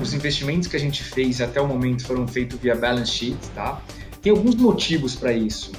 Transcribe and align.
Os 0.00 0.12
investimentos 0.14 0.68
que 0.68 0.76
a 0.76 0.80
gente 0.80 1.02
fez 1.02 1.40
até 1.40 1.60
o 1.60 1.66
momento 1.66 2.04
foram 2.04 2.26
feitos 2.26 2.58
via 2.58 2.74
balance 2.74 3.10
sheet, 3.10 3.38
tá? 3.54 3.80
Tem 4.20 4.30
alguns 4.30 4.54
motivos 4.54 5.14
para 5.14 5.32
isso. 5.32 5.72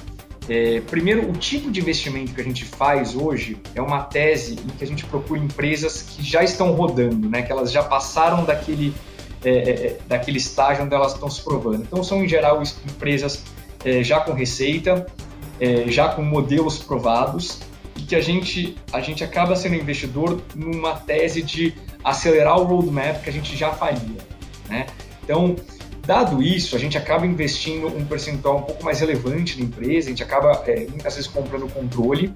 É, 0.48 0.80
primeiro, 0.80 1.28
o 1.28 1.32
tipo 1.32 1.70
de 1.70 1.80
investimento 1.80 2.32
que 2.32 2.40
a 2.40 2.44
gente 2.44 2.64
faz 2.64 3.16
hoje 3.16 3.58
é 3.74 3.82
uma 3.82 4.02
tese 4.02 4.54
em 4.54 4.68
que 4.68 4.84
a 4.84 4.86
gente 4.86 5.04
procura 5.04 5.40
empresas 5.40 6.02
que 6.02 6.22
já 6.22 6.44
estão 6.44 6.72
rodando, 6.72 7.28
né? 7.28 7.42
Que 7.42 7.50
elas 7.50 7.72
já 7.72 7.82
passaram 7.82 8.44
daquele 8.44 8.94
é, 9.44 9.50
é, 9.50 9.70
é 9.70 9.98
daquele 10.08 10.38
estágio 10.38 10.84
onde 10.84 10.94
elas 10.94 11.14
estão 11.14 11.28
se 11.28 11.42
provando. 11.42 11.82
Então, 11.82 12.02
são 12.02 12.24
em 12.24 12.28
geral 12.28 12.62
empresas 12.62 13.42
é, 13.84 14.02
já 14.02 14.20
com 14.20 14.32
receita, 14.32 15.06
é, 15.60 15.90
já 15.90 16.08
com 16.08 16.22
modelos 16.22 16.78
provados 16.78 17.60
e 17.96 18.02
que 18.02 18.14
a 18.14 18.20
gente, 18.20 18.76
a 18.92 19.00
gente 19.00 19.24
acaba 19.24 19.56
sendo 19.56 19.74
investidor 19.74 20.40
numa 20.54 20.94
tese 20.94 21.42
de 21.42 21.74
acelerar 22.06 22.56
o 22.60 22.62
roadmap 22.62 23.20
que 23.20 23.28
a 23.28 23.32
gente 23.32 23.56
já 23.56 23.72
faria. 23.72 24.18
Né? 24.68 24.86
Então, 25.24 25.56
dado 26.06 26.40
isso, 26.40 26.76
a 26.76 26.78
gente 26.78 26.96
acaba 26.96 27.26
investindo 27.26 27.88
um 27.88 28.04
percentual 28.06 28.58
um 28.58 28.62
pouco 28.62 28.84
mais 28.84 29.00
relevante 29.00 29.58
na 29.58 29.64
empresa, 29.64 30.06
a 30.06 30.10
gente 30.10 30.22
acaba 30.22 30.62
é, 30.68 30.86
muitas 30.88 31.16
vezes 31.16 31.28
comprando 31.28 31.68
controle. 31.68 32.32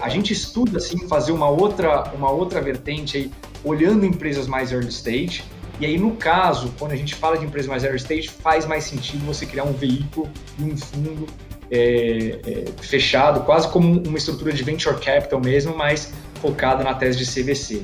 A 0.00 0.08
gente 0.08 0.32
estuda 0.32 0.78
assim 0.78 1.06
fazer 1.06 1.32
uma 1.32 1.50
outra, 1.50 2.10
uma 2.14 2.30
outra 2.30 2.58
vertente 2.62 3.18
aí, 3.18 3.30
olhando 3.62 4.06
empresas 4.06 4.46
mais 4.46 4.72
early 4.72 4.88
stage. 4.88 5.44
E 5.78 5.84
aí, 5.84 5.98
no 5.98 6.12
caso, 6.12 6.72
quando 6.78 6.92
a 6.92 6.96
gente 6.96 7.14
fala 7.14 7.36
de 7.36 7.44
empresas 7.44 7.68
mais 7.68 7.84
early 7.84 7.98
stage, 7.98 8.30
faz 8.30 8.64
mais 8.64 8.84
sentido 8.84 9.26
você 9.26 9.44
criar 9.44 9.64
um 9.64 9.74
veículo 9.74 10.26
e 10.58 10.64
um 10.64 10.74
fundo 10.74 11.26
é, 11.70 12.40
é, 12.46 12.64
fechado, 12.80 13.40
quase 13.40 13.68
como 13.68 14.00
uma 14.08 14.16
estrutura 14.16 14.54
de 14.54 14.62
venture 14.62 14.98
capital 14.98 15.38
mesmo, 15.38 15.76
mas 15.76 16.14
focada 16.40 16.82
na 16.82 16.94
tese 16.94 17.18
de 17.18 17.26
CVC. 17.26 17.82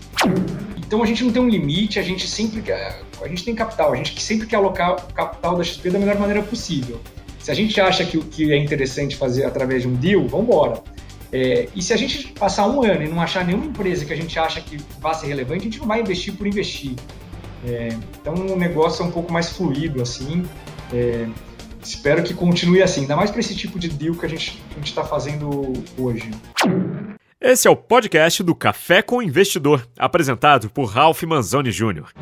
Então 0.92 1.02
a 1.02 1.06
gente 1.06 1.24
não 1.24 1.32
tem 1.32 1.40
um 1.40 1.48
limite, 1.48 1.98
a 1.98 2.02
gente 2.02 2.28
sempre 2.28 2.62
a 2.70 3.26
gente 3.26 3.42
tem 3.42 3.54
capital, 3.54 3.94
a 3.94 3.96
gente 3.96 4.20
sempre 4.20 4.46
quer 4.46 4.56
alocar 4.56 4.92
o 4.92 5.14
capital 5.14 5.56
da 5.56 5.64
XP 5.64 5.88
da 5.88 5.98
melhor 5.98 6.18
maneira 6.18 6.42
possível. 6.42 7.00
Se 7.38 7.50
a 7.50 7.54
gente 7.54 7.80
acha 7.80 8.04
que 8.04 8.18
o 8.18 8.20
que 8.22 8.52
é 8.52 8.58
interessante 8.58 9.16
fazer 9.16 9.46
através 9.46 9.80
de 9.80 9.88
um 9.88 9.94
deal, 9.94 10.28
vamos 10.28 10.48
embora. 10.48 10.82
É, 11.32 11.66
e 11.74 11.80
se 11.80 11.94
a 11.94 11.96
gente 11.96 12.28
passar 12.34 12.68
um 12.68 12.82
ano 12.82 13.04
e 13.04 13.08
não 13.08 13.22
achar 13.22 13.42
nenhuma 13.42 13.64
empresa 13.64 14.04
que 14.04 14.12
a 14.12 14.16
gente 14.16 14.38
acha 14.38 14.60
que 14.60 14.76
vai 15.00 15.14
ser 15.14 15.28
relevante, 15.28 15.60
a 15.60 15.64
gente 15.64 15.78
não 15.78 15.86
vai 15.86 16.02
investir 16.02 16.34
por 16.34 16.46
investir. 16.46 16.94
É, 17.66 17.88
então 18.20 18.34
o 18.34 18.54
negócio 18.54 19.02
é 19.02 19.06
um 19.06 19.10
pouco 19.10 19.32
mais 19.32 19.48
fluido 19.48 20.02
assim. 20.02 20.44
É, 20.92 21.26
espero 21.82 22.22
que 22.22 22.34
continue 22.34 22.82
assim, 22.82 23.00
ainda 23.00 23.16
mais 23.16 23.30
para 23.30 23.40
esse 23.40 23.54
tipo 23.54 23.78
de 23.78 23.88
deal 23.88 24.14
que 24.14 24.26
a 24.26 24.28
gente 24.28 24.60
está 24.84 25.02
fazendo 25.02 25.72
hoje. 25.96 26.30
Esse 27.44 27.66
é 27.66 27.70
o 27.72 27.74
podcast 27.74 28.40
do 28.40 28.54
Café 28.54 29.02
com 29.02 29.20
Investidor, 29.20 29.84
apresentado 29.98 30.70
por 30.70 30.84
Ralph 30.84 31.24
Manzoni 31.24 31.72
Jr. 31.72 32.12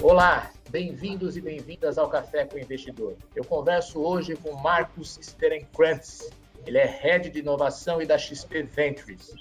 Olá, 0.00 0.52
bem-vindos 0.70 1.36
e 1.36 1.40
bem-vindas 1.40 1.98
ao 1.98 2.08
Café 2.08 2.44
com 2.44 2.56
Investidor. 2.56 3.16
Eu 3.34 3.42
converso 3.42 3.98
hoje 4.00 4.36
com 4.36 4.54
Marcos 4.54 5.18
Sterenkrantz. 5.20 6.30
Ele 6.64 6.78
é 6.78 6.86
Head 6.86 7.30
de 7.30 7.40
Inovação 7.40 8.00
e 8.00 8.06
da 8.06 8.16
XP 8.16 8.62
Ventures. 8.62 9.34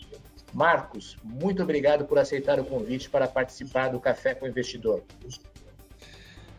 Marcos, 0.52 1.16
muito 1.24 1.62
obrigado 1.62 2.06
por 2.06 2.18
aceitar 2.18 2.60
o 2.60 2.66
convite 2.66 3.08
para 3.08 3.28
participar 3.28 3.90
do 3.90 4.00
Café 4.00 4.34
com 4.34 4.48
Investidor. 4.48 5.04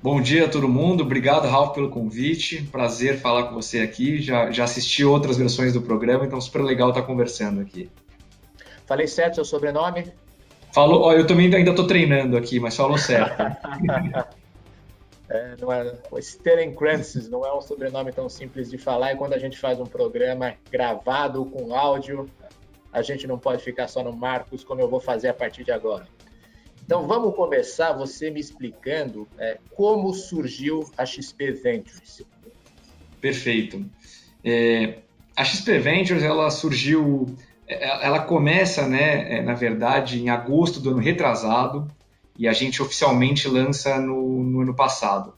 Bom 0.07 0.21
dia 0.21 0.45
a 0.45 0.49
todo 0.49 0.69
mundo, 0.69 1.03
obrigado 1.03 1.49
Ralf 1.49 1.75
pelo 1.75 1.91
convite, 1.91 2.63
prazer 2.71 3.19
falar 3.19 3.49
com 3.49 3.55
você 3.57 3.81
aqui. 3.81 4.23
Já, 4.23 4.53
já 4.53 4.63
assisti 4.63 5.05
outras 5.05 5.37
versões 5.37 5.73
do 5.73 5.83
programa, 5.83 6.25
então 6.25 6.41
super 6.41 6.63
legal 6.63 6.91
estar 6.91 7.03
conversando 7.03 7.61
aqui. 7.61 7.91
Falei 8.87 9.09
certo 9.09 9.35
seu 9.35 9.45
sobrenome? 9.45 10.13
Falou, 10.73 11.03
ó, 11.03 11.13
eu 11.13 11.27
também 11.27 11.53
ainda 11.53 11.71
estou 11.71 11.89
treinando 11.89 12.37
aqui, 12.37 12.61
mas 12.61 12.77
falou 12.77 12.97
certo. 12.97 13.37
é, 15.29 15.57
não 15.61 15.73
é, 15.73 15.93
o 16.13 16.23
Steren 16.23 16.73
Krantzes 16.73 17.29
não 17.29 17.45
é 17.45 17.53
um 17.53 17.61
sobrenome 17.61 18.13
tão 18.13 18.29
simples 18.29 18.71
de 18.71 18.79
falar 18.79 19.13
e 19.13 19.17
quando 19.17 19.33
a 19.33 19.39
gente 19.39 19.59
faz 19.59 19.81
um 19.81 19.87
programa 19.87 20.55
gravado 20.71 21.45
com 21.47 21.75
áudio, 21.75 22.31
a 22.93 23.03
gente 23.03 23.27
não 23.27 23.41
pode 23.41 23.61
ficar 23.61 23.89
só 23.89 24.05
no 24.05 24.13
Marcos 24.13 24.63
como 24.63 24.81
eu 24.81 24.89
vou 24.89 25.01
fazer 25.01 25.31
a 25.31 25.35
partir 25.35 25.65
de 25.65 25.73
agora. 25.73 26.07
Então 26.87 27.05
vamos 27.05 27.35
começar 27.35 27.93
você 27.93 28.31
me 28.31 28.39
explicando 28.39 29.27
é, 29.37 29.59
como 29.75 30.15
surgiu 30.15 30.89
a 30.97 31.05
XP 31.05 31.51
Ventures. 31.51 32.23
Perfeito. 33.21 33.85
É, 34.45 34.99
a 35.37 35.45
XP 35.45 35.81
Ventures 35.81 36.23
ela 36.23 36.49
surgiu, 36.49 37.27
é, 37.67 38.07
ela 38.07 38.21
começa, 38.21 38.87
né, 38.87 39.39
é, 39.39 39.43
na 39.43 39.55
verdade, 39.55 40.23
em 40.23 40.31
agosto 40.31 40.79
do 40.79 40.91
ano 40.91 41.01
retrasado 41.01 41.91
e 42.39 42.47
a 42.47 42.53
gente 42.53 42.81
oficialmente 42.81 43.49
lança 43.49 43.99
no, 43.99 44.45
no 44.45 44.61
ano 44.61 44.75
passado. 44.75 45.35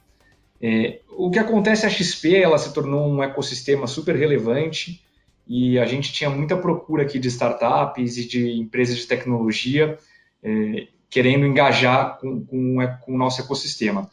É, 0.60 1.00
o 1.08 1.30
que 1.30 1.38
acontece 1.38 1.86
a 1.86 1.90
XP 1.90 2.36
ela 2.36 2.58
se 2.58 2.74
tornou 2.74 3.08
um 3.08 3.22
ecossistema 3.22 3.86
super 3.86 4.14
relevante 4.16 5.02
e 5.46 5.78
a 5.78 5.86
gente 5.86 6.12
tinha 6.12 6.28
muita 6.28 6.58
procura 6.58 7.04
aqui 7.04 7.18
de 7.18 7.28
startups 7.28 8.18
e 8.18 8.28
de 8.28 8.52
empresas 8.52 8.98
de 8.98 9.06
tecnologia 9.06 9.96
é, 10.42 10.88
querendo 11.10 11.46
engajar 11.46 12.18
com, 12.18 12.44
com, 12.44 12.76
com, 13.02 13.14
o 13.14 13.18
nosso 13.18 13.40
ecossistema. 13.40 14.08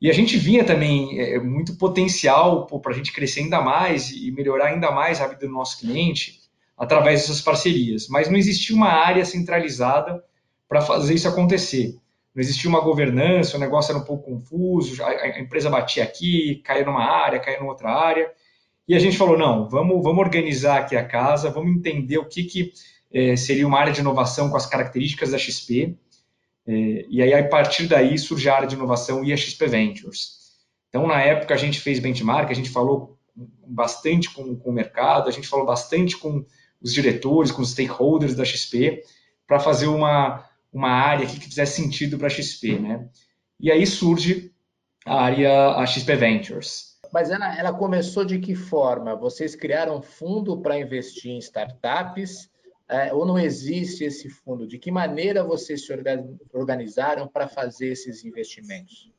E 0.00 0.08
a 0.08 0.12
gente 0.12 0.36
vinha 0.36 0.64
também 0.64 1.18
é, 1.20 1.38
muito 1.38 1.76
potencial 1.76 2.66
para 2.66 2.92
a 2.92 2.96
gente 2.96 3.12
crescer 3.12 3.40
ainda 3.40 3.60
mais 3.60 4.10
e 4.10 4.30
melhorar 4.30 4.68
ainda 4.68 4.90
mais 4.90 5.20
a 5.20 5.26
vida 5.26 5.46
do 5.46 5.52
nosso 5.52 5.78
cliente 5.78 6.40
através 6.76 7.20
dessas 7.20 7.42
parcerias. 7.42 8.08
Mas 8.08 8.28
não 8.30 8.38
existia 8.38 8.74
uma 8.74 8.88
área 8.88 9.24
centralizada 9.24 10.24
para 10.66 10.80
fazer 10.80 11.14
isso 11.14 11.28
acontecer. 11.28 11.96
Não 12.34 12.40
existia 12.40 12.70
uma 12.70 12.80
governança, 12.80 13.56
o 13.56 13.60
negócio 13.60 13.92
era 13.92 14.00
um 14.00 14.04
pouco 14.04 14.30
confuso, 14.30 15.02
a, 15.02 15.08
a 15.08 15.40
empresa 15.40 15.68
batia 15.68 16.04
aqui, 16.04 16.62
caía 16.64 16.84
numa 16.84 17.04
área, 17.04 17.40
caía 17.40 17.58
em 17.58 17.64
outra 17.64 17.90
área. 17.90 18.30
E 18.88 18.94
a 18.94 18.98
gente 18.98 19.16
falou, 19.16 19.36
não, 19.36 19.68
vamos, 19.68 20.02
vamos 20.02 20.18
organizar 20.18 20.78
aqui 20.78 20.96
a 20.96 21.04
casa, 21.04 21.50
vamos 21.50 21.76
entender 21.76 22.18
o 22.18 22.24
que, 22.24 22.44
que 22.44 22.72
é, 23.12 23.36
seria 23.36 23.66
uma 23.66 23.78
área 23.78 23.92
de 23.92 24.00
inovação 24.00 24.48
com 24.48 24.56
as 24.56 24.66
características 24.66 25.32
da 25.32 25.38
XP, 25.38 25.94
é, 25.94 25.94
e 26.66 27.22
aí, 27.22 27.34
a 27.34 27.48
partir 27.48 27.86
daí, 27.86 28.18
surge 28.18 28.48
a 28.48 28.54
área 28.54 28.68
de 28.68 28.74
inovação 28.74 29.24
e 29.24 29.32
a 29.32 29.36
XP 29.36 29.66
Ventures. 29.66 30.40
Então, 30.88 31.06
na 31.06 31.20
época, 31.20 31.54
a 31.54 31.56
gente 31.56 31.80
fez 31.80 31.98
benchmark, 31.98 32.50
a 32.50 32.54
gente 32.54 32.70
falou 32.70 33.18
bastante 33.66 34.30
com, 34.30 34.56
com 34.56 34.70
o 34.70 34.72
mercado, 34.72 35.28
a 35.28 35.32
gente 35.32 35.48
falou 35.48 35.64
bastante 35.64 36.16
com 36.16 36.44
os 36.80 36.92
diretores, 36.92 37.52
com 37.52 37.62
os 37.62 37.70
stakeholders 37.70 38.34
da 38.34 38.44
XP, 38.44 39.02
para 39.46 39.60
fazer 39.60 39.86
uma, 39.86 40.44
uma 40.72 40.90
área 40.90 41.26
que 41.26 41.40
fizesse 41.40 41.80
sentido 41.80 42.18
para 42.18 42.26
a 42.26 42.30
XP, 42.30 42.78
né? 42.78 43.08
E 43.58 43.70
aí 43.70 43.86
surge 43.86 44.52
a 45.04 45.22
área, 45.22 45.76
a 45.76 45.86
XP 45.86 46.16
Ventures. 46.16 46.98
Mas 47.12 47.30
ela, 47.30 47.58
ela 47.58 47.72
começou 47.72 48.24
de 48.24 48.38
que 48.38 48.54
forma? 48.54 49.16
Vocês 49.16 49.54
criaram 49.54 49.98
um 49.98 50.02
fundo 50.02 50.60
para 50.60 50.78
investir 50.78 51.32
em 51.32 51.38
startups 51.38 52.48
é, 52.90 53.12
ou 53.14 53.24
não 53.24 53.38
existe 53.38 54.04
esse 54.04 54.28
fundo? 54.28 54.66
De 54.66 54.78
que 54.78 54.90
maneira 54.90 55.44
vocês 55.44 55.86
se 55.86 55.92
organizaram 56.52 57.28
para 57.28 57.46
fazer 57.46 57.92
esses 57.92 58.24
investimentos? 58.24 59.10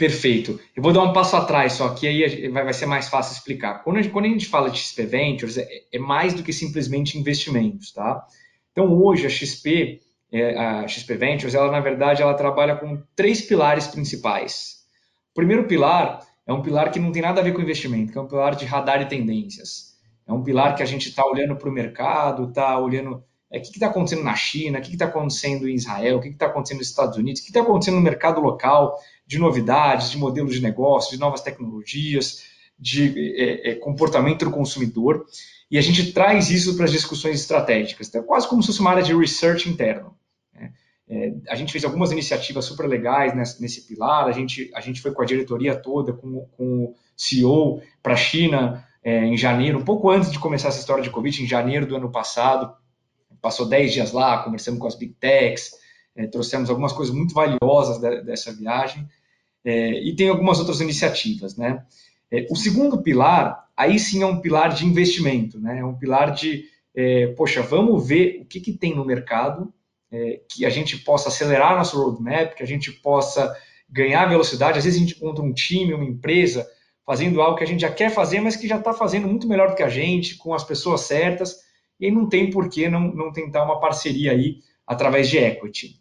Perfeito. 0.00 0.58
Eu 0.74 0.82
vou 0.82 0.94
dar 0.94 1.02
um 1.02 1.12
passo 1.12 1.36
atrás, 1.36 1.74
só 1.74 1.90
que 1.90 2.06
aí 2.06 2.48
vai 2.48 2.72
ser 2.72 2.86
mais 2.86 3.08
fácil 3.08 3.34
explicar. 3.34 3.84
Quando 3.84 3.98
a 3.98 4.02
gente, 4.02 4.12
quando 4.12 4.24
a 4.24 4.28
gente 4.28 4.46
fala 4.46 4.70
de 4.70 4.78
XP 4.78 5.04
Ventures, 5.04 5.58
é, 5.58 5.68
é, 5.92 5.98
mais 5.98 6.32
do 6.32 6.42
que 6.42 6.54
simplesmente 6.54 7.18
investimentos, 7.18 7.92
tá? 7.92 8.24
Então, 8.72 8.90
hoje, 8.98 9.26
a 9.26 9.28
XP, 9.28 10.00
é, 10.32 10.56
a 10.58 10.88
XP 10.88 11.16
Ventures, 11.16 11.54
ela, 11.54 11.70
na 11.70 11.80
verdade, 11.80 12.22
ela 12.22 12.32
trabalha 12.32 12.76
com 12.76 13.02
três 13.14 13.42
pilares 13.42 13.88
principais. 13.88 14.84
O 15.32 15.34
primeiro 15.34 15.66
pilar 15.66 16.26
é 16.46 16.52
um 16.52 16.62
pilar 16.62 16.90
que 16.90 16.98
não 16.98 17.12
tem 17.12 17.20
nada 17.20 17.40
a 17.40 17.44
ver 17.44 17.52
com 17.52 17.60
investimento, 17.60 18.12
que 18.12 18.16
é 18.16 18.20
um 18.22 18.28
pilar 18.28 18.54
de 18.54 18.64
radar 18.64 19.02
e 19.02 19.06
tendências. 19.06 19.89
É 20.30 20.32
um 20.32 20.44
pilar 20.44 20.76
que 20.76 20.82
a 20.82 20.86
gente 20.86 21.08
está 21.08 21.26
olhando 21.26 21.56
para 21.56 21.68
o 21.68 21.72
mercado, 21.72 22.48
está 22.48 22.78
olhando 22.78 23.20
é, 23.50 23.58
o 23.58 23.62
que 23.62 23.70
está 23.70 23.88
acontecendo 23.88 24.22
na 24.22 24.36
China, 24.36 24.78
o 24.78 24.82
que 24.82 24.92
está 24.92 25.06
acontecendo 25.06 25.68
em 25.68 25.74
Israel, 25.74 26.18
o 26.18 26.20
que 26.20 26.28
está 26.28 26.46
acontecendo 26.46 26.78
nos 26.78 26.86
Estados 26.86 27.18
Unidos, 27.18 27.40
o 27.40 27.44
que 27.44 27.50
está 27.50 27.62
acontecendo 27.62 27.96
no 27.96 28.00
mercado 28.00 28.40
local, 28.40 28.96
de 29.26 29.40
novidades, 29.40 30.12
de 30.12 30.18
modelos 30.18 30.54
de 30.54 30.62
negócio, 30.62 31.10
de 31.10 31.18
novas 31.18 31.40
tecnologias, 31.40 32.44
de 32.78 33.12
é, 33.36 33.70
é, 33.70 33.74
comportamento 33.74 34.44
do 34.44 34.52
consumidor. 34.52 35.26
E 35.68 35.76
a 35.76 35.80
gente 35.80 36.12
traz 36.12 36.48
isso 36.48 36.76
para 36.76 36.84
as 36.84 36.92
discussões 36.92 37.40
estratégicas, 37.40 38.06
então, 38.06 38.22
quase 38.22 38.48
como 38.48 38.62
se 38.62 38.68
fosse 38.68 38.80
uma 38.80 38.90
área 38.90 39.02
de 39.02 39.12
research 39.12 39.68
interno. 39.68 40.14
Né? 40.54 40.72
É, 41.08 41.32
a 41.48 41.56
gente 41.56 41.72
fez 41.72 41.84
algumas 41.84 42.12
iniciativas 42.12 42.64
super 42.66 42.86
legais 42.86 43.34
nesse, 43.34 43.60
nesse, 43.60 43.80
pilar, 43.84 44.28
a 44.28 44.32
gente, 44.32 44.70
a 44.76 44.80
gente 44.80 45.00
foi 45.00 45.10
com 45.10 45.22
a 45.22 45.26
diretoria 45.26 45.74
toda, 45.74 46.12
com, 46.12 46.46
com 46.56 46.84
o 46.84 46.94
CEO 47.16 47.82
para 48.00 48.12
a 48.12 48.16
China, 48.16 48.86
é, 49.02 49.24
em 49.24 49.36
janeiro, 49.36 49.78
um 49.78 49.84
pouco 49.84 50.10
antes 50.10 50.30
de 50.30 50.38
começar 50.38 50.68
essa 50.68 50.80
história 50.80 51.02
de 51.02 51.10
Covid, 51.10 51.42
em 51.42 51.46
janeiro 51.46 51.86
do 51.86 51.96
ano 51.96 52.10
passado. 52.10 52.74
Passou 53.40 53.66
10 53.66 53.92
dias 53.92 54.12
lá, 54.12 54.42
conversamos 54.42 54.78
com 54.78 54.86
as 54.86 54.94
Big 54.94 55.14
Techs, 55.14 55.72
é, 56.14 56.26
trouxemos 56.26 56.68
algumas 56.68 56.92
coisas 56.92 57.14
muito 57.14 57.32
valiosas 57.32 57.98
de, 57.98 58.22
dessa 58.22 58.52
viagem. 58.52 59.08
É, 59.64 59.92
e 60.02 60.14
tem 60.14 60.28
algumas 60.28 60.58
outras 60.58 60.80
iniciativas, 60.80 61.56
né? 61.56 61.84
É, 62.30 62.46
o 62.50 62.56
segundo 62.56 63.02
pilar, 63.02 63.68
aí 63.76 63.98
sim 63.98 64.22
é 64.22 64.26
um 64.26 64.40
pilar 64.40 64.72
de 64.74 64.86
investimento, 64.86 65.58
né? 65.58 65.80
É 65.80 65.84
um 65.84 65.94
pilar 65.94 66.32
de, 66.32 66.64
é, 66.94 67.28
poxa, 67.28 67.62
vamos 67.62 68.06
ver 68.06 68.40
o 68.42 68.44
que, 68.44 68.60
que 68.60 68.72
tem 68.72 68.94
no 68.94 69.04
mercado 69.04 69.72
é, 70.12 70.40
que 70.48 70.66
a 70.66 70.70
gente 70.70 70.98
possa 70.98 71.28
acelerar 71.28 71.76
nosso 71.76 72.00
roadmap, 72.00 72.54
que 72.54 72.62
a 72.62 72.66
gente 72.66 72.92
possa 72.92 73.54
ganhar 73.88 74.26
velocidade. 74.26 74.78
Às 74.78 74.84
vezes 74.84 75.00
a 75.00 75.04
gente 75.04 75.16
encontra 75.16 75.42
um 75.42 75.52
time, 75.52 75.94
uma 75.94 76.04
empresa 76.04 76.66
fazendo 77.10 77.42
algo 77.42 77.58
que 77.58 77.64
a 77.64 77.66
gente 77.66 77.80
já 77.80 77.90
quer 77.90 78.08
fazer, 78.08 78.38
mas 78.38 78.54
que 78.54 78.68
já 78.68 78.76
está 78.76 78.92
fazendo 78.92 79.26
muito 79.26 79.48
melhor 79.48 79.70
do 79.70 79.74
que 79.74 79.82
a 79.82 79.88
gente, 79.88 80.36
com 80.36 80.54
as 80.54 80.62
pessoas 80.62 81.00
certas, 81.00 81.56
e 81.98 82.08
não 82.08 82.28
tem 82.28 82.50
por 82.50 82.68
que 82.68 82.88
não, 82.88 83.00
não 83.12 83.32
tentar 83.32 83.64
uma 83.64 83.80
parceria 83.80 84.30
aí 84.30 84.58
através 84.86 85.28
de 85.28 85.36
equity. 85.36 86.00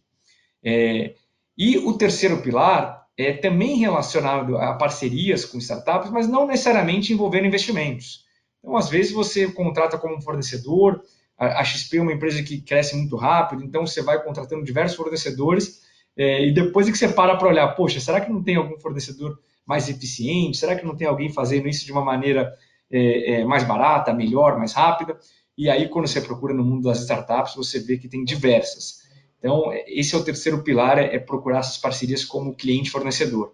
É, 0.63 1.15
e 1.57 1.79
o 1.79 1.94
terceiro 1.94 2.44
pilar 2.44 3.07
é 3.17 3.33
também 3.33 3.77
relacionado 3.77 4.56
a 4.59 4.75
parcerias 4.75 5.45
com 5.45 5.57
startups, 5.57 6.11
mas 6.11 6.27
não 6.27 6.45
necessariamente 6.45 7.12
envolvendo 7.12 7.47
investimentos. 7.47 8.23
Então, 8.59 8.77
às 8.77 8.88
vezes, 8.88 9.12
você 9.12 9.51
contrata 9.51 9.97
como 9.97 10.21
fornecedor, 10.21 11.01
a 11.39 11.63
XP 11.63 11.97
é 11.97 12.01
uma 12.03 12.13
empresa 12.13 12.44
que 12.44 12.62
cresce 12.62 12.95
muito 12.95 13.15
rápido, 13.15 13.63
então 13.63 13.88
você 13.88 14.03
vai 14.03 14.23
contratando 14.23 14.63
diversos 14.63 14.95
fornecedores, 14.95 15.81
é, 16.15 16.45
e 16.45 16.53
depois 16.53 16.88
é 16.88 16.91
que 16.91 16.97
você 17.00 17.07
para 17.07 17.35
para 17.35 17.47
olhar, 17.47 17.67
poxa, 17.69 18.00
será 18.00 18.21
que 18.21 18.31
não 18.31 18.44
tem 18.44 18.57
algum 18.57 18.77
fornecedor 18.77 19.39
mais 19.69 19.88
eficiente? 19.88 20.57
Será 20.57 20.75
que 20.75 20.83
não 20.83 20.95
tem 20.95 21.07
alguém 21.07 21.30
fazendo 21.30 21.68
isso 21.68 21.86
de 21.86 21.92
uma 21.92 22.04
maneira 22.04 22.51
é, 22.89 23.33
é, 23.33 23.45
mais 23.45 23.63
barata, 23.63 24.12
melhor, 24.12 24.57
mais 24.57 24.74
rápida? 24.74 25.19
E 25.56 25.69
aí, 25.69 25.88
quando 25.88 26.07
você 26.07 26.19
procura 26.19 26.56
no 26.56 26.66
mundo 26.66 26.86
das 26.86 27.01
startups, 27.01 27.54
você 27.54 27.80
vê 27.80 27.95
que 27.95 28.10
tem 28.10 28.24
diversas. 28.24 29.07
Então, 29.38 29.71
esse 29.86 30.16
é 30.16 30.18
o 30.18 30.24
terceiro 30.24 30.63
pilar, 30.63 30.98
é, 30.98 31.16
é 31.16 31.19
procurar 31.19 31.60
essas 31.60 31.77
parcerias 31.77 32.25
como 32.25 32.56
cliente-fornecedor. 32.56 33.54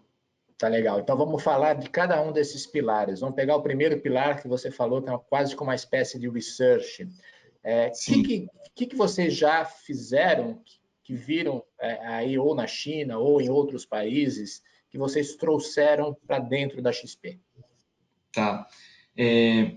Tá 0.57 0.69
legal. 0.69 1.01
Então 1.01 1.17
vamos 1.17 1.43
falar 1.43 1.73
de 1.73 1.89
cada 1.89 2.21
um 2.21 2.31
desses 2.31 2.65
pilares. 2.65 3.19
Vamos 3.19 3.35
pegar 3.35 3.57
o 3.57 3.61
primeiro 3.61 3.99
pilar 3.99 4.41
que 4.41 4.47
você 4.47 4.71
falou, 4.71 5.01
que 5.01 5.09
é 5.09 5.19
quase 5.29 5.53
como 5.53 5.69
uma 5.69 5.75
espécie 5.75 6.17
de 6.17 6.29
research. 6.29 7.03
O 7.03 7.09
é, 7.61 7.89
que, 7.89 8.47
que, 8.73 8.85
que, 8.85 8.95
vocês 8.95 9.35
já 9.35 9.65
fizeram, 9.65 10.61
que 11.03 11.13
viram 11.13 11.61
é, 11.77 12.07
aí 12.07 12.39
ou 12.39 12.55
na 12.55 12.67
China 12.67 13.17
ou 13.17 13.41
em 13.41 13.49
outros 13.49 13.85
países, 13.85 14.63
que 14.95 14.99
vocês 14.99 15.35
trouxeram 15.35 16.15
para 16.25 16.39
dentro 16.39 16.81
da 16.81 16.89
XP? 16.89 17.37
Tá. 18.31 18.65
É, 19.17 19.73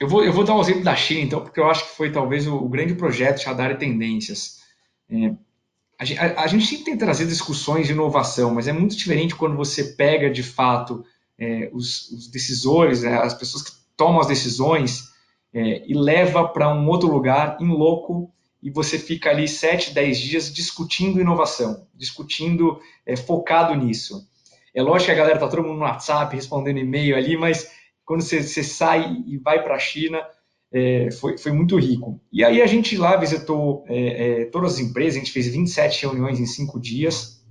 eu, 0.00 0.08
vou, 0.08 0.24
eu 0.24 0.32
vou 0.32 0.44
dar 0.44 0.56
um 0.56 0.62
exemplo 0.62 0.82
da 0.82 0.96
China, 0.96 1.20
então, 1.20 1.42
porque 1.42 1.60
eu 1.60 1.66
acho 1.66 1.90
que 1.90 1.94
foi 1.94 2.10
talvez 2.10 2.46
o, 2.46 2.56
o 2.56 2.70
grande 2.70 2.94
projeto 2.94 3.42
já 3.42 3.52
dar 3.52 3.76
tendências. 3.76 4.62
É, 5.10 5.34
a 5.98 6.42
a, 6.42 6.46
gente 6.46 6.64
sempre 6.64 6.86
tem 6.86 6.96
trazer 6.96 7.26
discussões 7.26 7.86
de 7.86 7.92
inovação, 7.92 8.54
mas 8.54 8.66
é 8.66 8.72
muito 8.72 8.96
diferente 8.96 9.36
quando 9.36 9.56
você 9.56 9.84
pega 9.92 10.30
de 10.30 10.42
fato 10.42 11.04
é, 11.38 11.68
os, 11.74 12.10
os, 12.10 12.30
decisores, 12.30 13.02
né, 13.02 13.18
as 13.18 13.34
pessoas 13.34 13.64
que 13.64 13.72
tomam 13.94 14.20
as 14.20 14.26
decisões 14.26 15.12
é, 15.52 15.84
e 15.86 15.92
leva 15.92 16.48
para 16.48 16.74
um 16.74 16.88
outro 16.88 17.12
lugar 17.12 17.58
em 17.60 17.68
louco 17.68 18.32
e 18.62 18.70
você 18.70 18.98
fica 18.98 19.28
ali 19.28 19.46
7, 19.46 19.92
10 19.92 20.18
dias 20.18 20.52
discutindo 20.52 21.20
inovação, 21.20 21.86
discutindo, 21.94 22.80
é, 23.04 23.16
focado 23.16 23.74
nisso. 23.74 24.26
É 24.74 24.82
lógico 24.82 25.06
que 25.06 25.12
a 25.12 25.16
galera 25.16 25.38
tá 25.38 25.48
todo 25.48 25.62
mundo 25.62 25.78
no 25.78 25.84
WhatsApp, 25.84 26.34
respondendo 26.34 26.78
e-mail 26.78 27.16
ali, 27.16 27.36
mas 27.36 27.70
quando 28.04 28.22
você, 28.22 28.42
você 28.42 28.62
sai 28.62 29.22
e 29.26 29.38
vai 29.38 29.62
para 29.62 29.74
a 29.74 29.78
China, 29.78 30.22
é, 30.72 31.10
foi, 31.10 31.36
foi 31.36 31.52
muito 31.52 31.78
rico. 31.78 32.20
E 32.32 32.42
aí 32.44 32.62
a 32.62 32.66
gente 32.66 32.96
lá 32.96 33.16
visitou 33.16 33.84
é, 33.86 34.42
é, 34.42 34.44
todas 34.46 34.74
as 34.74 34.80
empresas, 34.80 35.16
a 35.16 35.18
gente 35.18 35.32
fez 35.32 35.48
27 35.48 36.06
reuniões 36.06 36.40
em 36.40 36.46
cinco 36.46 36.80
dias, 36.80 37.42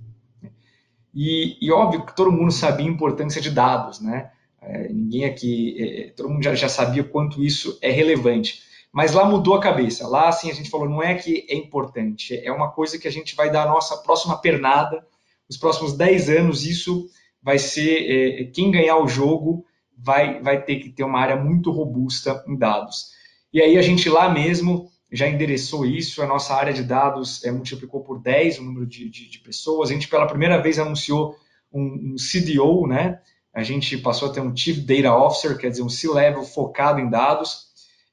e, 1.14 1.58
e 1.60 1.70
óbvio 1.70 2.06
que 2.06 2.16
todo 2.16 2.32
mundo 2.32 2.50
sabia 2.50 2.86
a 2.86 2.90
importância 2.90 3.40
de 3.40 3.50
dados, 3.50 4.00
né? 4.00 4.30
É, 4.60 4.88
ninguém 4.88 5.24
aqui, 5.24 5.76
é, 5.78 6.10
todo 6.10 6.28
mundo 6.28 6.42
já, 6.42 6.54
já 6.54 6.68
sabia 6.68 7.04
quanto 7.04 7.44
isso 7.44 7.78
é 7.82 7.90
relevante. 7.90 8.62
Mas 8.92 9.12
lá 9.12 9.24
mudou 9.24 9.54
a 9.54 9.60
cabeça. 9.60 10.06
Lá, 10.06 10.28
assim, 10.28 10.50
a 10.50 10.54
gente 10.54 10.70
falou, 10.70 10.88
não 10.88 11.02
é 11.02 11.14
que 11.14 11.46
é 11.48 11.54
importante, 11.54 12.38
é 12.44 12.52
uma 12.52 12.70
coisa 12.70 12.98
que 12.98 13.08
a 13.08 13.10
gente 13.10 13.34
vai 13.34 13.50
dar 13.50 13.64
a 13.64 13.68
nossa 13.68 13.96
próxima 13.98 14.38
pernada, 14.38 15.04
os 15.52 15.58
próximos 15.58 15.92
10 15.92 16.30
anos, 16.30 16.64
isso 16.64 17.06
vai 17.42 17.58
ser, 17.58 18.06
é, 18.08 18.44
quem 18.44 18.70
ganhar 18.70 18.96
o 18.96 19.06
jogo 19.06 19.66
vai, 19.96 20.40
vai 20.40 20.62
ter 20.64 20.76
que 20.76 20.88
ter 20.88 21.04
uma 21.04 21.20
área 21.20 21.36
muito 21.36 21.70
robusta 21.70 22.42
em 22.48 22.56
dados. 22.56 23.10
E 23.52 23.60
aí 23.60 23.76
a 23.76 23.82
gente 23.82 24.08
lá 24.08 24.32
mesmo 24.32 24.90
já 25.12 25.28
endereçou 25.28 25.84
isso, 25.84 26.22
a 26.22 26.26
nossa 26.26 26.54
área 26.54 26.72
de 26.72 26.82
dados 26.82 27.44
é, 27.44 27.50
multiplicou 27.50 28.00
por 28.00 28.18
10 28.18 28.60
o 28.60 28.62
número 28.64 28.86
de, 28.86 29.10
de, 29.10 29.28
de 29.28 29.38
pessoas. 29.40 29.90
A 29.90 29.92
gente 29.92 30.08
pela 30.08 30.26
primeira 30.26 30.60
vez 30.60 30.78
anunciou 30.78 31.36
um, 31.70 32.14
um, 32.14 32.16
CDO, 32.16 32.86
né? 32.86 33.20
A 33.52 33.62
gente 33.62 33.98
passou 33.98 34.30
a 34.30 34.32
ter 34.32 34.40
um 34.40 34.56
Chief 34.56 34.78
Data 34.78 35.14
Officer, 35.14 35.58
quer 35.58 35.68
dizer, 35.68 35.82
um 35.82 35.90
C-Level 35.90 36.44
focado 36.44 36.98
em 36.98 37.10
dados. 37.10 37.66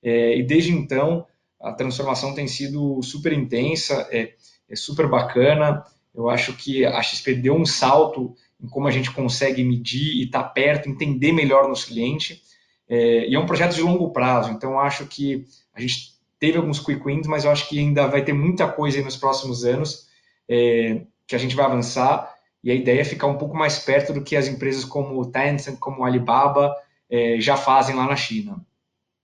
É, 0.03 0.37
e 0.37 0.43
desde 0.43 0.73
então 0.73 1.25
a 1.61 1.71
transformação 1.71 2.35
tem 2.35 2.47
sido 2.47 3.01
super 3.01 3.31
intensa, 3.31 4.05
é, 4.11 4.33
é 4.69 4.75
super 4.75 5.07
bacana. 5.07 5.85
Eu 6.13 6.29
acho 6.29 6.53
que 6.53 6.85
a 6.85 7.01
XP 7.01 7.35
deu 7.35 7.55
um 7.55 7.65
salto 7.65 8.35
em 8.61 8.67
como 8.67 8.87
a 8.87 8.91
gente 8.91 9.11
consegue 9.11 9.63
medir 9.63 10.17
e 10.17 10.25
estar 10.25 10.43
tá 10.43 10.49
perto, 10.49 10.89
entender 10.89 11.31
melhor 11.31 11.67
nosso 11.67 11.87
cliente. 11.87 12.41
É, 12.87 13.27
e 13.27 13.35
é 13.35 13.39
um 13.39 13.45
projeto 13.45 13.75
de 13.75 13.81
longo 13.81 14.11
prazo, 14.11 14.51
então 14.51 14.79
acho 14.79 15.05
que 15.05 15.45
a 15.73 15.79
gente 15.79 16.13
teve 16.39 16.57
alguns 16.57 16.79
quick 16.79 17.05
wins, 17.05 17.27
mas 17.27 17.45
eu 17.45 17.51
acho 17.51 17.69
que 17.69 17.77
ainda 17.77 18.07
vai 18.07 18.23
ter 18.23 18.33
muita 18.33 18.67
coisa 18.67 18.97
aí 18.97 19.03
nos 19.03 19.15
próximos 19.15 19.63
anos 19.63 20.07
é, 20.47 21.01
que 21.27 21.35
a 21.35 21.37
gente 21.37 21.55
vai 21.55 21.65
avançar. 21.65 22.35
E 22.63 22.71
a 22.71 22.75
ideia 22.75 23.01
é 23.01 23.05
ficar 23.05 23.27
um 23.27 23.37
pouco 23.37 23.55
mais 23.55 23.79
perto 23.79 24.11
do 24.11 24.23
que 24.23 24.35
as 24.35 24.47
empresas 24.47 24.83
como 24.83 25.19
o 25.19 25.25
Tencent, 25.25 25.77
como 25.79 26.01
o 26.01 26.03
Alibaba 26.03 26.75
é, 27.09 27.39
já 27.39 27.55
fazem 27.55 27.95
lá 27.95 28.05
na 28.05 28.15
China. 28.15 28.59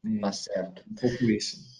É, 0.05 0.19
tá 0.19 0.31
certo. 0.31 0.83
Um 0.89 0.95
pouco 0.95 1.23
isso. 1.25 1.74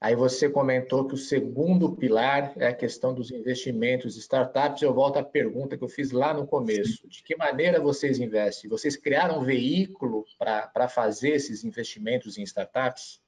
Aí 0.00 0.14
você 0.14 0.48
comentou 0.48 1.06
que 1.06 1.14
o 1.14 1.18
segundo 1.18 1.96
pilar 1.96 2.52
é 2.56 2.68
a 2.68 2.74
questão 2.74 3.12
dos 3.12 3.32
investimentos 3.32 4.16
startups. 4.16 4.80
Eu 4.80 4.94
volto 4.94 5.16
à 5.16 5.24
pergunta 5.24 5.76
que 5.76 5.82
eu 5.82 5.88
fiz 5.88 6.12
lá 6.12 6.32
no 6.32 6.46
começo. 6.46 7.08
De 7.08 7.20
que 7.22 7.36
maneira 7.36 7.80
vocês 7.80 8.20
investem? 8.20 8.70
Vocês 8.70 8.96
criaram 8.96 9.40
um 9.40 9.44
veículo 9.44 10.24
para 10.38 10.88
fazer 10.88 11.30
esses 11.30 11.64
investimentos 11.64 12.38
em 12.38 12.42
startups? 12.44 13.20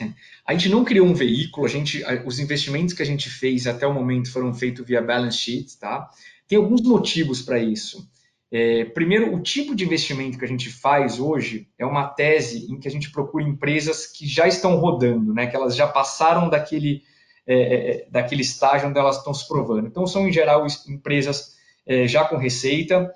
É. 0.00 0.12
A 0.44 0.52
gente 0.54 0.68
não 0.68 0.84
criou 0.84 1.06
um 1.06 1.14
veículo, 1.14 1.66
a 1.66 1.68
gente, 1.68 2.02
os 2.26 2.40
investimentos 2.40 2.94
que 2.94 3.02
a 3.02 3.06
gente 3.06 3.30
fez 3.30 3.68
até 3.68 3.86
o 3.86 3.94
momento 3.94 4.32
foram 4.32 4.52
feitos 4.52 4.84
via 4.84 5.00
balance 5.00 5.38
sheet, 5.38 5.78
tá? 5.78 6.10
Tem 6.48 6.58
alguns 6.58 6.82
motivos 6.82 7.42
para 7.42 7.60
isso. 7.60 8.08
É, 8.50 8.86
primeiro, 8.86 9.34
o 9.34 9.42
tipo 9.42 9.74
de 9.74 9.84
investimento 9.84 10.38
que 10.38 10.44
a 10.44 10.48
gente 10.48 10.70
faz 10.70 11.20
hoje 11.20 11.68
é 11.78 11.84
uma 11.84 12.08
tese 12.08 12.66
em 12.72 12.80
que 12.80 12.88
a 12.88 12.90
gente 12.90 13.10
procura 13.10 13.44
empresas 13.44 14.06
que 14.06 14.26
já 14.26 14.48
estão 14.48 14.76
rodando, 14.76 15.34
né, 15.34 15.46
que 15.46 15.54
elas 15.54 15.76
já 15.76 15.86
passaram 15.86 16.48
daquele, 16.48 17.02
é, 17.46 17.54
é, 17.54 17.90
é 17.90 18.06
daquele 18.10 18.40
estágio 18.40 18.88
onde 18.88 18.98
elas 18.98 19.18
estão 19.18 19.34
se 19.34 19.46
provando. 19.46 19.86
Então, 19.86 20.06
são, 20.06 20.26
em 20.26 20.32
geral, 20.32 20.66
empresas 20.88 21.56
é, 21.86 22.06
já 22.08 22.24
com 22.24 22.36
receita, 22.36 23.12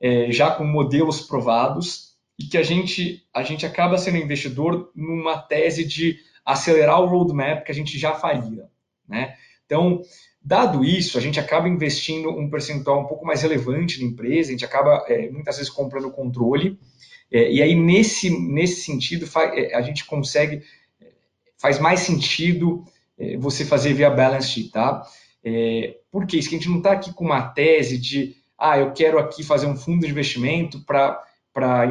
é, 0.00 0.30
já 0.30 0.52
com 0.52 0.64
modelos 0.64 1.20
provados, 1.20 2.14
e 2.38 2.44
que 2.44 2.58
a 2.58 2.62
gente, 2.62 3.26
a 3.32 3.42
gente 3.42 3.64
acaba 3.64 3.96
sendo 3.96 4.18
investidor 4.18 4.92
numa 4.94 5.38
tese 5.38 5.84
de 5.84 6.18
acelerar 6.44 7.00
o 7.00 7.06
roadmap 7.06 7.64
que 7.64 7.72
a 7.72 7.74
gente 7.74 7.98
já 7.98 8.14
faria. 8.14 8.68
Né? 9.08 9.34
Então, 9.64 10.02
Dado 10.46 10.84
isso, 10.84 11.18
a 11.18 11.20
gente 11.20 11.40
acaba 11.40 11.68
investindo 11.68 12.30
um 12.30 12.48
percentual 12.48 13.00
um 13.00 13.06
pouco 13.06 13.26
mais 13.26 13.42
relevante 13.42 14.00
na 14.00 14.06
empresa, 14.06 14.50
a 14.50 14.52
gente 14.52 14.64
acaba 14.64 15.04
é, 15.08 15.28
muitas 15.28 15.56
vezes 15.56 15.68
comprando 15.68 16.08
controle, 16.08 16.78
é, 17.32 17.50
e 17.50 17.60
aí 17.60 17.74
nesse, 17.74 18.30
nesse 18.30 18.82
sentido 18.82 19.28
é, 19.36 19.74
a 19.74 19.82
gente 19.82 20.04
consegue, 20.04 20.62
é, 21.02 21.06
faz 21.58 21.80
mais 21.80 21.98
sentido 21.98 22.84
é, 23.18 23.36
você 23.36 23.64
fazer 23.64 23.92
via 23.92 24.08
balance 24.08 24.50
sheet, 24.50 24.70
tá? 24.70 25.02
É, 25.42 25.96
por 26.12 26.24
que 26.24 26.36
isso? 26.36 26.48
Que 26.48 26.54
a 26.54 26.58
gente 26.58 26.70
não 26.70 26.78
está 26.78 26.92
aqui 26.92 27.12
com 27.12 27.24
uma 27.24 27.42
tese 27.48 27.98
de, 27.98 28.36
ah, 28.56 28.78
eu 28.78 28.92
quero 28.92 29.18
aqui 29.18 29.42
fazer 29.42 29.66
um 29.66 29.76
fundo 29.76 30.06
de 30.06 30.12
investimento 30.12 30.78
para, 30.84 31.20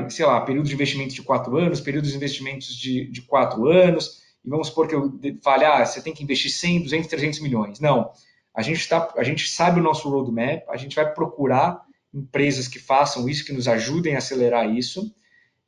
sei 0.10 0.26
lá, 0.26 0.40
período 0.40 0.70
de 0.70 0.74
investimento 0.74 1.14
de 1.14 1.24
quatro 1.24 1.58
anos, 1.58 1.82
períodos 1.82 2.12
de 2.12 2.16
investimentos 2.16 2.74
de, 2.74 3.12
de 3.12 3.22
quatro 3.24 3.68
anos, 3.68 4.22
e 4.46 4.50
vamos 4.50 4.68
supor 4.68 4.88
que 4.88 4.96
eu 4.96 5.20
fale, 5.44 5.66
ah, 5.66 5.86
você 5.86 6.02
tem 6.02 6.14
que 6.14 6.24
investir 6.24 6.52
100, 6.52 6.84
200, 6.84 7.10
300 7.10 7.40
milhões. 7.42 7.82
Não, 7.82 8.12
a 8.56 8.62
gente, 8.62 8.88
tá, 8.88 9.14
a 9.18 9.24
gente 9.24 9.50
sabe 9.50 9.80
o 9.80 9.84
nosso 9.84 10.10
roadmap, 10.10 10.64
a 10.70 10.78
gente 10.78 10.96
vai 10.96 11.14
procurar 11.14 11.82
empresas 12.14 12.68
que 12.68 12.80
façam 12.80 13.28
isso, 13.28 13.46
que 13.46 13.52
nos 13.52 13.68
ajudem 13.68 14.16
a 14.16 14.20
acelerar 14.20 14.74
isso. 14.74 15.14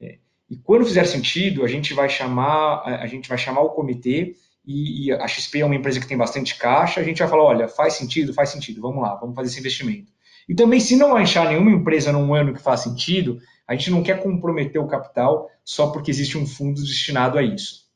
É, 0.01 0.20
e 0.50 0.56
quando 0.56 0.86
fizer 0.86 1.03
sentido, 1.06 1.65
a 1.65 1.67
gente 1.67 1.94
vai 1.94 2.08
chamar, 2.08 2.84
a 2.86 3.06
gente 3.08 3.27
vai 3.27 3.38
chamar 3.38 3.62
o 3.62 3.72
comitê 3.72 4.36
e, 4.65 5.12
a 5.12 5.27
XP 5.27 5.60
é 5.60 5.65
uma 5.65 5.75
empresa 5.75 6.00
que 6.00 6.08
tem 6.08 6.17
bastante 6.17 6.58
caixa, 6.58 7.00
a 7.00 7.03
gente 7.03 7.20
vai 7.20 7.27
falar, 7.27 7.44
olha, 7.44 7.67
faz 7.67 7.94
sentido, 7.94 8.34
faz 8.34 8.50
sentido, 8.50 8.82
vamos 8.82 9.01
lá, 9.01 9.15
vamos 9.15 9.36
fazer 9.36 9.50
esse 9.50 9.60
investimento. 9.60 10.12
E 10.48 10.56
também, 10.56 10.79
se 10.79 10.96
não 10.96 11.15
achar 11.15 11.50
nenhuma 11.50 11.72
empresa 11.72 12.12
num 12.12 12.34
ano 12.34 12.53
que 12.53 12.62
faz 12.62 12.82
sentido, 12.82 13.39
a 13.67 13.75
gente 13.75 13.91
não 13.91 14.01
quer 14.01 14.22
comprometer 14.22 14.82
o 14.82 14.88
capital 14.88 15.50
só 15.63 15.88
porque 15.91 16.12
existe 16.12 16.38
um 16.38 16.46
fundo 16.46 16.82
destinado 16.82 17.38
a 17.38 17.44
isso. 17.44 17.87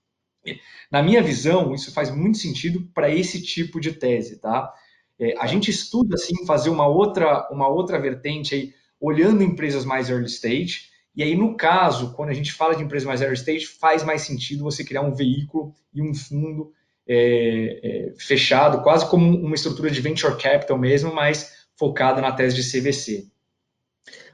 Na 0.92 1.02
minha 1.02 1.22
visão, 1.22 1.74
isso 1.74 1.94
faz 1.94 2.10
muito 2.10 2.38
sentido 2.38 2.90
para 2.94 3.10
esse 3.10 3.42
tipo 3.42 3.80
de 3.80 3.94
tese, 3.94 4.40
tá? 4.40 4.74
É, 5.20 5.36
a 5.38 5.46
gente 5.46 5.70
estuda, 5.70 6.16
assim, 6.16 6.46
fazer 6.46 6.70
uma 6.70 6.88
outra, 6.88 7.48
uma 7.52 7.68
outra 7.68 8.00
vertente 8.00 8.56
aí, 8.56 8.74
olhando 9.00 9.44
empresas 9.44 9.86
mais 9.86 10.10
early 10.10 10.26
stage, 10.26 10.92
e 11.16 11.22
aí, 11.24 11.36
no 11.36 11.56
caso, 11.56 12.14
quando 12.14 12.30
a 12.30 12.34
gente 12.34 12.54
fala 12.54 12.76
de 12.76 12.84
empresas 12.84 13.06
mais 13.06 13.22
early 13.22 13.36
stage, 13.36 13.68
faz 13.68 14.04
mais 14.04 14.22
sentido 14.22 14.64
você 14.64 14.84
criar 14.84 15.02
um 15.02 15.14
veículo 15.14 15.74
e 15.94 16.02
um 16.02 16.14
fundo 16.16 16.72
é, 17.08 17.80
é, 17.84 18.14
fechado, 18.18 18.82
quase 18.82 19.10
como 19.10 19.38
uma 19.38 19.56
estrutura 19.56 19.92
de 19.92 20.02
venture 20.02 20.38
capital 20.38 20.78
mesmo, 20.78 21.14
mas 21.14 21.68
focado 21.76 22.22
na 22.22 22.32
tese 22.32 22.56
de 22.56 22.64
CVC. 22.64 23.28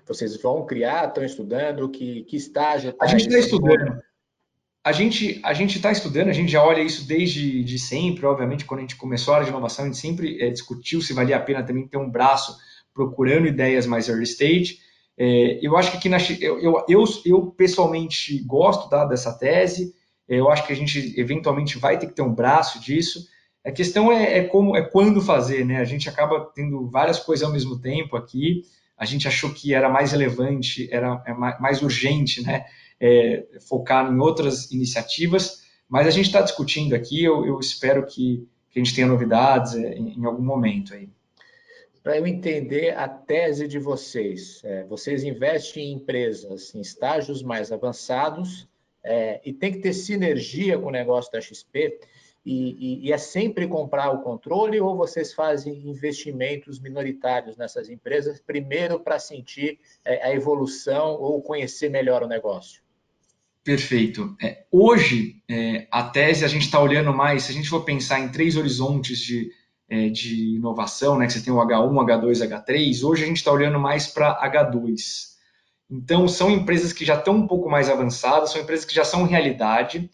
Vocês 0.06 0.42
vão 0.42 0.66
criar, 0.66 1.08
estão 1.08 1.24
estudando, 1.24 1.90
que, 1.90 2.24
que 2.24 2.38
estágio? 2.38 2.94
Tá 2.94 3.06
a 3.06 3.08
gente 3.08 3.28
está 3.28 3.40
estudando. 3.40 4.02
A 4.88 4.94
gente 4.94 5.38
a 5.44 5.54
gente 5.54 5.76
está 5.76 5.92
estudando, 5.92 6.30
a 6.30 6.34
gente 6.34 6.50
já 6.50 6.64
olha 6.64 6.82
isso 6.82 7.06
desde 7.06 7.62
de 7.62 7.78
sempre, 7.78 8.26
obviamente, 8.26 8.64
quando 8.64 8.80
a 8.80 8.84
gente 8.84 8.96
começou 8.96 9.34
a 9.34 9.38
área 9.38 9.46
de 9.46 9.52
inovação, 9.52 9.84
a 9.84 9.88
gente 9.90 9.98
sempre 9.98 10.42
é, 10.42 10.50
discutiu 10.50 11.02
se 11.02 11.12
valia 11.12 11.36
a 11.36 11.42
pena 11.42 11.62
também 11.62 11.86
ter 11.86 11.98
um 11.98 12.10
braço 12.10 12.56
procurando 12.94 13.48
ideias 13.48 13.86
mais 13.86 14.08
early 14.08 14.24
stage. 14.24 14.78
É, 15.18 15.60
eu 15.62 15.76
acho 15.76 15.92
que 15.92 15.98
aqui 15.98 16.08
na 16.08 16.20
eu, 16.40 16.86
eu, 16.88 17.04
eu, 17.26 17.48
pessoalmente 17.48 18.42
gosto 18.46 18.88
tá, 18.88 19.04
dessa 19.04 19.38
tese. 19.38 19.94
É, 20.26 20.40
eu 20.40 20.50
acho 20.50 20.66
que 20.66 20.72
a 20.72 20.76
gente 20.76 21.14
eventualmente 21.20 21.78
vai 21.78 22.00
ter 22.00 22.08
que 22.08 22.16
ter 22.16 22.22
um 22.22 22.34
braço 22.34 22.80
disso. 22.80 23.28
A 23.66 23.72
questão 23.74 24.10
é, 24.10 24.38
é, 24.38 24.44
como, 24.46 24.74
é 24.74 24.82
quando 24.82 25.22
fazer, 25.22 25.66
né? 25.66 25.82
A 25.82 25.86
gente 25.86 26.08
acaba 26.08 26.50
tendo 26.56 26.90
várias 26.90 27.20
coisas 27.20 27.46
ao 27.46 27.52
mesmo 27.52 27.78
tempo 27.78 28.16
aqui. 28.16 28.62
A 28.98 29.04
gente 29.04 29.28
achou 29.28 29.50
que 29.50 29.74
era 29.74 29.90
mais 29.90 30.14
relevante, 30.14 30.88
era 30.90 31.22
é 31.28 31.34
mais 31.34 31.82
urgente, 31.82 32.42
né? 32.42 32.64
É, 33.00 33.46
focar 33.68 34.12
em 34.12 34.20
outras 34.20 34.72
iniciativas, 34.72 35.64
mas 35.88 36.08
a 36.08 36.12
gente 36.12 36.26
está 36.26 36.42
discutindo 36.42 36.96
aqui. 36.96 37.24
Eu, 37.24 37.46
eu 37.46 37.60
espero 37.60 38.06
que, 38.06 38.48
que, 38.72 38.80
a 38.80 38.84
gente 38.84 38.96
tenha 38.96 39.08
novidades 39.08 39.76
é, 39.76 39.94
em, 39.94 40.20
em 40.20 40.26
algum 40.26 40.44
momento 40.44 40.94
aí 40.94 41.10
para 42.08 42.20
eu 42.20 42.26
entender 42.26 42.96
a 42.96 43.06
tese 43.06 43.68
de 43.68 43.78
vocês. 43.78 44.62
É, 44.64 44.86
vocês 44.86 45.26
investem 45.26 45.92
em 45.92 45.96
empresas 45.96 46.74
em 46.74 46.80
estágios 46.80 47.44
mais 47.44 47.70
avançados 47.70 48.66
é, 49.04 49.42
e 49.44 49.52
tem 49.52 49.74
que 49.74 49.80
ter 49.80 49.92
sinergia 49.92 50.80
com 50.80 50.88
o 50.88 50.92
negócio 50.92 51.30
da 51.34 51.42
XP. 51.42 52.00
E, 52.46 53.02
e, 53.04 53.08
e, 53.08 53.12
é 53.12 53.18
sempre 53.18 53.68
comprar 53.68 54.10
o 54.12 54.22
controle 54.22 54.80
ou 54.80 54.96
vocês 54.96 55.34
fazem 55.34 55.86
investimentos 55.86 56.80
minoritários 56.80 57.58
nessas 57.58 57.90
empresas, 57.90 58.40
primeiro 58.40 59.02
para 59.02 59.20
sentir 59.20 59.78
é, 60.06 60.24
a 60.24 60.34
evolução 60.34 61.20
ou 61.20 61.42
conhecer 61.42 61.90
melhor 61.90 62.24
o 62.24 62.28
negócio? 62.28 62.82
Perfeito. 63.68 64.34
É, 64.42 64.64
hoje, 64.72 65.44
é, 65.46 65.90
a 65.92 66.02
tese, 66.02 66.46
a 66.46 66.48
gente 66.48 66.62
está 66.62 66.80
olhando 66.80 67.14
mais, 67.14 67.44
se 67.44 67.52
a 67.52 67.54
gente 67.54 67.68
for 67.68 67.84
pensar 67.84 68.18
em 68.18 68.30
três 68.30 68.56
horizontes 68.56 69.20
de 69.20 69.52
é, 69.90 70.08
de 70.08 70.56
inovação, 70.56 71.18
né, 71.18 71.28
que 71.28 71.34
você 71.34 71.42
tem 71.42 71.52
o 71.52 71.58
H1, 71.58 71.92
H2, 71.92 72.48
H3, 72.48 73.04
hoje 73.04 73.24
a 73.26 73.28
gente 73.28 73.38
está 73.38 73.52
olhando 73.52 73.78
mais 73.78 74.08
para 74.08 74.40
H2. 74.42 75.36
Então, 75.92 76.30
são 76.30 76.50
empresas 76.50 76.94
que 76.94 77.04
já 77.04 77.16
estão 77.16 77.36
um 77.36 77.46
pouco 77.46 77.70
mais 77.70 77.90
avançadas, 77.90 78.52
são 78.52 78.62
empresas 78.62 78.86
que 78.86 78.96
já 78.96 79.04
são 79.04 79.26
realidade, 79.26 80.10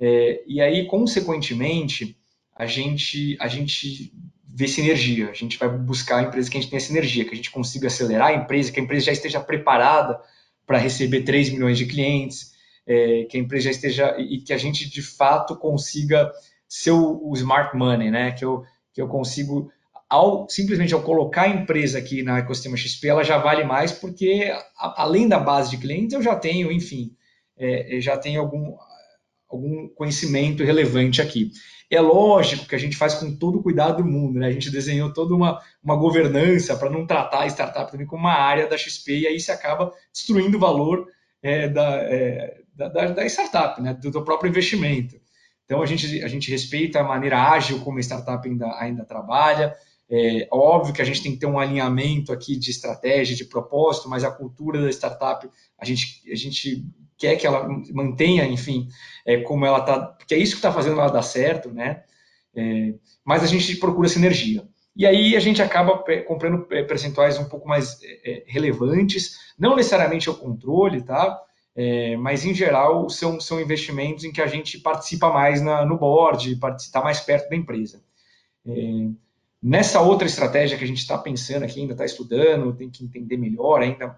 é, 0.00 0.42
e 0.46 0.62
aí, 0.62 0.86
consequentemente, 0.86 2.16
a 2.56 2.64
gente, 2.64 3.36
a 3.38 3.48
gente 3.48 4.14
vê 4.48 4.66
sinergia, 4.66 5.28
a 5.28 5.34
gente 5.34 5.58
vai 5.58 5.68
buscar 5.68 6.22
empresas 6.22 6.48
que 6.48 6.56
a 6.56 6.60
gente 6.60 6.70
tenha 6.70 6.80
sinergia, 6.80 7.26
que 7.26 7.34
a 7.34 7.36
gente 7.36 7.50
consiga 7.50 7.88
acelerar 7.88 8.28
a 8.28 8.34
empresa, 8.34 8.72
que 8.72 8.80
a 8.80 8.82
empresa 8.82 9.06
já 9.06 9.12
esteja 9.12 9.40
preparada 9.40 10.18
para 10.66 10.78
receber 10.78 11.22
3 11.22 11.50
milhões 11.50 11.76
de 11.76 11.84
clientes, 11.84 12.53
é, 12.86 13.24
que 13.24 13.36
a 13.36 13.40
empresa 13.40 13.70
esteja, 13.70 14.16
e 14.18 14.38
que 14.38 14.52
a 14.52 14.58
gente, 14.58 14.88
de 14.88 15.02
fato, 15.02 15.56
consiga 15.56 16.30
ser 16.68 16.90
o, 16.90 17.30
o 17.30 17.34
smart 17.34 17.76
money, 17.76 18.10
né, 18.10 18.32
que 18.32 18.44
eu 18.44 18.64
que 18.94 19.02
eu 19.02 19.08
consigo, 19.08 19.70
ao 20.08 20.48
simplesmente 20.48 20.94
ao 20.94 21.02
colocar 21.02 21.42
a 21.42 21.48
empresa 21.48 21.98
aqui 21.98 22.22
na 22.22 22.38
ecossistema 22.38 22.76
XP, 22.76 23.08
ela 23.08 23.24
já 23.24 23.36
vale 23.38 23.64
mais, 23.64 23.90
porque 23.90 24.54
a, 24.78 25.02
além 25.02 25.28
da 25.28 25.38
base 25.38 25.70
de 25.70 25.78
clientes, 25.78 26.14
eu 26.14 26.22
já 26.22 26.36
tenho, 26.36 26.70
enfim, 26.70 27.12
é, 27.58 27.98
já 28.00 28.16
tenho 28.16 28.40
algum, 28.40 28.76
algum 29.50 29.88
conhecimento 29.88 30.62
relevante 30.62 31.20
aqui. 31.20 31.50
É 31.90 32.00
lógico 32.00 32.66
que 32.66 32.74
a 32.74 32.78
gente 32.78 32.96
faz 32.96 33.14
com 33.14 33.36
todo 33.36 33.58
o 33.58 33.62
cuidado 33.62 34.02
do 34.02 34.08
mundo, 34.08 34.38
né? 34.38 34.46
A 34.46 34.52
gente 34.52 34.70
desenhou 34.70 35.12
toda 35.12 35.34
uma, 35.34 35.60
uma 35.82 35.96
governança 35.96 36.76
para 36.76 36.90
não 36.90 37.06
tratar 37.06 37.42
a 37.42 37.46
startup 37.46 37.90
também 37.90 38.06
como 38.06 38.22
uma 38.22 38.32
área 38.32 38.68
da 38.68 38.78
XP, 38.78 39.20
e 39.20 39.26
aí 39.26 39.40
se 39.40 39.50
acaba 39.50 39.92
destruindo 40.12 40.56
o 40.56 40.60
valor 40.60 41.06
é, 41.44 41.68
da, 41.68 41.96
é, 41.96 42.62
da, 42.74 42.88
da, 42.88 43.26
startup, 43.26 43.80
né? 43.80 43.92
do, 43.92 44.10
do 44.10 44.24
próprio 44.24 44.48
investimento. 44.48 45.20
Então, 45.66 45.82
a 45.82 45.86
gente, 45.86 46.24
a 46.24 46.28
gente 46.28 46.50
respeita 46.50 47.00
a 47.00 47.04
maneira 47.04 47.38
ágil 47.38 47.80
como 47.80 47.98
a 47.98 48.00
startup 48.00 48.48
ainda, 48.48 48.66
ainda 48.80 49.04
trabalha. 49.04 49.76
É 50.10 50.48
óbvio 50.50 50.94
que 50.94 51.02
a 51.02 51.04
gente 51.04 51.22
tem 51.22 51.32
que 51.32 51.38
ter 51.38 51.46
um 51.46 51.58
alinhamento 51.58 52.32
aqui 52.32 52.56
de 52.56 52.70
estratégia, 52.70 53.36
de 53.36 53.44
propósito, 53.44 54.08
mas 54.08 54.24
a 54.24 54.30
cultura 54.30 54.80
da 54.80 54.90
startup, 54.90 55.48
a 55.78 55.84
gente, 55.84 56.22
a 56.30 56.34
gente 56.34 56.86
quer 57.16 57.36
que 57.36 57.46
ela 57.46 57.68
mantenha, 57.92 58.46
enfim, 58.46 58.88
é, 59.26 59.40
como 59.42 59.64
ela 59.66 59.78
está, 59.78 60.00
porque 60.00 60.34
é 60.34 60.38
isso 60.38 60.52
que 60.52 60.58
está 60.58 60.72
fazendo 60.72 61.00
ela 61.00 61.10
dar 61.10 61.22
certo, 61.22 61.70
né? 61.70 62.04
É, 62.54 62.94
mas 63.24 63.42
a 63.42 63.46
gente 63.46 63.76
procura 63.76 64.08
sinergia. 64.08 64.66
E 64.96 65.06
aí 65.06 65.36
a 65.36 65.40
gente 65.40 65.60
acaba 65.60 66.04
é, 66.08 66.20
comprando 66.20 66.66
é, 66.70 66.82
percentuais 66.82 67.38
um 67.38 67.48
pouco 67.48 67.68
mais 67.68 67.98
é, 68.24 68.44
relevantes, 68.46 69.52
não 69.58 69.74
necessariamente 69.74 70.30
o 70.30 70.34
controle, 70.34 71.02
tá? 71.02 71.40
É, 71.76 72.16
mas, 72.16 72.44
em 72.44 72.54
geral, 72.54 73.10
são, 73.10 73.40
são 73.40 73.60
investimentos 73.60 74.22
em 74.22 74.30
que 74.30 74.40
a 74.40 74.46
gente 74.46 74.78
participa 74.78 75.32
mais 75.32 75.60
na, 75.60 75.84
no 75.84 75.98
board, 75.98 76.56
está 76.78 77.02
mais 77.02 77.18
perto 77.20 77.50
da 77.50 77.56
empresa. 77.56 78.00
É, 78.64 78.72
nessa 79.60 80.00
outra 80.00 80.26
estratégia 80.28 80.78
que 80.78 80.84
a 80.84 80.86
gente 80.86 80.98
está 80.98 81.18
pensando 81.18 81.64
aqui, 81.64 81.80
ainda 81.80 81.92
está 81.92 82.04
estudando, 82.04 82.76
tem 82.76 82.88
que 82.88 83.04
entender 83.04 83.36
melhor 83.36 83.82
ainda, 83.82 84.16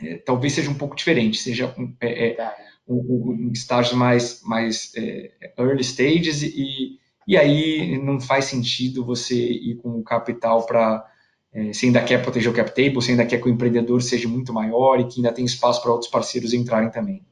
é, 0.00 0.18
talvez 0.18 0.52
seja 0.52 0.70
um 0.70 0.74
pouco 0.74 0.94
diferente, 0.94 1.38
seja 1.38 1.74
um, 1.76 1.92
é, 2.00 2.28
é, 2.28 2.54
um, 2.86 3.48
um 3.48 3.52
estágios 3.52 3.94
mais, 3.94 4.42
mais 4.44 4.92
é, 4.96 5.32
early 5.58 5.82
stages 5.82 6.42
e, 6.42 7.00
e 7.26 7.36
aí 7.36 7.98
não 7.98 8.20
faz 8.20 8.46
sentido 8.46 9.04
você 9.04 9.34
ir 9.34 9.76
com 9.76 9.98
o 9.98 10.04
capital 10.04 10.64
para 10.64 11.04
é, 11.52 11.72
se 11.72 11.86
ainda 11.86 12.02
quer 12.02 12.22
proteger 12.22 12.50
o 12.50 12.54
cap 12.54 12.68
table, 12.70 13.00
se 13.00 13.10
ainda 13.10 13.24
quer 13.24 13.40
que 13.40 13.48
o 13.48 13.50
empreendedor 13.50 14.02
seja 14.02 14.28
muito 14.28 14.52
maior 14.52 15.00
e 15.00 15.06
que 15.06 15.20
ainda 15.20 15.32
tem 15.32 15.44
espaço 15.44 15.80
para 15.80 15.90
outros 15.90 16.10
parceiros 16.10 16.52
entrarem 16.52 16.90
também. 16.90 17.24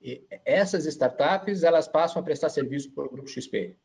E 0.00 0.22
essas 0.44 0.86
startups, 0.86 1.62
elas 1.62 1.86
passam 1.86 2.20
a 2.20 2.24
prestar 2.24 2.48
serviço 2.48 2.90
para 2.92 3.04
o 3.04 3.10
Grupo 3.10 3.28
XP? 3.28 3.76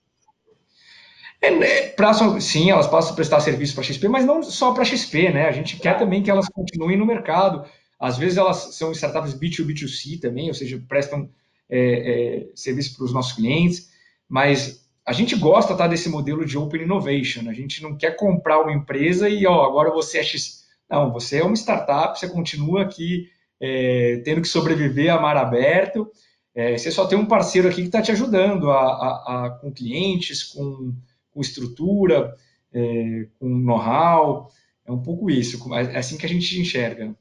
É, 1.41 1.49
né, 1.49 1.87
pra, 1.89 2.13
sim, 2.39 2.69
elas 2.69 2.87
passam 2.87 3.11
a 3.11 3.15
prestar 3.15 3.39
serviço 3.39 3.73
para 3.73 3.81
a 3.81 3.85
XP, 3.85 4.07
mas 4.07 4.23
não 4.23 4.41
só 4.43 4.71
para 4.73 4.83
a 4.83 4.85
XP, 4.85 5.31
né? 5.31 5.47
A 5.47 5.51
gente 5.51 5.77
quer 5.77 5.97
também 5.97 6.21
que 6.21 6.29
elas 6.29 6.47
continuem 6.47 6.97
no 6.97 7.05
mercado. 7.05 7.67
Às 7.99 8.17
vezes 8.17 8.37
elas 8.37 8.75
são 8.75 8.91
startups 8.91 9.33
B2B, 9.33 9.73
B2C 9.73 10.21
também, 10.21 10.47
ou 10.47 10.53
seja, 10.53 10.81
prestam 10.87 11.29
é, 11.67 11.79
é, 11.79 12.49
serviço 12.55 12.95
para 12.95 13.05
os 13.05 13.13
nossos 13.13 13.33
clientes, 13.33 13.89
mas 14.29 14.80
a 15.05 15.13
gente 15.13 15.35
gosta 15.35 15.75
tá, 15.75 15.87
desse 15.87 16.09
modelo 16.09 16.45
de 16.45 16.57
open 16.57 16.83
innovation. 16.83 17.49
A 17.49 17.53
gente 17.53 17.81
não 17.81 17.97
quer 17.97 18.15
comprar 18.15 18.61
uma 18.61 18.73
empresa 18.73 19.27
e 19.27 19.45
ó, 19.45 19.65
agora 19.65 19.91
você 19.91 20.19
é 20.19 20.23
X. 20.23 20.65
Não, 20.89 21.11
você 21.11 21.39
é 21.39 21.43
uma 21.43 21.55
startup, 21.55 22.17
você 22.19 22.29
continua 22.29 22.83
aqui 22.83 23.29
é, 23.59 24.21
tendo 24.23 24.41
que 24.41 24.47
sobreviver 24.47 25.11
a 25.11 25.19
mar 25.19 25.37
aberto. 25.37 26.11
É, 26.53 26.77
você 26.77 26.91
só 26.91 27.07
tem 27.07 27.17
um 27.17 27.25
parceiro 27.25 27.67
aqui 27.67 27.81
que 27.81 27.87
está 27.87 28.01
te 28.01 28.11
ajudando 28.11 28.69
a, 28.69 28.79
a, 28.79 29.45
a, 29.45 29.49
com 29.51 29.71
clientes, 29.71 30.43
com, 30.43 30.93
com 31.31 31.41
estrutura, 31.41 32.35
é, 32.73 33.27
com 33.39 33.47
know-how. 33.47 34.49
É 34.85 34.91
um 34.91 35.01
pouco 35.01 35.31
isso. 35.31 35.73
É 35.73 35.97
assim 35.97 36.17
que 36.17 36.25
a 36.25 36.29
gente 36.29 36.59
enxerga. 36.59 37.15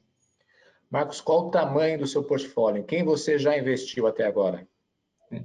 Marcos, 0.89 1.21
qual 1.21 1.47
o 1.47 1.51
tamanho 1.51 1.97
do 1.97 2.05
seu 2.05 2.21
portfólio? 2.21 2.83
Quem 2.83 3.03
você 3.03 3.39
já 3.39 3.57
investiu 3.57 4.05
até 4.07 4.25
agora? 4.25 4.67
É. 5.31 5.41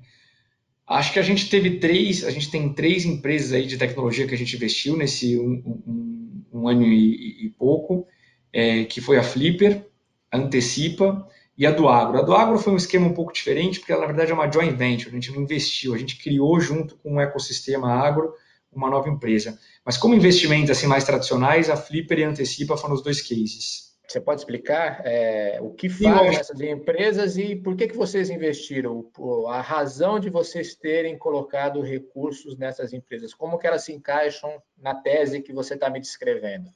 Acho 0.88 1.12
que 1.12 1.18
a 1.18 1.22
gente 1.22 1.50
teve 1.50 1.78
três, 1.78 2.24
a 2.24 2.30
gente 2.30 2.50
tem 2.50 2.72
três 2.72 3.04
empresas 3.04 3.52
aí 3.52 3.66
de 3.66 3.76
tecnologia 3.76 4.26
que 4.26 4.34
a 4.34 4.38
gente 4.38 4.54
investiu 4.54 4.96
nesse 4.96 5.36
um, 5.36 5.62
um, 5.86 6.44
um 6.52 6.68
ano 6.68 6.84
e, 6.84 7.46
e 7.46 7.50
pouco, 7.50 8.06
é, 8.52 8.84
que 8.84 9.00
foi 9.00 9.18
a 9.18 9.22
Flipper, 9.22 9.84
a 10.30 10.38
Antecipa 10.38 11.28
e 11.58 11.66
a 11.66 11.72
do 11.72 11.88
Agro. 11.88 12.18
A 12.18 12.22
do 12.22 12.34
Agro 12.34 12.58
foi 12.58 12.72
um 12.72 12.76
esquema 12.76 13.06
um 13.06 13.14
pouco 13.14 13.32
diferente, 13.32 13.80
porque 13.80 13.90
ela, 13.90 14.02
na 14.02 14.06
verdade 14.06 14.30
é 14.30 14.34
uma 14.34 14.50
joint 14.50 14.76
venture, 14.76 15.10
a 15.10 15.14
gente 15.14 15.32
não 15.32 15.42
investiu, 15.42 15.92
a 15.92 15.98
gente 15.98 16.22
criou 16.22 16.60
junto 16.60 16.96
com 16.98 17.14
o 17.14 17.20
ecossistema 17.20 17.92
agro 17.92 18.32
uma 18.72 18.90
nova 18.90 19.08
empresa. 19.08 19.58
Mas 19.84 19.96
como 19.96 20.14
investimentos 20.14 20.70
assim 20.70 20.86
mais 20.86 21.02
tradicionais, 21.02 21.70
a 21.70 21.76
Flipper 21.76 22.18
e 22.18 22.24
a 22.24 22.28
Antecipa 22.28 22.76
foram 22.76 22.94
os 22.94 23.02
dois 23.02 23.20
cases. 23.20 23.95
Você 24.06 24.20
pode 24.20 24.40
explicar 24.40 25.02
é, 25.04 25.58
o 25.60 25.70
que 25.70 25.88
fazem 25.88 26.36
essas 26.36 26.60
empresas 26.60 27.36
e 27.36 27.56
por 27.56 27.74
que, 27.76 27.88
que 27.88 27.96
vocês 27.96 28.30
investiram? 28.30 29.10
A 29.48 29.60
razão 29.60 30.20
de 30.20 30.30
vocês 30.30 30.76
terem 30.76 31.18
colocado 31.18 31.80
recursos 31.80 32.56
nessas 32.56 32.92
empresas? 32.92 33.34
Como 33.34 33.58
que 33.58 33.66
elas 33.66 33.84
se 33.84 33.92
encaixam 33.92 34.62
na 34.78 34.94
tese 34.94 35.42
que 35.42 35.52
você 35.52 35.74
está 35.74 35.90
me 35.90 36.00
descrevendo? 36.00 36.70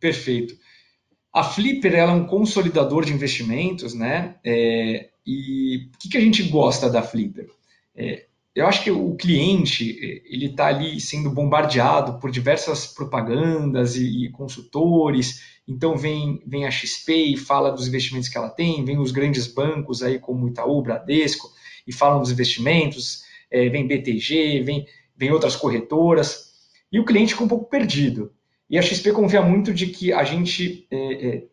Perfeito. 0.00 0.54
A 1.32 1.44
Flipper 1.44 1.94
é 1.94 2.04
um 2.06 2.26
consolidador 2.26 3.04
de 3.04 3.12
investimentos, 3.12 3.94
né? 3.94 4.36
É, 4.44 5.10
e 5.24 5.88
o 5.94 5.98
que, 5.98 6.08
que 6.08 6.16
a 6.16 6.20
gente 6.20 6.42
gosta 6.44 6.90
da 6.90 7.02
Flipper? 7.02 7.48
É, 7.94 8.26
eu 8.58 8.66
acho 8.66 8.82
que 8.82 8.90
o 8.90 9.14
cliente 9.14 10.22
ele 10.26 10.46
está 10.46 10.66
ali 10.66 11.00
sendo 11.00 11.30
bombardeado 11.30 12.18
por 12.18 12.30
diversas 12.30 12.86
propagandas 12.86 13.94
e, 13.94 14.24
e, 14.24 14.30
consultores. 14.30 15.42
Então 15.66 15.96
vem, 15.96 16.42
vem 16.46 16.66
a 16.66 16.70
XP 16.70 17.14
e 17.14 17.36
fala 17.36 17.70
dos 17.70 17.86
investimentos 17.86 18.28
que 18.28 18.36
ela 18.36 18.50
tem, 18.50 18.84
vem 18.84 18.98
os 18.98 19.12
grandes 19.12 19.46
bancos 19.46 20.02
aí 20.02 20.18
como 20.18 20.48
Itaú, 20.48 20.82
Bradesco 20.82 21.48
e 21.86 21.92
falam 21.92 22.20
dos 22.20 22.32
investimentos. 22.32 23.22
é, 23.50 23.68
vem 23.68 23.86
BTG, 23.86 24.62
vem, 24.62 24.86
vem 25.16 25.30
outras 25.30 25.56
corretoras, 25.56 26.48
e 26.90 26.98
o 26.98 27.04
cliente 27.04 27.32
fica 27.32 27.44
um 27.44 27.48
pouco 27.48 27.68
perdido. 27.70 28.32
E 28.68 28.78
a 28.78 28.82
XP 28.82 29.12
confia 29.12 29.40
muito 29.40 29.72
de 29.72 29.86
que 29.86 30.12
a 30.12 30.24
gente, 30.24 30.86
é, 30.90 31.28
é, 31.28 31.44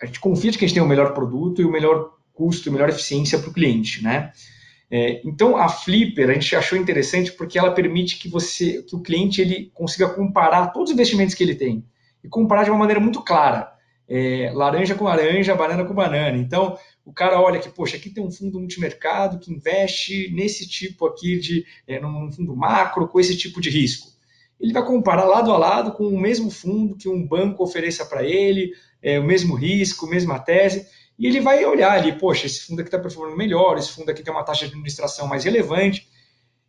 a 0.00 0.06
gente 0.06 0.20
confia 0.20 0.50
de 0.50 0.58
que 0.58 0.64
a 0.64 0.68
gente 0.68 0.74
tem 0.74 0.82
o 0.82 0.88
melhor 0.88 1.14
produto 1.14 1.60
e 1.60 1.64
o 1.64 1.72
melhor 1.72 2.12
custo, 2.32 2.68
a 2.68 2.72
melhor 2.72 2.88
eficiência 2.88 3.38
para 3.38 3.48
o 3.48 3.52
cliente, 3.52 4.02
né? 4.02 4.32
É, 4.90 5.20
então 5.24 5.56
a 5.56 5.68
Flipper 5.68 6.30
a 6.30 6.34
gente 6.34 6.54
achou 6.54 6.78
interessante 6.78 7.32
porque 7.32 7.58
ela 7.58 7.72
permite 7.72 8.18
que 8.18 8.28
você, 8.28 8.82
que 8.82 8.94
o 8.94 9.00
cliente 9.00 9.40
ele 9.40 9.70
consiga 9.74 10.08
comparar 10.08 10.68
todos 10.68 10.90
os 10.90 10.94
investimentos 10.94 11.34
que 11.34 11.42
ele 11.42 11.54
tem 11.54 11.84
e 12.22 12.28
comparar 12.28 12.64
de 12.64 12.70
uma 12.70 12.78
maneira 12.78 13.00
muito 13.00 13.22
clara, 13.22 13.72
é, 14.08 14.50
laranja 14.54 14.94
com 14.94 15.04
laranja, 15.04 15.54
banana 15.54 15.84
com 15.84 15.94
banana. 15.94 16.36
Então 16.36 16.76
o 17.04 17.12
cara 17.12 17.40
olha 17.40 17.58
que 17.58 17.68
poxa 17.68 17.96
aqui 17.96 18.10
tem 18.10 18.22
um 18.22 18.30
fundo 18.30 18.58
multimercado 18.58 19.38
que 19.38 19.52
investe 19.52 20.30
nesse 20.32 20.68
tipo 20.68 21.06
aqui 21.06 21.38
de 21.38 21.64
é, 21.86 21.98
num 21.98 22.30
fundo 22.30 22.54
macro 22.54 23.08
com 23.08 23.18
esse 23.18 23.36
tipo 23.36 23.60
de 23.60 23.70
risco. 23.70 24.12
Ele 24.60 24.72
vai 24.72 24.84
comparar 24.84 25.24
lado 25.24 25.50
a 25.50 25.58
lado 25.58 25.92
com 25.92 26.04
o 26.06 26.20
mesmo 26.20 26.50
fundo 26.50 26.96
que 26.96 27.08
um 27.08 27.26
banco 27.26 27.62
ofereça 27.64 28.04
para 28.04 28.22
ele, 28.22 28.72
é, 29.02 29.18
o 29.18 29.24
mesmo 29.24 29.54
risco, 29.54 30.06
mesma 30.06 30.38
tese 30.38 30.86
e 31.18 31.26
ele 31.26 31.40
vai 31.40 31.64
olhar 31.64 31.92
ali, 31.92 32.12
poxa, 32.18 32.46
esse 32.46 32.66
fundo 32.66 32.80
aqui 32.80 32.88
está 32.88 32.98
performando 32.98 33.36
melhor, 33.36 33.78
esse 33.78 33.92
fundo 33.92 34.10
aqui 34.10 34.22
tem 34.22 34.32
uma 34.32 34.42
taxa 34.42 34.64
de 34.64 34.72
administração 34.72 35.28
mais 35.28 35.44
relevante. 35.44 36.08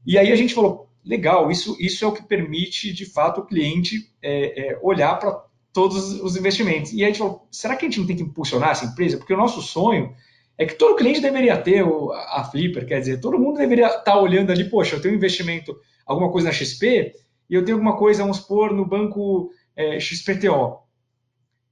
E 0.06 0.18
aí 0.18 0.32
a 0.32 0.36
gente 0.36 0.54
falou, 0.54 0.90
legal, 1.04 1.50
isso, 1.50 1.76
isso 1.80 2.06
é 2.06 2.08
o 2.08 2.12
que 2.12 2.24
permite, 2.24 2.94
de 2.94 3.06
fato, 3.06 3.42
o 3.42 3.46
cliente 3.46 4.12
é, 4.22 4.74
é, 4.74 4.80
olhar 4.84 5.18
para 5.18 5.44
todos 5.74 6.22
os 6.22 6.36
investimentos. 6.36 6.94
E 6.94 6.98
aí 6.98 7.06
a 7.06 7.08
gente 7.08 7.18
falou, 7.18 7.48
será 7.52 7.76
que 7.76 7.86
a 7.86 7.90
gente 7.90 8.00
não 8.00 8.08
tem 8.08 8.16
que 8.16 8.24
impulsionar 8.24 8.70
essa 8.70 8.86
empresa? 8.86 9.18
Porque 9.18 9.34
o 9.34 9.38
nosso 9.38 9.62
sonho 9.62 10.14
é 10.58 10.66
que 10.66 10.76
todo 10.76 10.96
cliente 10.96 11.20
deveria 11.20 11.58
ter 11.58 11.84
a 11.84 12.48
Flipper, 12.50 12.86
quer 12.86 13.00
dizer, 13.00 13.20
todo 13.20 13.40
mundo 13.40 13.58
deveria 13.58 13.88
estar 13.88 14.00
tá 14.02 14.20
olhando 14.20 14.52
ali, 14.52 14.70
poxa, 14.70 14.96
eu 14.96 15.02
tenho 15.02 15.14
um 15.14 15.18
investimento, 15.18 15.76
alguma 16.06 16.32
coisa 16.32 16.48
na 16.48 16.54
XP, 16.54 17.14
e 17.50 17.54
eu 17.54 17.66
tenho 17.66 17.78
alguma 17.78 17.98
coisa, 17.98 18.22
vamos 18.22 18.38
supor, 18.38 18.74
no 18.74 18.86
banco 18.86 19.52
é, 19.76 20.00
XPTO 20.00 20.85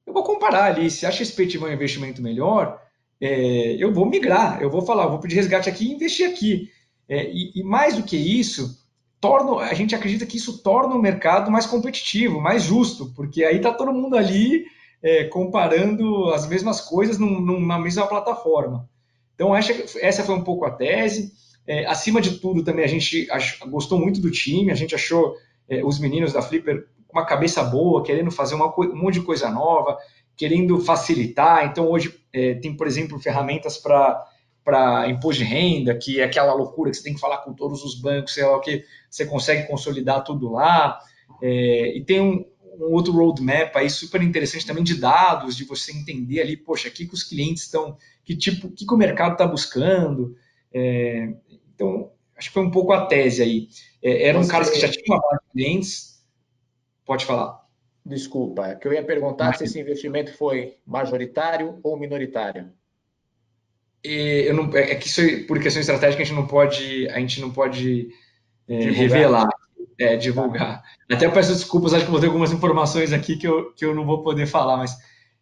eu 0.06 0.14
vou 0.14 0.24
comparar 0.24 0.66
ali. 0.66 0.90
Se 0.90 1.06
a 1.06 1.12
XP 1.12 1.48
tiver 1.48 1.68
um 1.68 1.74
investimento 1.74 2.22
melhor, 2.22 2.82
é, 3.20 3.76
eu 3.80 3.94
vou 3.94 4.06
migrar, 4.06 4.62
eu 4.62 4.70
vou 4.70 4.82
falar, 4.82 5.06
eu 5.06 5.12
vou 5.12 5.20
pedir 5.20 5.36
resgate 5.36 5.70
aqui 5.70 5.86
e 5.86 5.94
investir 5.94 6.30
aqui. 6.30 6.70
É, 7.08 7.30
e, 7.30 7.52
e, 7.56 7.64
mais 7.64 7.96
do 7.96 8.04
que 8.04 8.18
isso, 8.18 8.84
torna, 9.20 9.62
a 9.62 9.74
gente 9.74 9.96
acredita 9.96 10.26
que 10.26 10.38
isso 10.38 10.62
torna 10.62 10.96
o 10.96 11.02
mercado 11.02 11.52
mais 11.52 11.66
competitivo, 11.66 12.42
mais 12.42 12.64
justo, 12.64 13.14
porque 13.16 13.44
aí 13.44 13.58
está 13.58 13.74
todo 13.74 13.94
mundo 13.94 14.16
ali 14.16 14.66
é, 15.02 15.26
comparando 15.26 16.30
as 16.32 16.48
mesmas 16.48 16.82
coisas 16.82 17.18
num, 17.18 17.40
numa 17.40 17.80
mesma 17.80 18.08
plataforma. 18.08 18.90
Então, 19.36 19.56
essa, 19.56 19.74
essa 20.00 20.24
foi 20.24 20.36
um 20.36 20.44
pouco 20.44 20.66
a 20.66 20.72
tese. 20.72 21.34
É, 21.66 21.86
acima 21.86 22.22
de 22.22 22.40
tudo, 22.40 22.64
também 22.64 22.84
a 22.84 22.90
gente 22.90 23.28
gostou 23.68 24.00
muito 24.00 24.20
do 24.20 24.30
time, 24.30 24.72
a 24.72 24.76
gente 24.76 24.96
achou 24.96 25.36
é, 25.70 25.84
os 25.84 26.00
meninos 26.00 26.34
da 26.34 26.42
Flipper 26.42 26.88
uma 27.14 27.26
cabeça 27.26 27.64
boa, 27.64 28.04
querendo 28.04 28.32
fazer 28.32 28.56
uma, 28.56 28.68
um 28.68 28.96
monte 28.96 29.16
de 29.16 29.26
coisa 29.26 29.50
nova, 29.50 29.98
querendo 30.36 30.80
facilitar. 30.80 31.66
Então, 31.66 31.90
hoje 31.90 32.20
é, 32.34 32.56
tem, 32.56 32.76
por 32.76 32.88
exemplo, 32.88 33.20
ferramentas 33.20 33.78
para 33.78 34.28
para 34.64 35.10
imposto 35.10 35.44
de 35.44 35.50
renda, 35.50 35.94
que 35.96 36.22
é 36.22 36.24
aquela 36.24 36.54
loucura 36.54 36.90
que 36.90 36.98
você 36.98 37.04
tem 37.04 37.14
que 37.14 37.20
falar 37.20 37.40
com 37.40 37.54
todos 37.54 37.84
os 37.84 38.00
bancos, 38.00 38.34
sei 38.34 38.46
lá 38.46 38.56
o 38.56 38.62
que, 38.62 38.86
você 39.10 39.26
consegue 39.26 39.68
consolidar 39.68 40.24
tudo 40.24 40.52
lá. 40.52 41.00
É, 41.42 41.98
e 41.98 42.04
tem 42.04 42.22
um, 42.22 42.46
um, 42.80 42.94
outro 42.94 43.12
roadmap 43.12 43.76
aí 43.76 43.90
super 43.90 44.22
interessante 44.22 44.66
também 44.66 44.84
de 44.84 44.96
dados, 44.96 45.58
de 45.58 45.66
você 45.66 45.92
entender 45.92 46.40
ali, 46.40 46.56
poxa, 46.56 46.88
o 46.88 46.92
que, 46.92 47.06
que 47.06 47.14
os 47.14 47.24
clientes 47.24 47.64
estão, 47.64 47.98
que 48.24 48.36
tipo, 48.36 48.68
o 48.68 48.72
que, 48.72 48.86
que 48.86 48.94
o 48.94 48.98
mercado 48.98 49.34
está 49.34 49.46
buscando. 49.46 50.36
É, 50.74 51.34
então, 51.76 52.10
acho 52.38 52.48
que 52.48 52.54
foi 52.54 52.64
um 52.64 52.72
pouco 52.72 52.94
a 52.94 53.06
tese 53.06 53.44
aí. 53.44 53.68
É, 54.02 54.30
eram 54.30 54.44
você... 54.44 54.52
caras 54.52 54.70
que 54.70 54.80
já 54.80 54.88
tinham 54.90 55.18
uma 55.18 55.22
base 55.22 55.44
de 55.46 55.52
clientes, 55.52 56.13
Pode 57.06 57.26
falar. 57.26 57.62
Desculpa, 58.06 58.68
é 58.68 58.76
que 58.76 58.88
eu 58.88 58.94
ia 58.94 59.04
perguntar 59.04 59.54
se 59.54 59.64
esse 59.64 59.80
investimento 59.80 60.36
foi 60.38 60.78
majoritário 60.86 61.80
ou 61.84 61.98
minoritário. 61.98 62.70
E 64.04 64.46
eu 64.48 64.54
não, 64.54 64.76
é, 64.76 64.96
que 64.96 65.08
isso, 65.08 65.22
por 65.48 65.60
questão 65.62 65.80
estratégica, 65.80 66.22
a 66.22 66.26
gente 66.26 66.36
não 66.36 66.46
pode, 66.46 67.08
a 67.10 67.20
gente 67.20 67.40
não 67.40 67.52
pode 67.52 68.10
é, 68.68 68.90
revelar, 68.92 69.48
é, 69.98 70.18
divulgar. 70.18 70.82
Tá. 70.82 71.16
Até 71.16 71.30
peço 71.30 71.54
desculpas, 71.54 71.94
acho 71.94 72.04
que 72.04 72.12
vou 72.12 72.20
ter 72.20 72.28
algumas 72.28 72.52
informações 72.52 73.14
aqui 73.14 73.38
que 73.38 73.48
eu, 73.48 73.72
que 73.74 73.86
eu 73.86 73.96
não 73.96 74.06
vou 74.06 74.22
poder 74.22 74.46
falar, 74.46 74.78
mas 74.78 74.98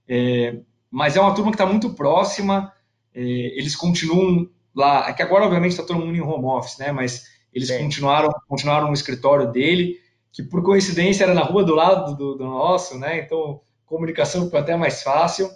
é, 0.07 0.59
mas 0.91 1.15
é 1.15 1.21
uma 1.21 1.33
turma 1.33 1.51
que 1.51 1.55
está 1.55 1.65
muito 1.65 1.93
próxima, 1.93 2.71
é, 3.15 3.21
eles 3.21 3.77
continuam 3.77 4.49
lá, 4.75 5.07
é 5.09 5.13
que 5.13 5.23
agora, 5.23 5.45
obviamente, 5.45 5.71
está 5.71 5.83
todo 5.83 5.99
mundo 5.99 6.15
em 6.15 6.21
home 6.21 6.45
office, 6.45 6.77
né? 6.77 6.91
Mas 6.91 7.27
eles 7.53 7.69
Sim. 7.69 7.83
continuaram, 7.83 8.29
continuaram 8.47 8.87
no 8.87 8.93
escritório 8.93 9.49
dele, 9.49 10.00
que 10.31 10.41
por 10.41 10.63
coincidência 10.63 11.23
era 11.23 11.33
na 11.33 11.43
rua 11.43 11.63
do 11.63 11.75
lado 11.75 12.15
do, 12.15 12.35
do 12.35 12.43
nosso, 12.45 12.97
né? 12.97 13.19
Então 13.19 13.61
comunicação 13.85 14.49
foi 14.49 14.59
até 14.59 14.75
mais 14.75 15.03
fácil. 15.03 15.49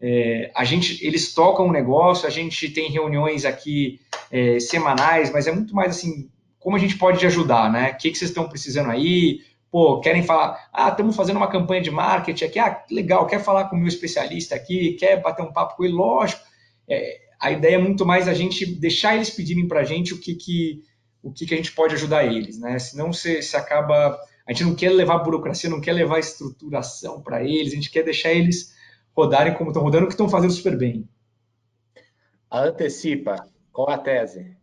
É, 0.00 0.50
a 0.54 0.64
gente, 0.64 1.04
eles 1.06 1.32
tocam 1.32 1.68
o 1.68 1.72
negócio, 1.72 2.26
a 2.26 2.30
gente 2.30 2.68
tem 2.68 2.90
reuniões 2.90 3.44
aqui 3.44 4.00
é, 4.30 4.58
semanais, 4.58 5.30
mas 5.30 5.46
é 5.46 5.52
muito 5.52 5.74
mais 5.74 5.96
assim, 5.96 6.28
como 6.58 6.76
a 6.76 6.78
gente 6.78 6.98
pode 6.98 7.18
te 7.18 7.26
ajudar, 7.26 7.70
né? 7.70 7.92
O 7.92 7.96
que, 7.96 8.10
que 8.10 8.18
vocês 8.18 8.30
estão 8.30 8.48
precisando 8.48 8.90
aí? 8.90 9.40
Pô, 9.70 10.00
querem 10.00 10.22
falar, 10.22 10.68
ah, 10.72 10.88
estamos 10.88 11.16
fazendo 11.16 11.36
uma 11.36 11.48
campanha 11.48 11.80
de 11.80 11.90
marketing 11.90 12.44
aqui, 12.44 12.58
ah, 12.58 12.84
legal, 12.90 13.26
quer 13.26 13.42
falar 13.42 13.64
com 13.66 13.76
o 13.76 13.78
meu 13.78 13.88
especialista 13.88 14.54
aqui, 14.54 14.92
quer 14.94 15.20
bater 15.22 15.42
um 15.42 15.52
papo 15.52 15.76
com 15.76 15.84
ele, 15.84 15.94
lógico. 15.94 16.42
É, 16.88 17.20
a 17.40 17.50
ideia 17.52 17.76
é 17.76 17.78
muito 17.78 18.04
mais 18.04 18.28
a 18.28 18.34
gente 18.34 18.66
deixar 18.66 19.14
eles 19.14 19.30
pedirem 19.30 19.68
para 19.68 19.80
a 19.80 19.84
gente 19.84 20.12
o 20.12 20.20
que, 20.20 20.34
que 20.34 20.82
o 21.26 21.32
que, 21.32 21.44
que 21.44 21.54
a 21.54 21.56
gente 21.56 21.72
pode 21.72 21.94
ajudar 21.94 22.24
eles, 22.24 22.58
né? 22.58 22.78
Senão 22.78 23.12
você, 23.12 23.42
você 23.42 23.56
acaba. 23.56 24.18
A 24.46 24.52
gente 24.52 24.64
não 24.64 24.76
quer 24.76 24.90
levar 24.90 25.18
burocracia, 25.18 25.68
não 25.68 25.80
quer 25.80 25.92
levar 25.92 26.20
estruturação 26.20 27.20
para 27.20 27.42
eles, 27.42 27.72
a 27.72 27.74
gente 27.74 27.90
quer 27.90 28.04
deixar 28.04 28.32
eles 28.32 28.74
rodarem 29.14 29.54
como 29.54 29.70
estão 29.70 29.82
rodando, 29.82 30.06
que 30.06 30.12
estão 30.12 30.28
fazendo 30.28 30.52
super 30.52 30.78
bem. 30.78 31.08
A 32.48 32.60
Antecipa, 32.60 33.48
qual 33.72 33.90
a 33.90 33.98
tese? 33.98 34.56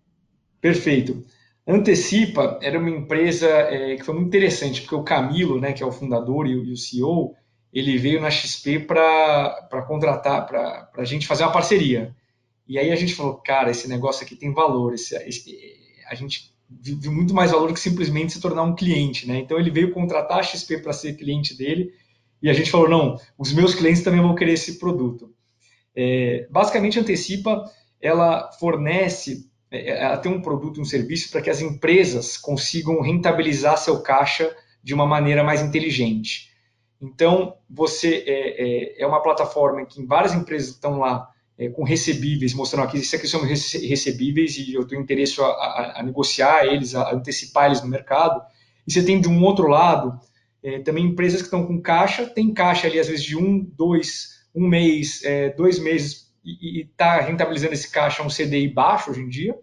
Perfeito. 0.61 1.25
Antecipa 1.67 2.59
era 2.61 2.79
uma 2.79 2.89
empresa 2.89 3.47
é, 3.47 3.95
que 3.97 4.03
foi 4.03 4.13
muito 4.13 4.27
interessante, 4.27 4.81
porque 4.81 4.95
o 4.95 5.03
Camilo, 5.03 5.59
né, 5.59 5.73
que 5.73 5.83
é 5.83 5.85
o 5.85 5.91
fundador 5.91 6.47
e, 6.47 6.51
e 6.51 6.71
o 6.71 6.77
CEO, 6.77 7.35
ele 7.73 7.97
veio 7.97 8.21
na 8.21 8.29
XP 8.29 8.79
para 8.79 9.85
contratar, 9.87 10.45
para 10.45 10.89
a 10.95 11.05
gente 11.05 11.27
fazer 11.27 11.43
uma 11.43 11.51
parceria. 11.51 12.15
E 12.65 12.79
aí 12.79 12.91
a 12.91 12.95
gente 12.95 13.15
falou, 13.15 13.35
cara, 13.35 13.71
esse 13.71 13.89
negócio 13.89 14.23
aqui 14.23 14.35
tem 14.35 14.53
valor, 14.53 14.93
esse, 14.93 15.15
esse, 15.27 15.57
a 16.07 16.15
gente 16.15 16.52
viu 16.81 17.11
muito 17.11 17.33
mais 17.33 17.51
valor 17.51 17.73
que 17.73 17.79
simplesmente 17.79 18.33
se 18.33 18.41
tornar 18.41 18.63
um 18.63 18.75
cliente, 18.75 19.27
né? 19.27 19.39
Então 19.39 19.59
ele 19.59 19.71
veio 19.71 19.91
contratar 19.91 20.39
a 20.39 20.43
XP 20.43 20.79
para 20.79 20.93
ser 20.93 21.13
cliente 21.13 21.57
dele 21.57 21.91
e 22.41 22.49
a 22.49 22.53
gente 22.53 22.71
falou 22.71 22.89
não, 22.89 23.17
os 23.37 23.53
meus 23.53 23.73
clientes 23.73 24.03
também 24.03 24.21
vão 24.21 24.35
querer 24.35 24.53
esse 24.53 24.77
produto. 24.77 25.33
É, 25.95 26.47
basicamente, 26.49 26.99
Antecipa 26.99 27.63
ela 28.01 28.51
fornece, 28.59 29.49
é, 29.71 30.03
ela 30.03 30.17
tem 30.17 30.29
um 30.29 30.41
produto, 30.41 30.81
um 30.81 30.85
serviço 30.85 31.31
para 31.31 31.41
que 31.41 31.49
as 31.49 31.61
empresas 31.61 32.37
consigam 32.37 33.01
rentabilizar 33.01 33.77
seu 33.77 34.01
caixa 34.01 34.53
de 34.83 34.93
uma 34.93 35.05
maneira 35.05 35.41
mais 35.41 35.61
inteligente. 35.61 36.51
Então, 37.01 37.55
você 37.69 38.23
é, 38.27 38.99
é, 38.99 39.03
é 39.03 39.07
uma 39.07 39.21
plataforma 39.21 39.81
em 39.81 39.85
que 39.85 40.05
várias 40.05 40.33
empresas 40.33 40.69
estão 40.69 40.99
lá 40.99 41.29
é, 41.57 41.69
com 41.69 41.83
recebíveis, 41.83 42.53
mostrando 42.53 42.85
aqui, 42.85 42.97
isso 42.97 43.15
aqui 43.15 43.27
são 43.27 43.41
recebíveis 43.41 44.57
e 44.57 44.73
eu 44.73 44.85
tenho 44.85 45.01
interesse 45.01 45.39
a, 45.41 45.45
a, 45.45 45.99
a, 45.99 46.03
negociar 46.03 46.65
eles, 46.65 46.95
a 46.95 47.13
antecipar 47.13 47.67
eles 47.67 47.81
no 47.81 47.87
mercado. 47.87 48.41
E 48.87 48.91
você 48.91 49.03
tem 49.03 49.21
de 49.21 49.27
um 49.27 49.43
outro 49.43 49.67
lado 49.67 50.19
é, 50.63 50.79
também 50.79 51.05
empresas 51.05 51.41
que 51.41 51.47
estão 51.47 51.65
com 51.65 51.81
caixa, 51.81 52.25
tem 52.25 52.53
caixa 52.53 52.87
ali 52.87 52.99
às 52.99 53.07
vezes 53.07 53.23
de 53.23 53.37
um, 53.37 53.59
dois, 53.59 54.45
um 54.55 54.67
mês, 54.67 55.21
é, 55.23 55.49
dois 55.49 55.79
meses 55.79 56.31
e 56.45 56.81
está 56.81 57.21
rentabilizando 57.21 57.73
esse 57.73 57.89
caixa 57.89 58.21
a 58.21 58.25
um 58.25 58.29
CDI 58.29 58.67
baixo 58.67 59.11
hoje 59.11 59.21
em 59.21 59.29
dia 59.29 59.55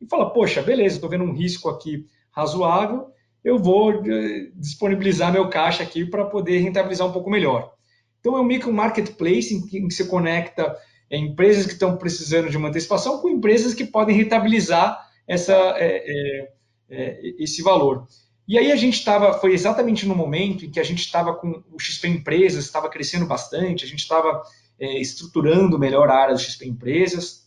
e 0.00 0.06
fala, 0.06 0.30
poxa, 0.30 0.62
beleza, 0.62 0.96
estou 0.96 1.10
vendo 1.10 1.24
um 1.24 1.32
risco 1.32 1.68
aqui 1.68 2.06
razoável, 2.30 3.08
eu 3.42 3.58
vou 3.58 3.92
é, 3.92 4.50
disponibilizar 4.54 5.32
meu 5.32 5.48
caixa 5.48 5.82
aqui 5.82 6.04
para 6.04 6.24
poder 6.24 6.58
rentabilizar 6.58 7.06
um 7.06 7.12
pouco 7.12 7.30
melhor. 7.30 7.72
Então 8.20 8.36
é 8.36 8.40
um 8.40 8.44
micro 8.44 8.72
marketplace 8.72 9.54
em 9.54 9.66
que, 9.66 9.78
em 9.78 9.88
que 9.88 9.94
você 9.94 10.04
conecta 10.04 10.76
empresas 11.16 11.66
que 11.66 11.72
estão 11.72 11.96
precisando 11.96 12.50
de 12.50 12.56
uma 12.56 12.68
antecipação 12.68 13.18
com 13.18 13.28
empresas 13.28 13.72
que 13.72 13.84
podem 13.84 14.16
rentabilizar 14.16 15.08
essa, 15.26 15.54
é, 15.78 16.04
é, 16.06 16.52
é 16.90 17.20
esse 17.38 17.62
valor. 17.62 18.06
E 18.46 18.58
aí 18.58 18.72
a 18.72 18.76
gente 18.76 18.94
estava, 18.94 19.34
foi 19.34 19.52
exatamente 19.52 20.06
no 20.06 20.14
momento 20.14 20.64
em 20.64 20.70
que 20.70 20.80
a 20.80 20.84
gente 20.84 21.00
estava 21.00 21.34
com 21.34 21.62
o 21.70 21.78
XP 21.78 22.08
Empresas, 22.08 22.64
estava 22.64 22.88
crescendo 22.88 23.26
bastante, 23.26 23.84
a 23.84 23.88
gente 23.88 24.00
estava 24.00 24.42
é, 24.78 24.98
estruturando 24.98 25.78
melhor 25.78 26.08
a 26.08 26.16
área 26.16 26.34
do 26.34 26.40
XP 26.40 26.66
Empresas, 26.66 27.46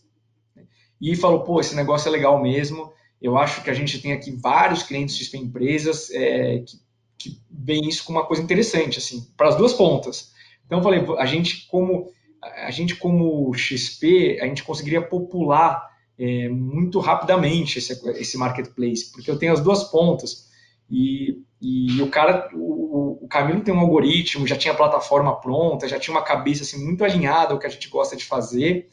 e 1.00 1.16
falou, 1.16 1.42
pô, 1.42 1.58
esse 1.58 1.74
negócio 1.74 2.08
é 2.08 2.12
legal 2.12 2.40
mesmo, 2.40 2.92
eu 3.20 3.36
acho 3.36 3.64
que 3.64 3.70
a 3.70 3.74
gente 3.74 4.00
tem 4.00 4.12
aqui 4.12 4.30
vários 4.30 4.84
clientes 4.84 5.16
XP 5.16 5.38
Empresas 5.38 6.08
é, 6.12 6.60
que, 6.60 6.78
que 7.18 7.40
veem 7.50 7.88
isso 7.88 8.04
como 8.04 8.18
uma 8.18 8.26
coisa 8.26 8.42
interessante, 8.42 8.98
assim, 8.98 9.26
para 9.36 9.48
as 9.48 9.56
duas 9.56 9.72
pontas. 9.72 10.30
Então 10.64 10.78
eu 10.78 10.82
falei, 10.84 11.04
a 11.18 11.26
gente 11.26 11.66
como 11.66 12.12
a 12.42 12.70
gente 12.70 12.96
como 12.96 13.52
XP, 13.54 14.38
a 14.40 14.46
gente 14.46 14.64
conseguiria 14.64 15.00
popular 15.00 15.88
é, 16.18 16.48
muito 16.48 16.98
rapidamente 16.98 17.78
esse, 17.78 17.92
esse 18.18 18.36
marketplace, 18.36 19.12
porque 19.12 19.30
eu 19.30 19.38
tenho 19.38 19.52
as 19.52 19.60
duas 19.60 19.84
pontas. 19.84 20.50
E, 20.90 21.42
e 21.60 22.02
o 22.02 22.10
cara, 22.10 22.50
o, 22.54 23.24
o 23.24 23.28
Camilo 23.28 23.62
tem 23.62 23.72
um 23.72 23.78
algoritmo, 23.78 24.46
já 24.46 24.56
tinha 24.56 24.74
a 24.74 24.76
plataforma 24.76 25.40
pronta, 25.40 25.88
já 25.88 25.98
tinha 25.98 26.14
uma 26.14 26.24
cabeça 26.24 26.62
assim, 26.62 26.84
muito 26.84 27.04
alinhada 27.04 27.52
ao 27.52 27.58
que 27.58 27.66
a 27.66 27.70
gente 27.70 27.88
gosta 27.88 28.16
de 28.16 28.24
fazer. 28.24 28.88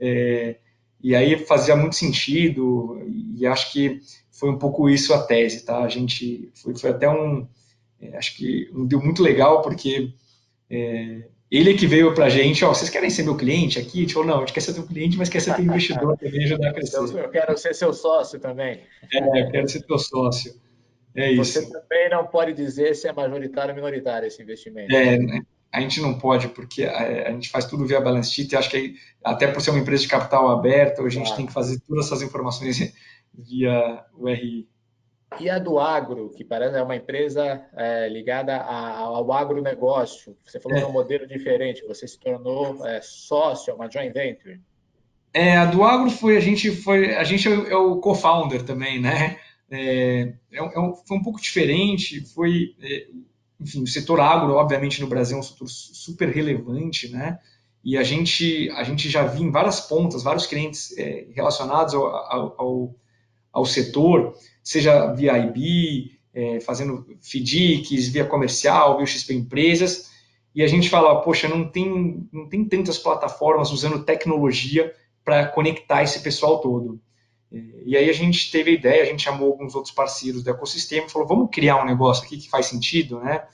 É, 0.00 0.56
e 1.02 1.16
aí 1.16 1.36
fazia 1.36 1.74
muito 1.74 1.96
sentido, 1.96 3.02
e 3.36 3.44
acho 3.44 3.72
que 3.72 4.00
foi 4.30 4.50
um 4.50 4.58
pouco 4.58 4.88
isso 4.88 5.12
a 5.12 5.22
tese, 5.22 5.64
tá? 5.64 5.82
A 5.82 5.88
gente 5.88 6.50
foi, 6.54 6.76
foi 6.76 6.90
até 6.90 7.10
um, 7.10 7.46
é, 8.00 8.16
acho 8.16 8.36
que 8.36 8.70
um 8.72 8.86
deu 8.86 9.00
muito 9.02 9.22
legal, 9.22 9.62
porque 9.62 10.14
é, 10.70 11.28
ele 11.52 11.74
que 11.74 11.86
veio 11.86 12.14
para 12.14 12.24
a 12.24 12.28
gente, 12.30 12.64
ó, 12.64 12.72
vocês 12.72 12.88
querem 12.88 13.10
ser 13.10 13.24
meu 13.24 13.36
cliente 13.36 13.78
aqui? 13.78 13.98
A 13.98 14.00
gente 14.00 14.14
falou, 14.14 14.28
não, 14.28 14.36
a 14.38 14.40
gente 14.40 14.54
quer 14.54 14.60
ser 14.60 14.72
teu 14.72 14.86
cliente, 14.86 15.18
mas 15.18 15.28
quer 15.28 15.40
ser 15.40 15.54
teu 15.54 15.64
investidor 15.66 16.16
também, 16.16 16.44
ajudar 16.44 16.70
a 16.70 16.72
crescer. 16.72 16.96
Eu 16.98 17.28
quero 17.28 17.58
ser 17.58 17.74
seu 17.74 17.92
sócio 17.92 18.40
também. 18.40 18.80
É, 19.12 19.42
eu 19.42 19.50
quero 19.50 19.68
ser 19.68 19.82
teu 19.82 19.98
sócio. 19.98 20.54
É 21.14 21.34
Você 21.34 21.60
isso. 21.60 21.68
Você 21.68 21.70
também 21.70 22.08
não 22.08 22.26
pode 22.26 22.54
dizer 22.54 22.94
se 22.96 23.06
é 23.06 23.12
majoritário 23.12 23.72
ou 23.72 23.74
minoritário 23.74 24.26
esse 24.26 24.40
investimento. 24.42 24.94
É, 24.94 25.18
né? 25.18 25.42
a 25.70 25.80
gente 25.80 26.00
não 26.00 26.18
pode, 26.18 26.48
porque 26.48 26.84
a, 26.84 27.28
a, 27.28 27.32
gente 27.32 27.50
faz 27.50 27.66
tudo 27.66 27.86
via 27.86 28.00
balance 28.00 28.30
sheet, 28.30 28.52
e 28.52 28.56
acho 28.56 28.70
que 28.70 28.94
até 29.22 29.46
por 29.46 29.60
ser 29.60 29.70
uma 29.70 29.80
empresa 29.80 30.04
de 30.04 30.08
capital 30.08 30.48
aberta, 30.48 31.02
a 31.02 31.08
gente 31.10 31.24
claro. 31.24 31.36
tem 31.36 31.46
que 31.46 31.52
fazer 31.52 31.78
todas 31.86 32.06
essas 32.06 32.22
informações 32.22 32.94
via 33.34 34.04
o 34.14 34.26
RI. 34.26 34.68
E 35.40 35.50
a 35.50 35.58
do 35.58 35.78
agro, 35.78 36.30
que 36.30 36.44
parece 36.44 36.76
é 36.76 36.82
uma 36.82 36.96
empresa 36.96 37.64
é, 37.74 38.08
ligada 38.08 38.56
ao 38.56 39.32
agronegócio. 39.32 40.36
Você 40.44 40.60
falou 40.60 40.78
é. 40.78 40.86
um 40.86 40.92
modelo 40.92 41.26
diferente, 41.26 41.86
você 41.86 42.06
se 42.06 42.18
tornou 42.18 42.86
é, 42.86 43.00
sócio, 43.02 43.74
uma 43.74 43.90
joint 43.90 44.12
venture. 44.12 44.60
É, 45.34 45.56
a 45.56 45.64
do 45.64 45.82
agro 45.82 46.10
foi 46.10 46.36
a 46.36 46.40
gente 46.40 46.70
foi 46.70 47.14
a 47.14 47.24
gente 47.24 47.48
é 47.48 47.76
o 47.76 47.96
co-founder 48.00 48.62
também, 48.62 49.00
né? 49.00 49.38
É, 49.70 50.34
é, 50.52 50.62
um, 50.80 50.94
foi 50.94 51.16
um 51.16 51.22
pouco 51.22 51.40
diferente. 51.40 52.20
Foi 52.34 52.74
enfim, 53.62 53.82
o 53.82 53.86
setor 53.86 54.20
agro, 54.20 54.54
obviamente, 54.54 55.00
no 55.00 55.06
Brasil 55.06 55.36
é 55.36 55.40
um 55.40 55.42
setor 55.42 55.68
super 55.68 56.28
relevante, 56.28 57.08
né? 57.08 57.38
E 57.84 57.96
a 57.96 58.02
gente, 58.02 58.68
a 58.70 58.82
gente 58.84 59.08
já 59.08 59.24
viu 59.24 59.44
em 59.44 59.50
várias 59.50 59.80
pontas, 59.80 60.22
vários 60.22 60.46
clientes 60.46 60.96
é, 60.98 61.26
relacionados 61.32 61.94
ao, 61.94 62.60
ao, 62.60 62.94
ao, 63.52 63.64
setor, 63.64 64.34
seja 64.62 65.12
via 65.12 65.38
IB, 65.38 66.18
é, 66.34 66.60
fazendo 66.60 67.06
FDICs, 67.20 68.08
via 68.08 68.24
comercial, 68.24 68.96
via 68.96 69.06
XP 69.06 69.34
Empresas, 69.34 70.10
e 70.54 70.62
a 70.62 70.66
gente 70.66 70.90
fala, 70.90 71.20
poxa, 71.22 71.48
não 71.48 71.68
tem, 71.68 72.28
não 72.32 72.48
tem 72.48 72.64
tantas 72.64 72.98
plataformas 72.98 73.70
usando 73.70 74.04
tecnologia 74.04 74.94
para 75.24 75.46
conectar 75.46 76.02
esse 76.02 76.20
pessoal 76.20 76.60
todo. 76.60 77.00
E 77.84 77.96
aí 77.96 78.08
a 78.08 78.12
gente 78.12 78.50
teve 78.50 78.70
a 78.70 78.74
ideia, 78.74 79.02
a 79.02 79.06
gente 79.06 79.22
chamou 79.22 79.50
alguns 79.50 79.74
outros 79.74 79.94
parceiros 79.94 80.42
do 80.42 80.50
ecossistema 80.50 81.06
e 81.06 81.10
falou, 81.10 81.28
vamos 81.28 81.48
criar 81.50 81.82
um 81.82 81.86
negócio 81.86 82.24
aqui 82.24 82.38
que 82.38 82.48
faz 82.48 82.66
sentido, 82.66 83.20
né? 83.20 83.44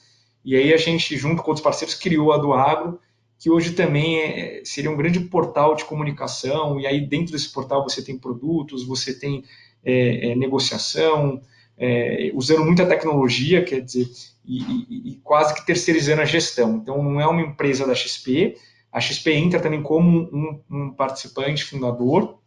E 0.44 0.54
aí 0.56 0.72
a 0.72 0.76
gente, 0.76 1.16
junto 1.16 1.42
com 1.42 1.50
outros 1.50 1.64
parceiros, 1.64 1.96
criou 1.96 2.32
a 2.32 2.38
do 2.38 2.52
Agro, 2.52 3.00
que 3.38 3.50
hoje 3.50 3.72
também 3.72 4.20
é, 4.20 4.62
seria 4.64 4.90
um 4.90 4.96
grande 4.96 5.20
portal 5.20 5.74
de 5.74 5.84
comunicação, 5.84 6.80
e 6.80 6.86
aí 6.86 7.00
dentro 7.00 7.32
desse 7.32 7.52
portal 7.52 7.82
você 7.82 8.02
tem 8.02 8.16
produtos, 8.16 8.86
você 8.86 9.18
tem 9.18 9.44
é, 9.84 10.30
é, 10.30 10.34
negociação, 10.34 11.40
é, 11.76 12.30
usando 12.34 12.64
muita 12.64 12.86
tecnologia, 12.86 13.64
quer 13.64 13.80
dizer, 13.80 14.08
e, 14.44 14.62
e, 14.62 15.10
e, 15.10 15.14
quase 15.22 15.54
que 15.54 15.66
terceirizando 15.66 16.22
a 16.22 16.24
gestão. 16.24 16.76
Então 16.76 17.02
não 17.02 17.20
é 17.20 17.26
uma 17.26 17.42
empresa 17.42 17.86
da 17.86 17.94
XP, 17.94 18.56
a 18.90 19.00
XP 19.00 19.32
entra 19.32 19.60
também 19.60 19.82
como 19.82 20.28
um, 20.32 20.60
um 20.70 20.90
participante 20.90 21.64
fundador, 21.64 22.38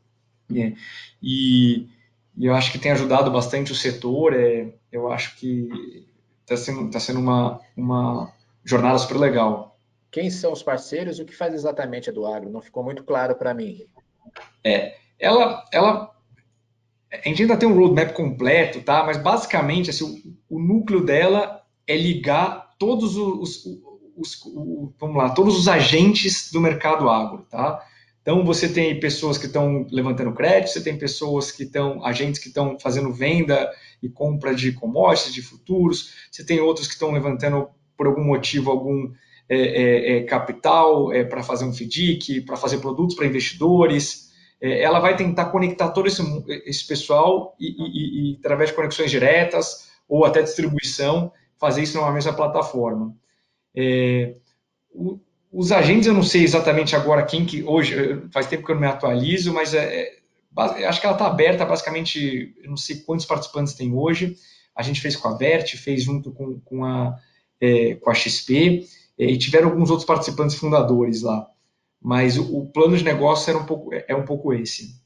é, 0.56 0.74
e, 1.22 1.88
e, 2.36 2.46
eu 2.46 2.54
acho 2.54 2.72
que 2.72 2.80
tem 2.80 2.92
ajudado 2.92 3.32
bastante 3.32 3.72
o 3.72 3.76
setor. 3.76 4.34
É, 4.34 4.74
eu 4.92 5.12
acho 5.12 5.38
que 5.38 6.06
está 6.42 6.58
sendo, 6.58 6.92
tá 6.92 7.00
sendo 7.00 7.20
uma, 7.20 7.62
uma 7.76 8.34
jornada 8.64 8.98
super 8.98 9.18
legal. 9.18 9.78
Quem 10.10 10.30
são 10.30 10.52
os 10.52 10.62
parceiros 10.62 11.20
e 11.20 11.22
o 11.22 11.26
que 11.26 11.36
faz 11.36 11.54
exatamente 11.54 12.10
a 12.10 12.14
do 12.14 12.26
Agro? 12.26 12.50
Não 12.50 12.62
ficou 12.62 12.84
muito 12.84 13.04
claro 13.04 13.36
para 13.36 13.54
mim. 13.54 13.86
É, 14.64 14.98
ela, 15.18 15.66
ela, 15.72 16.14
a 17.12 17.28
gente 17.28 17.42
ainda 17.42 17.58
tem 17.58 17.68
um 17.68 17.78
roadmap 17.78 18.14
completo, 18.14 18.82
tá? 18.82 19.04
Mas 19.04 19.18
basicamente, 19.18 19.90
assim, 19.90 20.22
o, 20.50 20.58
o 20.58 20.60
núcleo 20.60 21.04
dela 21.04 21.62
é 21.86 21.98
ligar 21.98 22.72
todos 22.80 23.18
os, 23.18 23.66
os, 23.66 23.66
os, 24.16 24.46
os, 24.46 24.94
vamos 25.00 25.18
lá, 25.18 25.30
todos 25.32 25.58
os 25.58 25.68
agentes 25.68 26.52
do 26.52 26.62
mercado 26.62 27.10
agro, 27.10 27.46
tá? 27.50 27.84
Então, 28.22 28.46
você 28.46 28.70
tem 28.70 29.00
pessoas 29.00 29.38
que 29.38 29.48
estão 29.48 29.86
levantando 29.92 30.32
crédito, 30.34 30.72
você 30.72 30.82
tem 30.82 30.98
pessoas 30.98 31.52
que 31.52 31.64
estão, 31.64 32.06
agentes 32.06 32.40
que 32.40 32.50
estão 32.50 32.78
fazendo 32.80 33.12
venda 33.12 33.70
e 34.02 34.08
compra 34.08 34.54
de 34.54 34.72
commodities, 34.72 35.34
de 35.34 35.42
futuros, 35.42 36.14
você 36.32 36.46
tem 36.46 36.60
outros 36.60 36.88
que 36.88 36.94
estão 36.94 37.12
levantando, 37.12 37.68
por 37.98 38.08
algum 38.08 38.24
motivo, 38.24 38.72
algum 38.72 39.12
é, 39.50 39.58
é, 39.58 40.18
é 40.18 40.24
capital 40.24 41.12
é, 41.12 41.24
para 41.24 41.44
fazer 41.44 41.66
um 41.66 41.74
FDIC, 41.74 42.42
para 42.42 42.56
fazer 42.56 42.78
produtos 42.78 43.16
para 43.16 43.26
investidores. 43.26 44.31
É, 44.62 44.82
ela 44.82 45.00
vai 45.00 45.16
tentar 45.16 45.46
conectar 45.46 45.90
todo 45.90 46.08
esse, 46.08 46.22
esse 46.66 46.86
pessoal 46.86 47.56
e, 47.60 47.68
e, 47.68 48.34
e, 48.34 48.38
através 48.38 48.70
de 48.70 48.76
conexões 48.76 49.10
diretas 49.10 49.90
ou 50.08 50.24
até 50.24 50.42
distribuição, 50.42 51.32
fazer 51.58 51.82
isso 51.84 51.98
numa 51.98 52.12
mesma 52.12 52.34
plataforma. 52.34 53.16
É, 53.76 54.36
o, 54.94 55.20
os 55.52 55.72
agentes, 55.72 56.08
eu 56.08 56.14
não 56.14 56.24
sei 56.24 56.44
exatamente 56.44 56.96
agora 56.96 57.26
quem 57.26 57.46
que 57.46 57.64
hoje, 57.64 58.22
faz 58.32 58.48
tempo 58.48 58.66
que 58.66 58.72
eu 58.72 58.76
não 58.76 58.82
me 58.82 58.88
atualizo, 58.88 59.54
mas 59.54 59.74
é, 59.74 60.04
é, 60.04 60.86
acho 60.86 61.02
que 61.02 61.06
ela 61.06 61.16
está 61.16 61.28
aberta, 61.28 61.66
basicamente, 61.66 62.56
eu 62.64 62.70
não 62.70 62.78
sei 62.78 62.98
quantos 62.98 63.26
participantes 63.26 63.74
tem 63.74 63.94
hoje. 63.94 64.38
A 64.76 64.82
gente 64.82 65.02
fez 65.02 65.16
com 65.16 65.28
a 65.28 65.36
Vert, 65.36 65.76
fez 65.76 66.04
junto 66.04 66.32
com, 66.32 66.60
com, 66.62 66.86
a, 66.86 67.18
é, 67.60 67.96
com 67.96 68.10
a 68.10 68.14
XP, 68.14 68.86
é, 69.20 69.26
e 69.26 69.38
tiveram 69.38 69.70
alguns 69.70 69.90
outros 69.90 70.06
participantes 70.06 70.56
fundadores 70.56 71.22
lá. 71.22 71.48
Mas 72.02 72.38
o, 72.38 72.58
o, 72.58 72.66
plano 72.66 72.98
de 72.98 73.04
negócio 73.04 73.50
era 73.52 73.60
um 73.60 73.66
pouco, 73.66 73.92
é 73.94 74.16
um 74.16 74.26
pouco 74.26 74.52
esse. 74.54 75.00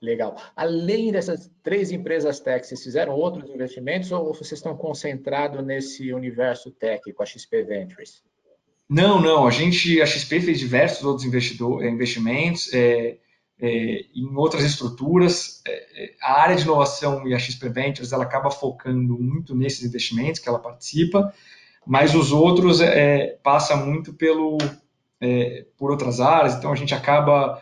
Legal. 0.00 0.36
Além 0.54 1.10
dessas 1.10 1.50
três 1.62 1.90
empresas 1.90 2.38
tech, 2.38 2.66
vocês 2.66 2.82
fizeram 2.82 3.14
outros 3.14 3.48
investimentos 3.48 4.12
ou 4.12 4.34
vocês 4.34 4.52
estão 4.52 4.76
concentrados 4.76 5.64
nesse 5.64 6.12
universo 6.12 6.70
tech 6.70 7.10
com 7.14 7.22
a 7.22 7.26
XP 7.26 7.62
Ventures? 7.62 8.22
Não, 8.86 9.18
não. 9.18 9.46
A 9.46 9.50
gente, 9.50 10.02
a 10.02 10.06
XP 10.06 10.40
fez 10.40 10.58
diversos 10.58 11.02
outros 11.04 11.24
eh, 11.24 11.88
investimentos 11.88 12.70
é, 12.74 13.16
é, 13.58 14.04
em 14.14 14.36
outras 14.36 14.62
estruturas. 14.62 15.62
É, 15.66 16.12
a 16.20 16.42
área 16.42 16.56
de 16.56 16.64
inovação 16.64 17.26
e 17.26 17.32
a 17.32 17.38
XP 17.38 17.70
Ventures 17.70 18.12
ela 18.12 18.24
acaba 18.24 18.50
focando 18.50 19.18
muito 19.18 19.54
nesses 19.54 19.84
investimentos 19.84 20.38
que 20.38 20.48
ela 20.50 20.58
participa, 20.58 21.32
mas 21.86 22.14
os 22.14 22.30
outros 22.30 22.80
passa 23.42 23.74
muito 23.76 24.12
pelo 24.12 24.58
por 25.76 25.90
outras 25.90 26.20
áreas. 26.20 26.54
Então 26.54 26.72
a 26.72 26.76
gente 26.76 26.94
acaba 26.94 27.60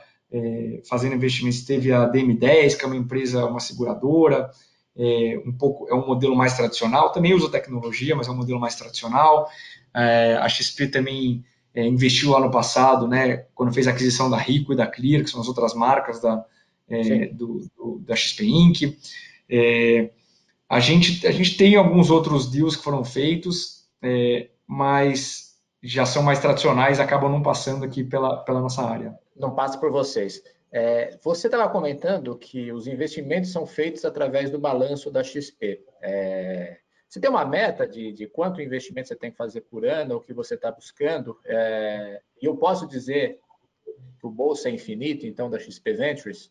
fazendo 0.89 1.15
investimentos. 1.15 1.63
Teve 1.63 1.93
a 1.93 2.11
DM10, 2.11 2.77
que 2.77 2.85
é 2.85 2.87
uma 2.87 2.97
empresa, 2.97 3.45
uma 3.45 3.61
seguradora. 3.61 4.51
É, 4.97 5.43
um 5.47 5.53
pouco 5.53 5.89
é 5.89 5.95
um 5.95 6.07
modelo 6.07 6.37
mais 6.37 6.57
tradicional. 6.57 7.13
Também 7.13 7.35
usa 7.35 7.51
tecnologia, 7.51 8.15
mas 8.15 8.29
é 8.29 8.31
um 8.31 8.37
modelo 8.37 8.61
mais 8.61 8.75
tradicional. 8.75 9.49
É, 9.95 10.37
a 10.41 10.49
XP 10.49 10.89
também 10.89 11.45
é, 11.75 11.87
investiu 11.87 12.31
lá 12.31 12.41
no 12.41 12.51
passado, 12.51 13.09
né, 13.09 13.47
quando 13.55 13.73
fez 13.73 13.87
a 13.87 13.91
aquisição 13.91 14.29
da 14.29 14.37
Rico 14.37 14.73
e 14.73 14.77
da 14.77 14.87
Clear, 14.87 15.23
que 15.23 15.31
são 15.31 15.41
as 15.41 15.49
outras 15.49 15.75
marcas 15.75 16.21
da, 16.21 16.45
é, 16.89 17.27
do, 17.27 17.67
do, 17.77 17.99
da 18.01 18.15
XP 18.15 18.45
Inc. 18.45 18.99
É, 19.49 20.11
a, 20.69 20.81
gente, 20.81 21.27
a 21.27 21.31
gente 21.31 21.57
tem 21.57 21.77
alguns 21.77 22.11
outros 22.11 22.51
deals 22.51 22.77
que 22.77 22.85
foram 22.85 23.05
feitos, 23.05 23.85
é, 24.03 24.49
mas 24.67 25.52
já 25.83 26.07
são 26.07 26.23
mais 26.23 26.39
tradicionais, 26.39 27.01
acabam 27.01 27.31
não 27.31 27.43
passando 27.43 27.85
aqui 27.85 28.05
pela, 28.05 28.45
pela 28.45 28.61
nossa 28.61 28.83
área. 28.83 29.19
Não 29.35 29.55
passa 29.55 29.79
por 29.79 29.91
vocês. 29.91 30.43
É, 30.71 31.19
você 31.23 31.49
estava 31.49 31.69
comentando 31.69 32.37
que 32.37 32.73
os 32.73 32.87
investimentos 32.87 33.51
são 33.51 33.67
feitos 33.67 34.05
através 34.05 34.51
do 34.51 34.59
balanço 34.59 35.11
da 35.11 35.23
XP. 35.23 35.85
É, 36.01 36.79
você 37.09 37.21
tem 37.21 37.29
uma 37.29 37.45
meta 37.45 37.87
de, 37.87 38.13
de 38.13 38.27
quanto 38.27 38.63
investimento 38.63 39.09
você 39.09 39.17
tem 39.17 39.31
que 39.31 39.37
fazer 39.37 39.63
por 39.63 39.85
ano, 39.85 40.17
o 40.17 40.21
que 40.21 40.33
você 40.33 40.55
está 40.55 40.71
buscando? 40.73 41.39
É, 41.45 42.23
e 42.41 42.47
eu 42.47 42.57
posso 42.57 42.87
dizer 42.87 43.39
que 44.19 44.27
o 44.27 44.31
bolso 44.31 44.69
é 44.69 44.71
infinito, 44.71 45.27
então, 45.27 45.51
da 45.51 45.59
XP 45.59 45.93
Ventures? 45.93 46.51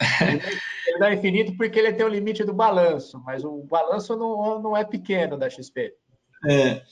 Ele 0.86 0.98
não 0.98 1.08
é 1.08 1.14
infinito 1.14 1.56
porque 1.56 1.78
ele 1.78 1.92
tem 1.92 2.04
o 2.04 2.08
limite 2.08 2.42
do 2.42 2.52
balanço, 2.52 3.22
mas 3.24 3.44
o 3.44 3.62
balanço 3.62 4.16
não, 4.16 4.60
não 4.60 4.76
é 4.76 4.84
pequeno 4.84 5.38
da 5.38 5.48
XP. 5.48 5.94
É, 6.46 6.82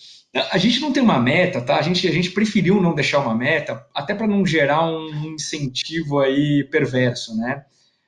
a 0.52 0.58
gente 0.58 0.80
não 0.80 0.92
tem 0.92 1.02
uma 1.02 1.18
meta, 1.18 1.60
tá? 1.60 1.76
A 1.76 1.82
gente, 1.82 2.06
a 2.06 2.12
gente 2.12 2.30
preferiu 2.30 2.80
não 2.80 2.94
deixar 2.94 3.18
uma 3.18 3.34
meta, 3.34 3.84
até 3.94 4.14
para 4.14 4.26
não 4.26 4.46
gerar 4.46 4.86
um 4.86 5.32
incentivo 5.34 6.20
aí 6.20 6.64
perverso, 6.70 7.36
né? 7.36 7.64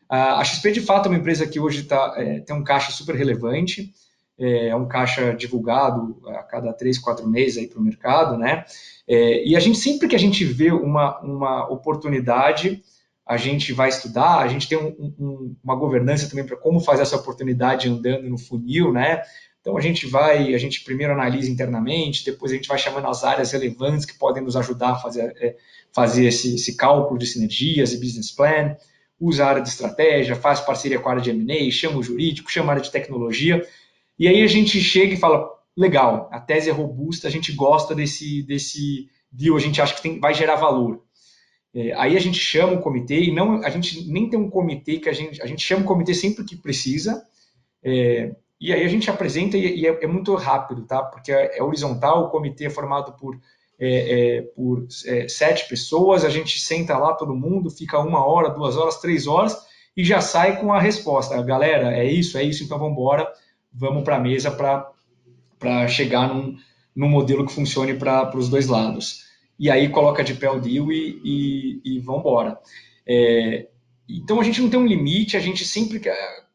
A 0.08 0.44
XP, 0.44 0.72
de 0.72 0.80
fato, 0.82 1.06
é 1.06 1.08
uma 1.08 1.18
empresa 1.18 1.46
que 1.46 1.58
hoje 1.58 1.84
tá, 1.84 2.14
é, 2.18 2.40
tem 2.40 2.54
um 2.54 2.62
caixa 2.62 2.92
super 2.92 3.14
relevante, 3.16 3.94
é, 4.38 4.68
é 4.68 4.76
um 4.76 4.86
caixa 4.86 5.32
divulgado 5.34 6.20
a 6.26 6.42
cada 6.42 6.72
três, 6.72 6.98
quatro 6.98 7.26
meses 7.26 7.66
para 7.66 7.78
o 7.78 7.82
mercado, 7.82 8.36
né? 8.36 8.64
É, 9.08 9.44
e 9.46 9.56
a 9.56 9.60
gente 9.60 9.78
sempre 9.78 10.06
que 10.06 10.14
a 10.14 10.18
gente 10.18 10.44
vê 10.44 10.70
uma, 10.70 11.18
uma 11.20 11.66
oportunidade, 11.72 12.82
a 13.26 13.36
gente 13.36 13.72
vai 13.72 13.88
estudar, 13.88 14.38
a 14.38 14.48
gente 14.48 14.68
tem 14.68 14.76
um, 14.76 15.14
um, 15.18 15.56
uma 15.64 15.74
governança 15.74 16.28
também 16.28 16.44
para 16.44 16.56
como 16.56 16.78
fazer 16.78 17.02
essa 17.02 17.16
oportunidade 17.16 17.88
andando 17.88 18.28
no 18.28 18.36
funil, 18.36 18.92
né? 18.92 19.22
Então 19.62 19.78
a 19.78 19.80
gente 19.80 20.06
vai, 20.06 20.54
a 20.54 20.58
gente 20.58 20.82
primeiro 20.82 21.12
analisa 21.12 21.48
internamente, 21.48 22.24
depois 22.24 22.50
a 22.50 22.56
gente 22.56 22.68
vai 22.68 22.76
chamando 22.76 23.06
as 23.06 23.22
áreas 23.22 23.52
relevantes 23.52 24.04
que 24.04 24.18
podem 24.18 24.42
nos 24.42 24.56
ajudar 24.56 24.90
a 24.90 24.96
fazer, 24.96 25.32
é, 25.40 25.56
fazer 25.92 26.26
esse, 26.26 26.56
esse, 26.56 26.76
cálculo 26.76 27.16
de 27.16 27.26
sinergias 27.26 27.92
e 27.92 28.00
business 28.00 28.32
plan, 28.32 28.76
usa 29.20 29.44
a 29.44 29.48
área 29.48 29.62
de 29.62 29.68
estratégia, 29.68 30.34
faz 30.34 30.60
parceria 30.60 30.98
com 30.98 31.08
a 31.08 31.12
área 31.12 31.22
de 31.22 31.30
M&A, 31.30 31.70
chama 31.70 31.98
o 31.98 32.02
jurídico, 32.02 32.50
chama 32.50 32.70
a 32.70 32.74
área 32.74 32.82
de 32.82 32.90
tecnologia, 32.90 33.64
e 34.18 34.26
aí 34.26 34.42
a 34.42 34.48
gente 34.48 34.80
chega 34.80 35.14
e 35.14 35.16
fala, 35.16 35.48
legal, 35.76 36.28
a 36.32 36.40
tese 36.40 36.68
é 36.68 36.72
robusta, 36.72 37.28
a 37.28 37.30
gente 37.30 37.52
gosta 37.52 37.94
desse, 37.94 38.42
desse 38.42 39.08
deal, 39.30 39.56
a 39.56 39.60
gente 39.60 39.80
acha 39.80 39.94
que 39.94 40.02
tem, 40.02 40.18
vai 40.18 40.34
gerar 40.34 40.56
valor. 40.56 41.04
É, 41.72 41.92
aí 41.94 42.16
a 42.16 42.20
gente 42.20 42.38
chama 42.38 42.72
o 42.72 42.80
comitê, 42.80 43.20
e 43.20 43.32
não, 43.32 43.64
a 43.64 43.70
gente 43.70 44.10
nem 44.10 44.28
tem 44.28 44.40
um 44.40 44.50
comitê 44.50 44.98
que 44.98 45.08
a 45.08 45.12
gente, 45.12 45.40
a 45.40 45.46
gente 45.46 45.62
chama 45.62 45.82
o 45.84 45.86
comitê 45.86 46.14
sempre 46.14 46.44
que 46.44 46.56
precisa, 46.56 47.24
é, 47.80 48.34
e 48.62 48.72
aí 48.72 48.84
a 48.84 48.88
gente 48.88 49.10
apresenta 49.10 49.56
e, 49.56 49.84
é, 49.84 50.04
é, 50.04 50.06
muito 50.06 50.32
rápido, 50.36 50.86
tá? 50.86 51.02
Porque 51.02 51.32
é, 51.32 51.58
é, 51.58 51.62
horizontal, 51.64 52.22
o 52.22 52.30
comitê 52.30 52.66
é 52.66 52.70
formado 52.70 53.12
por, 53.14 53.36
é, 53.76 54.36
é, 54.36 54.42
por 54.42 54.86
é, 55.04 55.26
sete 55.26 55.68
pessoas, 55.68 56.24
a 56.24 56.28
gente 56.28 56.60
senta 56.60 56.96
lá 56.96 57.12
todo 57.12 57.34
mundo, 57.34 57.68
fica 57.68 57.98
uma 57.98 58.24
hora, 58.24 58.50
duas 58.50 58.76
horas, 58.76 59.00
três 59.00 59.26
horas 59.26 59.58
e 59.96 60.04
já 60.04 60.20
sai 60.20 60.60
com 60.60 60.72
a 60.72 60.80
resposta. 60.80 61.42
Galera, 61.42 61.92
é 61.96 62.04
isso, 62.04 62.38
é 62.38 62.44
isso, 62.44 62.62
então 62.62 62.78
vamos 62.78 62.92
embora, 62.92 63.28
vamos 63.72 64.04
para 64.04 64.14
a 64.14 64.20
mesa 64.20 64.48
para 64.52 65.88
chegar 65.88 66.32
num, 66.32 66.56
num 66.94 67.08
modelo 67.08 67.44
que 67.44 67.52
funcione 67.52 67.94
para 67.94 68.30
os 68.36 68.48
dois 68.48 68.68
lados. 68.68 69.24
E 69.58 69.68
aí 69.68 69.88
coloca 69.88 70.22
de 70.22 70.34
pé 70.34 70.48
o 70.48 70.60
deal 70.60 70.92
e, 70.92 71.20
e, 71.24 71.96
e 71.96 71.98
vamos 71.98 72.20
embora. 72.20 72.60
É, 73.04 73.66
então 74.08 74.40
a 74.40 74.44
gente 74.44 74.62
não 74.62 74.70
tem 74.70 74.78
um 74.78 74.86
limite, 74.86 75.36
a 75.36 75.40
gente 75.40 75.64
sempre 75.64 76.00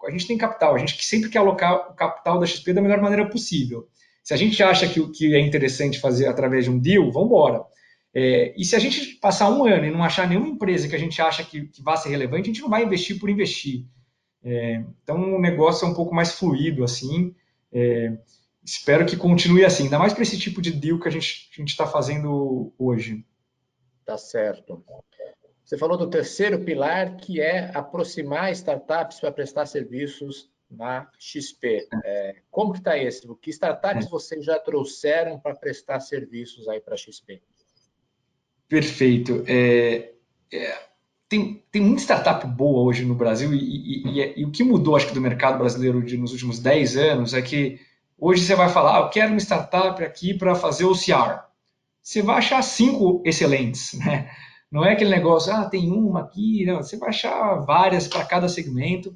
a 0.07 0.11
gente 0.11 0.27
tem 0.27 0.37
capital, 0.37 0.75
a 0.75 0.77
gente 0.77 1.03
sempre 1.03 1.29
quer 1.29 1.39
alocar 1.39 1.91
o 1.91 1.93
capital 1.93 2.39
da 2.39 2.45
XP 2.45 2.73
da 2.73 2.81
melhor 2.81 3.01
maneira 3.01 3.29
possível. 3.29 3.87
Se 4.23 4.33
a 4.33 4.37
gente 4.37 4.61
acha 4.61 4.87
que 4.87 4.99
o 4.99 5.11
que 5.11 5.33
é 5.35 5.39
interessante 5.39 5.99
fazer 5.99 6.27
através 6.27 6.65
de 6.65 6.71
um 6.71 6.79
deal, 6.79 7.11
vamos 7.11 7.27
embora. 7.27 7.63
É, 8.13 8.53
e 8.57 8.65
se 8.65 8.75
a 8.75 8.79
gente 8.79 9.15
passar 9.15 9.49
um 9.49 9.65
ano 9.65 9.85
e 9.85 9.91
não 9.91 10.03
achar 10.03 10.27
nenhuma 10.27 10.47
empresa 10.47 10.87
que 10.87 10.95
a 10.95 10.99
gente 10.99 11.21
acha 11.21 11.43
que, 11.43 11.67
que 11.67 11.81
vai 11.83 11.97
ser 11.97 12.09
relevante, 12.09 12.49
a 12.49 12.53
gente 12.53 12.61
não 12.61 12.69
vai 12.69 12.83
investir 12.83 13.19
por 13.19 13.29
investir. 13.29 13.85
É, 14.43 14.83
então 15.03 15.35
o 15.35 15.39
negócio 15.39 15.85
é 15.85 15.89
um 15.89 15.93
pouco 15.93 16.15
mais 16.15 16.31
fluido 16.31 16.83
assim. 16.83 17.35
É, 17.71 18.17
espero 18.65 19.05
que 19.05 19.15
continue 19.15 19.63
assim, 19.63 19.83
ainda 19.83 19.99
mais 19.99 20.13
para 20.13 20.23
esse 20.23 20.37
tipo 20.37 20.61
de 20.61 20.71
deal 20.71 20.99
que 20.99 21.07
a 21.07 21.11
gente 21.11 21.49
está 21.65 21.85
fazendo 21.85 22.73
hoje. 22.77 23.25
Tá 24.05 24.17
certo. 24.17 24.83
Você 25.67 25.77
falou 25.77 25.97
do 25.97 26.09
terceiro 26.09 26.63
pilar, 26.63 27.17
que 27.17 27.41
é 27.41 27.69
aproximar 27.73 28.53
startups 28.53 29.19
para 29.19 29.33
prestar 29.33 29.65
serviços 29.65 30.49
na 30.71 31.11
XP. 31.19 31.89
É, 32.05 32.37
como 32.49 32.71
que 32.71 32.77
está 32.77 32.97
esse? 32.97 33.27
Que 33.41 33.49
startups 33.49 34.05
é. 34.05 34.09
vocês 34.09 34.45
já 34.45 34.57
trouxeram 34.57 35.37
para 35.37 35.53
prestar 35.53 35.99
serviços 35.99 36.69
aí 36.69 36.79
para 36.79 36.93
a 36.93 36.97
XP? 36.97 37.41
Perfeito. 38.69 39.43
É, 39.45 40.13
é, 40.53 40.79
tem, 41.27 41.61
tem 41.69 41.81
muita 41.81 42.01
startup 42.01 42.47
boa 42.47 42.83
hoje 42.83 43.03
no 43.03 43.13
Brasil 43.13 43.53
e, 43.53 43.57
e, 43.57 44.07
e, 44.07 44.21
é, 44.21 44.39
e, 44.39 44.45
o 44.45 44.51
que 44.51 44.63
mudou, 44.63 44.95
acho 44.95 45.07
que, 45.07 45.13
do 45.13 45.19
mercado 45.19 45.57
brasileiro 45.57 46.01
de, 46.01 46.15
nos 46.15 46.31
últimos 46.31 46.59
10 46.59 46.95
anos 46.95 47.33
é 47.33 47.41
que 47.41 47.77
hoje 48.17 48.45
você 48.45 48.55
vai 48.55 48.69
falar, 48.69 48.95
ah, 48.95 49.01
eu 49.01 49.09
quero 49.09 49.33
uma 49.33 49.39
startup 49.39 50.01
aqui 50.01 50.33
para 50.33 50.55
fazer 50.55 50.85
OCR. 50.85 51.43
Você 52.01 52.21
vai 52.21 52.37
achar 52.37 52.61
cinco 52.61 53.21
excelentes, 53.25 53.91
né? 53.99 54.31
Não 54.71 54.85
é 54.85 54.93
aquele 54.93 55.09
negócio, 55.09 55.53
ah, 55.53 55.65
tem 55.65 55.91
uma 55.91 56.21
aqui, 56.21 56.65
não. 56.65 56.77
Você 56.77 56.97
vai 56.97 57.09
achar 57.09 57.55
várias 57.61 58.07
para 58.07 58.25
cada 58.25 58.49
segmento 58.49 59.15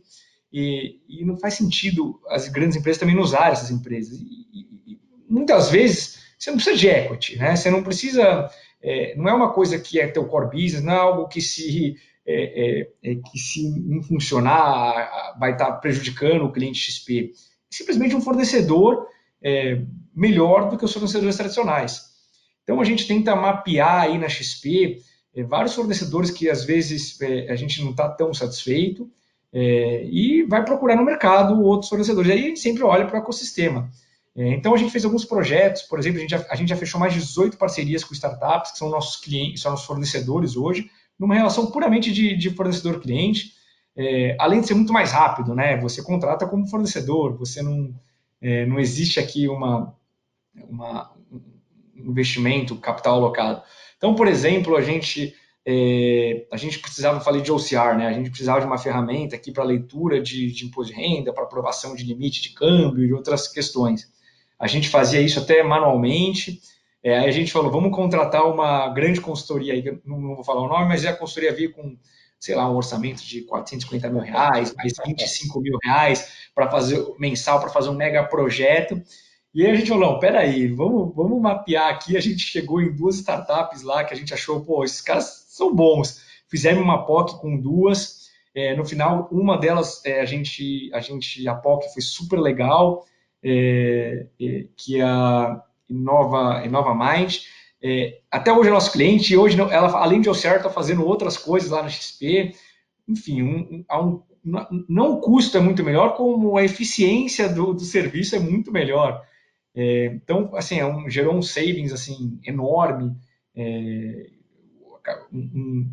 e, 0.51 0.99
e, 1.07 1.25
não 1.25 1.37
faz 1.37 1.55
sentido 1.55 2.19
as 2.29 2.47
grandes 2.47 2.77
empresas 2.77 2.99
também 2.99 3.15
não 3.15 3.23
usarem 3.23 3.51
essas 3.51 3.71
empresas. 3.71 4.17
E, 4.19 4.57
e, 4.87 4.99
muitas 5.29 5.69
vezes 5.69 6.21
você 6.37 6.49
não 6.49 6.57
precisa 6.57 6.77
de 6.77 6.87
equity, 6.87 7.37
né? 7.37 7.55
Você 7.55 7.69
não 7.69 7.83
precisa, 7.83 8.49
é, 8.81 9.15
não 9.15 9.29
é 9.29 9.33
uma 9.33 9.53
coisa 9.53 9.77
que 9.77 9.99
é 9.99 10.07
teu 10.07 10.25
core 10.25 10.49
business, 10.49 10.83
não 10.83 10.93
é 10.93 10.97
algo 10.97 11.27
que 11.27 11.41
se 11.41 11.95
é, 12.25 12.81
é, 12.81 13.11
é 13.11 13.15
que 13.15 13.37
se 13.37 13.69
não 13.81 14.01
funcionar 14.03 15.35
vai 15.39 15.53
estar 15.53 15.71
prejudicando 15.73 16.43
o 16.43 16.51
cliente 16.51 16.79
XP. 16.79 17.31
É 17.33 17.51
simplesmente 17.69 18.15
um 18.15 18.21
fornecedor 18.21 19.07
é, 19.41 19.81
melhor 20.13 20.69
do 20.69 20.77
que 20.77 20.85
os 20.85 20.93
fornecedores 20.93 21.35
tradicionais. 21.35 22.11
Então 22.63 22.79
a 22.79 22.83
gente 22.83 23.07
tenta 23.07 23.35
mapear 23.35 24.01
aí 24.01 24.17
na 24.17 24.29
XP 24.29 24.99
vários 25.47 25.73
fornecedores 25.73 26.29
que 26.29 26.49
às 26.49 26.63
vezes 26.63 27.19
é, 27.21 27.51
a 27.51 27.55
gente 27.55 27.81
não 27.83 27.91
está 27.91 28.09
tão 28.09 28.33
satisfeito 28.33 29.09
é, 29.53 30.05
e 30.05 30.43
vai 30.43 30.63
procurar 30.63 30.95
no 30.95 31.05
mercado 31.05 31.61
outros 31.61 31.89
fornecedores. 31.89 32.31
Aí 32.31 32.39
a 32.39 32.47
gente 32.47 32.59
sempre 32.59 32.83
olha 32.83 33.05
para 33.05 33.19
o 33.19 33.21
ecossistema. 33.21 33.89
É, 34.35 34.53
então 34.53 34.73
a 34.73 34.77
gente 34.77 34.91
fez 34.91 35.03
alguns 35.03 35.25
projetos, 35.25 35.81
por 35.83 35.99
exemplo, 35.99 36.19
a 36.19 36.21
gente, 36.21 36.31
já, 36.31 36.45
a 36.49 36.55
gente 36.55 36.69
já 36.69 36.75
fechou 36.75 36.99
mais 36.99 37.13
de 37.13 37.19
18 37.19 37.57
parcerias 37.57 38.03
com 38.03 38.13
startups, 38.13 38.71
que 38.71 38.77
são 38.77 38.89
nossos 38.89 39.17
clientes, 39.21 39.61
são 39.61 39.71
nossos 39.71 39.85
fornecedores 39.85 40.55
hoje, 40.55 40.89
numa 41.19 41.35
relação 41.35 41.69
puramente 41.69 42.11
de, 42.11 42.35
de 42.35 42.49
fornecedor-cliente, 42.51 43.53
é, 43.95 44.35
além 44.39 44.61
de 44.61 44.67
ser 44.67 44.73
muito 44.73 44.93
mais 44.93 45.11
rápido, 45.11 45.53
né? 45.53 45.77
Você 45.81 46.01
contrata 46.01 46.47
como 46.47 46.67
fornecedor, 46.67 47.37
você 47.37 47.61
não, 47.61 47.93
é, 48.41 48.65
não 48.65 48.79
existe 48.79 49.19
aqui 49.19 49.49
uma, 49.49 49.93
uma, 50.69 51.11
um 51.29 52.09
investimento, 52.09 52.77
capital 52.77 53.15
alocado. 53.15 53.61
Então, 54.01 54.15
por 54.15 54.27
exemplo, 54.27 54.75
a 54.75 54.81
gente 54.81 55.35
é, 55.63 56.47
a 56.51 56.57
gente 56.57 56.79
precisava, 56.79 57.19
falei 57.19 57.39
de 57.39 57.51
OCR, 57.51 57.95
né? 57.95 58.07
A 58.07 58.13
gente 58.13 58.31
precisava 58.31 58.59
de 58.59 58.65
uma 58.65 58.79
ferramenta 58.79 59.35
aqui 59.35 59.51
para 59.51 59.63
leitura 59.63 60.19
de, 60.19 60.51
de, 60.51 60.65
imposto 60.65 60.91
de 60.91 60.99
renda, 60.99 61.31
para 61.31 61.43
aprovação 61.43 61.95
de 61.95 62.03
limite 62.03 62.41
de 62.41 62.49
câmbio 62.49 63.05
e 63.05 63.13
outras 63.13 63.47
questões. 63.47 64.11
A 64.57 64.65
gente 64.65 64.89
fazia 64.89 65.21
isso 65.21 65.39
até 65.39 65.61
manualmente. 65.61 66.59
É, 67.03 67.19
aí 67.19 67.29
a 67.29 67.31
gente 67.31 67.51
falou, 67.51 67.71
vamos 67.71 67.95
contratar 67.95 68.43
uma 68.47 68.89
grande 68.89 69.21
consultoria, 69.21 69.73
aí, 69.73 69.83
não, 70.03 70.19
não 70.19 70.35
vou 70.35 70.43
falar 70.43 70.61
o 70.61 70.67
nome, 70.67 70.87
mas 70.87 71.05
a 71.05 71.13
consultoria 71.13 71.53
veio 71.53 71.71
com, 71.71 71.95
sei 72.39 72.55
lá, 72.55 72.67
um 72.67 72.75
orçamento 72.75 73.23
de 73.23 73.41
450 73.41 74.09
mil 74.09 74.21
reais, 74.21 74.73
mais 74.75 74.93
25 75.05 75.61
mil 75.61 75.77
reais 75.83 76.49
para 76.55 76.71
fazer 76.71 77.03
mensal, 77.19 77.59
para 77.59 77.69
fazer 77.69 77.89
um 77.89 77.95
mega 77.95 78.23
projeto. 78.23 78.99
E 79.53 79.65
aí 79.65 79.71
a 79.71 79.75
gente 79.75 79.89
falou, 79.89 80.13
não, 80.13 80.19
peraí, 80.19 80.67
vamos, 80.67 81.13
vamos 81.13 81.41
mapear 81.41 81.89
aqui. 81.89 82.15
A 82.15 82.21
gente 82.21 82.39
chegou 82.39 82.81
em 82.81 82.95
duas 82.95 83.17
startups 83.17 83.81
lá 83.81 84.03
que 84.03 84.13
a 84.13 84.17
gente 84.17 84.33
achou, 84.33 84.61
pô, 84.61 84.83
esses 84.83 85.01
caras 85.01 85.45
são 85.49 85.75
bons. 85.75 86.21
Fizemos 86.47 86.81
uma 86.81 87.05
POC 87.05 87.39
com 87.41 87.59
duas. 87.59 88.29
É, 88.53 88.75
no 88.75 88.85
final, 88.85 89.27
uma 89.31 89.57
delas, 89.57 90.01
é, 90.05 90.21
a 90.21 90.25
gente, 90.25 90.89
a 90.93 90.99
gente, 90.99 91.47
a 91.47 91.55
POC 91.55 91.93
foi 91.93 92.01
super 92.01 92.39
legal, 92.39 93.05
é, 93.41 94.27
é 94.39 94.65
que 94.75 94.99
é 94.99 95.03
a 95.03 95.61
Inova, 95.89 96.65
Inova 96.65 96.93
Mind. 96.93 97.37
É, 97.83 98.19
até 98.29 98.53
hoje 98.53 98.69
é 98.69 98.71
nosso 98.71 98.91
cliente, 98.91 99.33
e 99.33 99.37
hoje 99.37 99.59
ela, 99.59 99.97
além 99.97 100.21
de 100.21 100.29
OCR, 100.29 100.57
está 100.57 100.69
fazendo 100.69 101.05
outras 101.05 101.37
coisas 101.37 101.69
lá 101.69 101.81
na 101.81 101.89
XP. 101.89 102.53
Enfim, 103.07 103.41
um, 103.41 103.85
um, 103.91 104.21
não 104.87 105.13
o 105.13 105.21
custo 105.21 105.57
é 105.57 105.59
muito 105.59 105.83
melhor, 105.83 106.15
como 106.15 106.57
a 106.57 106.63
eficiência 106.63 107.49
do, 107.49 107.73
do 107.73 107.81
serviço 107.81 108.35
é 108.35 108.39
muito 108.39 108.71
melhor. 108.71 109.25
É, 109.75 110.05
então, 110.05 110.55
assim, 110.55 110.79
é 110.79 110.85
um, 110.85 111.09
gerou 111.09 111.35
um 111.35 111.41
savings 111.41 111.93
assim 111.93 112.39
enorme, 112.43 113.15
é, 113.55 114.27
um, 115.31 115.89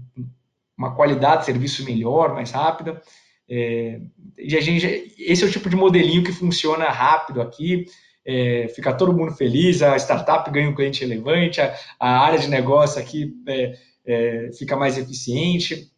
uma 0.76 0.94
qualidade 0.94 1.40
de 1.40 1.46
serviço 1.46 1.84
melhor, 1.84 2.34
mais 2.34 2.50
rápida. 2.50 3.00
É, 3.48 4.00
e 4.36 4.56
a 4.56 4.60
gente, 4.60 4.86
esse 5.18 5.42
é 5.42 5.46
o 5.46 5.50
tipo 5.50 5.70
de 5.70 5.76
modelinho 5.76 6.24
que 6.24 6.32
funciona 6.32 6.88
rápido 6.90 7.40
aqui. 7.40 7.86
É, 8.24 8.68
fica 8.68 8.92
todo 8.92 9.16
mundo 9.16 9.32
feliz, 9.32 9.80
a 9.80 9.96
startup 9.96 10.50
ganha 10.50 10.68
um 10.68 10.74
cliente 10.74 11.00
relevante, 11.00 11.60
a, 11.62 11.74
a 11.98 12.18
área 12.18 12.38
de 12.38 12.48
negócio 12.48 13.00
aqui 13.00 13.34
é, 13.48 13.78
é, 14.04 14.50
fica 14.52 14.76
mais 14.76 14.98
eficiente. 14.98 15.90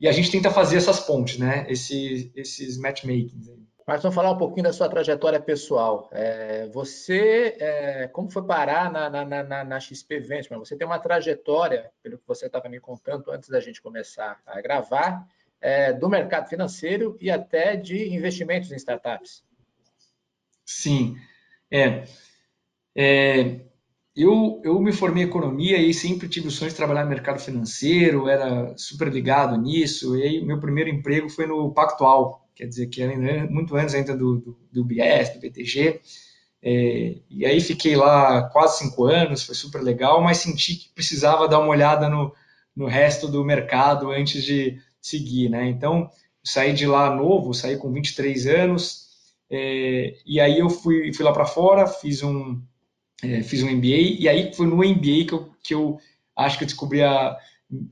e 0.00 0.08
a 0.08 0.12
gente 0.12 0.30
tenta 0.30 0.50
fazer 0.50 0.76
essas 0.76 1.00
pontes, 1.00 1.38
né? 1.38 1.66
Esse, 1.68 2.30
esses 2.36 2.78
matchmakings. 2.78 3.50
Mas 3.90 4.04
vamos 4.04 4.14
falar 4.14 4.30
um 4.30 4.38
pouquinho 4.38 4.62
da 4.62 4.72
sua 4.72 4.88
trajetória 4.88 5.40
pessoal. 5.40 6.08
É, 6.12 6.68
você, 6.68 7.56
é, 7.58 8.06
como 8.06 8.30
foi 8.30 8.44
parar 8.44 8.88
na, 8.88 9.10
na, 9.10 9.42
na, 9.42 9.64
na 9.64 9.80
XP 9.80 10.20
Venture? 10.20 10.60
Você 10.60 10.76
tem 10.76 10.86
uma 10.86 11.00
trajetória, 11.00 11.90
pelo 12.00 12.16
que 12.16 12.22
você 12.24 12.46
estava 12.46 12.68
me 12.68 12.78
contando 12.78 13.32
antes 13.32 13.48
da 13.48 13.58
gente 13.58 13.82
começar 13.82 14.40
a 14.46 14.60
gravar, 14.60 15.26
é, 15.60 15.92
do 15.92 16.08
mercado 16.08 16.48
financeiro 16.48 17.18
e 17.20 17.32
até 17.32 17.74
de 17.74 18.14
investimentos 18.14 18.70
em 18.70 18.76
startups. 18.76 19.42
Sim. 20.64 21.16
É, 21.68 22.04
é, 22.94 23.58
eu, 24.14 24.60
eu 24.62 24.78
me 24.78 24.92
formei 24.92 25.24
em 25.24 25.26
economia 25.26 25.78
e 25.78 25.92
sempre 25.92 26.28
tive 26.28 26.46
o 26.46 26.52
sonho 26.52 26.70
de 26.70 26.76
trabalhar 26.76 27.02
no 27.02 27.10
mercado 27.10 27.40
financeiro, 27.40 28.28
era 28.28 28.72
super 28.76 29.12
ligado 29.12 29.56
nisso. 29.56 30.16
E 30.16 30.22
aí, 30.22 30.44
meu 30.44 30.60
primeiro 30.60 30.88
emprego 30.90 31.28
foi 31.28 31.44
no 31.44 31.74
Pactual, 31.74 32.39
quer 32.60 32.66
dizer, 32.66 32.86
que 32.88 33.00
era 33.02 33.46
muito 33.48 33.74
antes 33.74 33.94
ainda 33.94 34.14
do, 34.14 34.36
do, 34.36 34.58
do 34.70 34.84
BS, 34.84 35.32
do 35.32 35.40
BTG. 35.40 35.98
É, 36.62 37.16
e 37.30 37.46
aí 37.46 37.58
fiquei 37.58 37.96
lá 37.96 38.42
quase 38.50 38.80
cinco 38.80 39.04
anos, 39.06 39.44
foi 39.44 39.54
super 39.54 39.80
legal, 39.80 40.20
mas 40.20 40.38
senti 40.38 40.74
que 40.74 40.90
precisava 40.94 41.48
dar 41.48 41.58
uma 41.58 41.70
olhada 41.70 42.06
no, 42.10 42.34
no 42.76 42.86
resto 42.86 43.28
do 43.28 43.42
mercado 43.42 44.10
antes 44.10 44.44
de 44.44 44.78
seguir, 45.00 45.48
né? 45.48 45.70
Então, 45.70 46.10
saí 46.44 46.74
de 46.74 46.86
lá 46.86 47.14
novo, 47.14 47.54
saí 47.54 47.78
com 47.78 47.90
23 47.90 48.46
anos, 48.46 49.08
é, 49.50 50.18
e 50.26 50.38
aí 50.38 50.58
eu 50.58 50.68
fui, 50.68 51.14
fui 51.14 51.24
lá 51.24 51.32
para 51.32 51.46
fora, 51.46 51.86
fiz 51.86 52.22
um, 52.22 52.60
é, 53.22 53.42
fiz 53.42 53.62
um 53.62 53.70
MBA, 53.70 54.18
e 54.20 54.28
aí 54.28 54.52
foi 54.52 54.66
no 54.66 54.76
MBA 54.76 55.24
que 55.26 55.32
eu, 55.32 55.50
que 55.62 55.74
eu 55.74 55.98
acho 56.36 56.58
que 56.58 56.64
eu 56.64 56.68
descobri 56.68 57.02
a, 57.02 57.38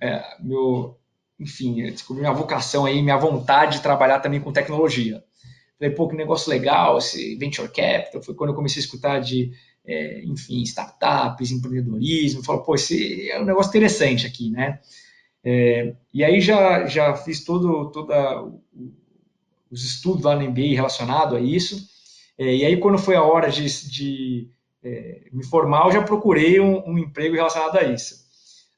é, 0.03 0.37
meu, 0.41 0.98
enfim, 1.39 1.83
descobri 1.91 2.21
minha 2.21 2.33
vocação 2.33 2.85
aí, 2.85 3.01
minha 3.03 3.17
vontade 3.17 3.77
de 3.77 3.83
trabalhar 3.83 4.21
também 4.21 4.41
com 4.41 4.53
tecnologia. 4.53 5.23
Falei, 5.79 5.95
pô, 5.95 6.09
que 6.09 6.17
negócio 6.17 6.51
legal, 6.51 6.99
esse 6.99 7.37
venture 7.37 7.69
capital, 7.69 8.23
foi 8.23 8.35
quando 8.35 8.51
eu 8.51 8.57
comecei 8.57 8.81
a 8.81 8.85
escutar 8.85 9.21
de, 9.21 9.53
é, 9.87 10.25
enfim, 10.25 10.61
startups, 10.63 11.53
empreendedorismo, 11.53 12.43
falei, 12.43 12.63
pô, 12.63 12.75
esse 12.75 13.31
é 13.31 13.41
um 13.41 13.45
negócio 13.45 13.71
interessante 13.71 14.27
aqui, 14.27 14.51
né? 14.51 14.81
É, 15.45 15.95
e 16.13 16.25
aí 16.25 16.41
já, 16.41 16.87
já 16.87 17.15
fiz 17.15 17.45
todo, 17.45 17.91
toda 17.93 18.45
os 19.71 19.85
estudos 19.85 20.25
lá 20.25 20.35
no 20.35 20.51
MBA 20.51 20.75
relacionado 20.75 21.37
a 21.37 21.41
isso, 21.41 21.89
é, 22.37 22.57
e 22.57 22.65
aí 22.65 22.77
quando 22.79 22.99
foi 22.99 23.15
a 23.15 23.23
hora 23.23 23.49
de, 23.49 23.65
de 23.89 24.51
é, 24.83 25.29
me 25.33 25.45
formar, 25.45 25.87
eu 25.87 25.93
já 25.93 26.03
procurei 26.03 26.59
um, 26.59 26.83
um 26.89 26.99
emprego 26.99 27.37
relacionado 27.37 27.77
a 27.77 27.85
isso. 27.85 28.28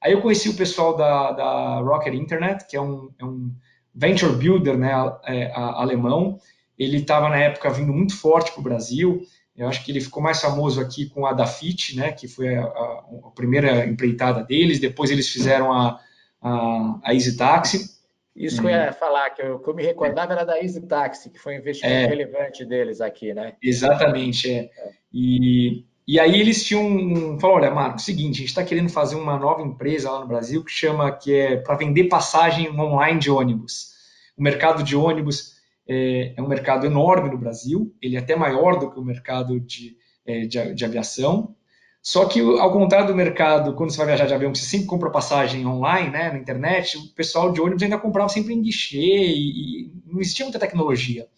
Aí 0.03 0.13
eu 0.13 0.23
conheci 0.23 0.49
o 0.49 0.57
pessoal 0.57 0.97
da, 0.97 1.33
da 1.33 1.81
Rocket 1.81 2.15
Internet, 2.15 2.67
que 2.67 2.77
é 2.77 2.81
um, 2.81 3.11
é 3.19 3.25
um 3.25 3.53
venture 3.95 4.33
builder 4.33 4.79
né, 4.79 4.93
é, 5.27 5.53
alemão. 5.55 6.39
Ele 6.79 6.99
estava 6.99 7.29
na 7.29 7.37
época 7.37 7.69
vindo 7.71 7.93
muito 7.93 8.17
forte 8.17 8.53
para 8.53 8.61
o 8.61 8.65
Brasil. 8.65 9.23
Eu 9.55 9.69
acho 9.69 9.85
que 9.85 9.93
ele 9.93 10.01
ficou 10.01 10.23
mais 10.23 10.41
famoso 10.41 10.81
aqui 10.81 11.11
com 11.11 11.27
a 11.27 11.35
Dafit, 11.35 11.97
né, 11.97 12.13
que 12.13 12.27
foi 12.27 12.57
a, 12.57 12.65
a, 12.65 13.05
a 13.27 13.31
primeira 13.35 13.85
empreitada 13.85 14.43
deles. 14.43 14.81
Depois 14.81 15.11
eles 15.11 15.29
fizeram 15.29 15.71
a, 15.71 16.01
a, 16.41 17.01
a 17.05 17.15
Easy 17.15 17.37
Taxi. 17.37 18.01
Isso 18.35 18.63
que 18.63 18.69
eu 18.69 18.71
ia 18.71 18.93
falar, 18.93 19.29
que 19.31 19.43
eu, 19.43 19.59
que 19.59 19.69
eu 19.69 19.75
me 19.75 19.83
recordava 19.83 20.33
era 20.33 20.45
da 20.45 20.59
Easy 20.63 20.81
Taxi, 20.87 21.29
que 21.29 21.39
foi 21.39 21.57
um 21.57 21.59
investimento 21.59 21.95
é, 21.95 22.07
relevante 22.07 22.65
deles 22.65 23.03
aqui, 23.03 23.35
né? 23.35 23.55
Exatamente, 23.63 24.51
é. 24.51 24.71
E, 25.13 25.85
e 26.11 26.18
aí 26.18 26.40
eles 26.40 26.64
tinham 26.64 27.38
falou, 27.38 27.59
olha, 27.59 27.70
Marco, 27.70 28.01
seguinte, 28.01 28.35
a 28.35 28.38
gente 28.38 28.49
está 28.49 28.64
querendo 28.64 28.88
fazer 28.88 29.14
uma 29.14 29.38
nova 29.38 29.62
empresa 29.62 30.11
lá 30.11 30.18
no 30.18 30.27
Brasil 30.27 30.64
que 30.64 30.73
chama 30.73 31.12
que 31.12 31.33
é 31.33 31.57
para 31.59 31.77
vender 31.77 32.09
passagem 32.09 32.68
online 32.68 33.20
de 33.20 33.31
ônibus. 33.31 33.92
O 34.37 34.42
mercado 34.42 34.83
de 34.83 34.96
ônibus 34.96 35.55
é, 35.88 36.35
é, 36.37 36.42
um 36.42 36.49
mercado 36.49 36.85
enorme 36.85 37.31
no 37.31 37.38
Brasil, 37.38 37.94
ele 38.03 38.16
é 38.16 38.18
até 38.18 38.35
maior 38.35 38.77
do 38.81 38.90
que 38.90 38.99
o 38.99 39.05
mercado 39.05 39.61
de, 39.61 39.96
é, 40.27 40.46
de, 40.46 40.75
de, 40.75 40.85
aviação. 40.85 41.55
Só 42.03 42.25
que, 42.25 42.40
ao 42.40 42.73
contrário 42.73 43.07
do 43.07 43.14
mercado, 43.14 43.75
quando 43.75 43.92
você 43.92 43.99
vai 43.99 44.07
viajar 44.07 44.27
de 44.27 44.35
avião, 44.35 44.53
você 44.53 44.64
sempre 44.64 44.88
compra 44.88 45.11
passagem 45.11 45.64
online, 45.64 46.11
né, 46.11 46.33
na 46.33 46.38
internet, 46.38 46.99
o 46.99 47.14
pessoal 47.14 47.53
de 47.53 47.61
ônibus 47.61 47.85
ainda 47.85 47.99
comprava 47.99 48.29
sempre 48.29 48.53
em 48.53 48.61
guichê 48.61 48.99
e, 48.99 49.85
e 49.85 49.92
não 50.07 50.20
existia 50.20 50.44
muita 50.44 50.59
tecnologia. 50.59 51.29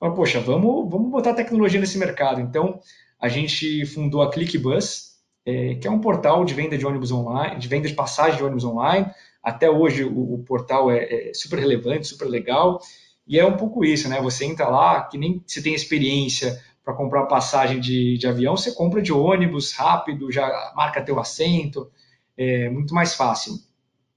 Falei, 0.00 0.14
poxa, 0.14 0.40
vamos, 0.40 0.90
vamos 0.90 1.10
botar 1.10 1.34
tecnologia 1.34 1.78
nesse 1.78 1.98
mercado. 1.98 2.40
Então, 2.40 2.80
a 3.26 3.28
gente 3.28 3.84
fundou 3.86 4.22
a 4.22 4.30
ClickBus, 4.30 5.16
é, 5.44 5.74
que 5.74 5.86
é 5.86 5.90
um 5.90 6.00
portal 6.00 6.44
de 6.44 6.54
venda 6.54 6.78
de 6.78 6.86
ônibus 6.86 7.10
online, 7.10 7.58
de 7.58 7.68
venda 7.68 7.88
de 7.88 7.94
passagem 7.94 8.36
de 8.36 8.44
ônibus 8.44 8.64
online. 8.64 9.06
Até 9.42 9.68
hoje 9.68 10.04
o, 10.04 10.34
o 10.34 10.38
portal 10.44 10.90
é, 10.90 11.30
é, 11.30 11.34
super 11.34 11.58
relevante, 11.58 12.06
super 12.06 12.26
legal. 12.26 12.80
E 13.26 13.38
é 13.38 13.44
um 13.44 13.56
pouco 13.56 13.84
isso, 13.84 14.08
né? 14.08 14.20
Você 14.22 14.44
entra 14.44 14.68
lá, 14.68 15.02
que 15.02 15.18
nem 15.18 15.42
você 15.44 15.60
tem 15.60 15.74
experiência 15.74 16.62
para 16.84 16.94
comprar 16.94 17.26
passagem 17.26 17.80
de, 17.80 18.16
de 18.16 18.28
avião, 18.28 18.56
você 18.56 18.70
compra 18.72 19.02
de 19.02 19.12
ônibus 19.12 19.72
rápido, 19.72 20.30
já 20.30 20.72
marca 20.76 21.02
teu 21.02 21.18
assento, 21.18 21.90
é 22.38 22.70
muito 22.70 22.94
mais 22.94 23.14
fácil. 23.16 23.54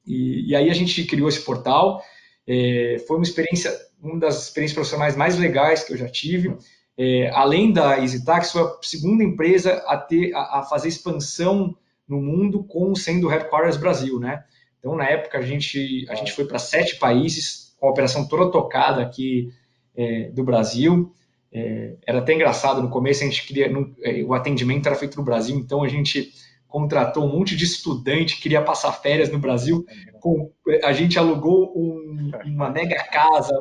E, 0.05 0.51
e 0.51 0.55
aí 0.55 0.69
a 0.69 0.73
gente 0.73 1.03
criou 1.05 1.27
esse 1.27 1.41
portal. 1.41 2.03
É, 2.47 3.03
foi 3.07 3.17
uma 3.17 3.23
experiência, 3.23 3.75
uma 3.99 4.19
das 4.19 4.43
experiências 4.43 4.75
profissionais 4.75 5.15
mais 5.15 5.35
legais 5.35 5.83
que 5.83 5.93
eu 5.93 5.97
já 5.97 6.07
tive 6.07 6.55
é, 7.01 7.29
além 7.29 7.71
da 7.71 7.97
EasyTax, 7.97 8.51
foi 8.51 8.61
a 8.61 8.75
segunda 8.81 9.23
empresa 9.23 9.81
a, 9.87 9.95
ter, 9.95 10.33
a, 10.35 10.59
a, 10.59 10.63
fazer 10.63 10.89
expansão 10.89 11.73
no 12.05 12.21
mundo 12.21 12.61
com 12.61 12.93
sendo 12.93 13.29
Headquarters 13.29 13.77
Brasil, 13.77 14.19
né? 14.19 14.43
Então, 14.77 14.97
na 14.97 15.05
época, 15.05 15.37
a 15.37 15.41
gente, 15.41 16.05
a 16.09 16.15
gente 16.15 16.33
foi 16.33 16.43
para 16.43 16.59
sete 16.59 16.97
países, 16.97 17.73
com 17.79 17.87
a 17.87 17.91
operação 17.91 18.27
toda 18.27 18.51
tocada 18.51 19.01
aqui 19.01 19.49
é, 19.95 20.29
do 20.31 20.43
Brasil. 20.43 21.15
É, 21.53 21.95
era 22.05 22.19
até 22.19 22.33
engraçado, 22.33 22.81
no 22.81 22.89
começo 22.89 23.23
a 23.23 23.27
gente 23.27 23.47
queria, 23.47 23.71
é, 24.03 24.21
o 24.21 24.33
atendimento 24.33 24.85
era 24.87 24.95
feito 24.95 25.15
no 25.17 25.23
Brasil, 25.23 25.57
então 25.57 25.81
a 25.81 25.87
gente 25.87 26.33
contratou 26.67 27.23
um 27.23 27.31
monte 27.31 27.55
de 27.55 27.63
estudante, 27.63 28.41
queria 28.41 28.61
passar 28.61 28.91
férias 28.91 29.31
no 29.31 29.39
Brasil, 29.39 29.85
com, 30.19 30.51
a 30.83 30.91
gente 30.91 31.17
alugou 31.17 31.73
um, 31.75 32.29
uma 32.45 32.69
mega 32.69 33.01
casa, 33.05 33.53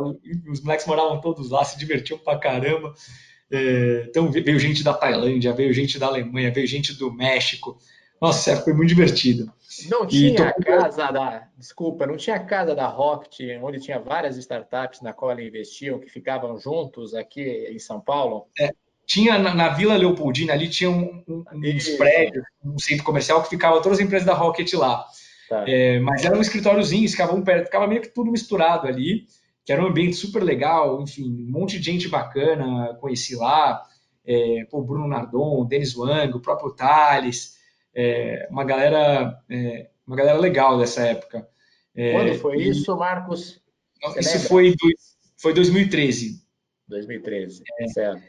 os 0.50 0.60
moleques 0.60 0.86
moravam 0.86 1.20
todos 1.20 1.50
lá, 1.50 1.64
se 1.64 1.78
divertiam 1.78 2.18
pra 2.18 2.36
caramba, 2.36 2.92
então 3.50 4.30
veio 4.30 4.58
gente 4.58 4.84
da 4.84 4.92
Tailândia, 4.92 5.52
veio 5.52 5.72
gente 5.72 5.98
da 5.98 6.06
Alemanha, 6.06 6.52
veio 6.52 6.66
gente 6.66 6.92
do 6.94 7.12
México. 7.12 7.78
Nossa, 8.20 8.56
foi 8.56 8.72
muito 8.72 8.88
divertido. 8.88 9.50
Não 9.88 10.06
tinha 10.06 10.48
a 10.48 10.52
casa 10.54 11.10
da. 11.10 11.46
Desculpa, 11.56 12.06
não 12.06 12.16
tinha 12.16 12.36
a 12.36 12.40
casa 12.40 12.74
da 12.74 12.86
Rocket, 12.86 13.60
onde 13.62 13.80
tinha 13.80 13.98
várias 13.98 14.36
startups 14.36 15.00
na 15.02 15.12
qual 15.12 15.38
investiam, 15.38 16.00
que 16.00 16.10
ficavam 16.10 16.58
juntos 16.58 17.14
aqui 17.14 17.68
em 17.70 17.78
São 17.78 18.00
Paulo? 18.00 18.46
É, 18.58 18.70
tinha 19.06 19.38
na, 19.38 19.54
na, 19.54 19.68
Vila 19.68 19.96
Leopoldina, 19.96 20.52
ali 20.52 20.68
tinha 20.68 20.90
um, 20.90 21.22
um, 21.28 21.44
uns 21.52 21.88
prédios, 21.90 22.44
um 22.64 22.78
centro 22.78 23.04
comercial 23.04 23.42
que 23.42 23.50
ficava 23.50 23.80
todas 23.80 23.98
as 23.98 24.04
empresas 24.04 24.26
da 24.26 24.34
Rocket 24.34 24.72
lá. 24.74 25.04
Tá. 25.48 25.64
É, 25.66 25.98
mas 26.00 26.24
era 26.24 26.36
um 26.36 26.42
escritóriozinho, 26.42 27.08
ficavam 27.08 27.40
perto, 27.42 27.66
ficava 27.66 27.86
meio 27.86 28.02
que 28.02 28.08
tudo 28.08 28.30
misturado 28.30 28.86
ali 28.86 29.26
que 29.68 29.72
era 29.74 29.84
um 29.84 29.86
ambiente 29.86 30.16
super 30.16 30.42
legal, 30.42 31.02
enfim, 31.02 31.30
um 31.30 31.52
monte 31.52 31.78
de 31.78 31.84
gente 31.84 32.08
bacana, 32.08 32.94
conheci 32.94 33.36
lá, 33.36 33.86
é, 34.24 34.64
pô, 34.70 34.80
Bruno 34.80 35.06
Nardon, 35.06 35.66
Denis 35.66 35.94
Wang, 35.94 36.32
o 36.32 36.40
próprio 36.40 36.70
Thales, 36.70 37.58
é, 37.94 38.48
uma 38.50 38.64
galera 38.64 39.38
é, 39.46 39.90
uma 40.06 40.16
galera 40.16 40.38
legal 40.38 40.78
dessa 40.78 41.02
época. 41.02 41.46
É, 41.94 42.12
Quando 42.12 42.34
foi 42.36 42.56
e, 42.56 42.70
isso, 42.70 42.96
Marcos? 42.96 43.60
Você 44.02 44.20
isso 44.20 44.48
foi, 44.48 44.74
foi 45.36 45.52
2013. 45.52 46.42
2013, 46.88 47.62
é, 47.78 47.88
certo. 47.88 48.22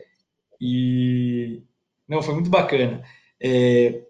E 0.59 1.63
não, 2.05 2.21
foi 2.21 2.33
muito 2.33 2.49
bacana. 2.49 3.01
É, 3.39 4.03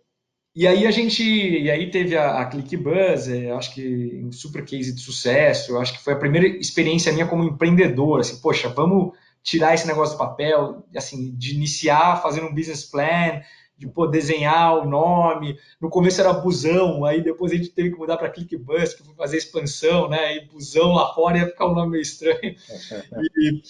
e 0.55 0.67
aí 0.67 0.85
a 0.85 0.91
gente, 0.91 1.23
e 1.23 1.69
aí 1.69 1.89
teve 1.91 2.17
a, 2.17 2.39
a 2.39 2.45
ClickBuzz, 2.45 3.27
é, 3.27 3.51
acho 3.51 3.73
que 3.73 4.21
um 4.23 4.31
super 4.31 4.65
case 4.65 4.93
de 4.93 5.01
sucesso, 5.01 5.77
acho 5.77 5.93
que 5.93 6.03
foi 6.03 6.13
a 6.13 6.19
primeira 6.19 6.47
experiência 6.47 7.13
minha 7.13 7.27
como 7.27 7.43
empreendedor, 7.43 8.19
assim, 8.19 8.41
poxa, 8.41 8.67
vamos 8.69 9.13
tirar 9.43 9.73
esse 9.73 9.87
negócio 9.87 10.15
do 10.15 10.19
papel, 10.19 10.85
assim, 10.95 11.35
de 11.35 11.55
iniciar 11.55 12.21
fazendo 12.21 12.47
um 12.47 12.53
business 12.53 12.83
plan, 12.83 13.41
de 13.77 13.87
poder 13.87 14.19
desenhar 14.19 14.77
o 14.77 14.85
nome. 14.85 15.57
No 15.79 15.89
começo 15.89 16.19
era 16.19 16.33
busão, 16.33 17.05
aí 17.05 17.23
depois 17.23 17.51
a 17.51 17.55
gente 17.55 17.69
teve 17.69 17.91
que 17.91 17.97
mudar 17.97 18.17
para 18.17 18.29
ClickBus, 18.29 18.93
que 18.93 19.03
foi 19.03 19.15
fazer 19.15 19.37
expansão, 19.37 20.09
né? 20.09 20.35
E 20.35 20.45
busão 20.47 20.91
lá 20.93 21.13
fora 21.13 21.37
ia 21.37 21.47
ficar 21.47 21.67
um 21.67 21.73
nome 21.73 21.91
meio 21.91 22.01
estranho. 22.01 22.39
e, 23.37 23.61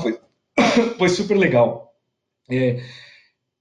foi, 0.00 0.20
foi 0.96 1.08
super 1.08 1.36
legal. 1.36 1.92
É, 2.48 2.80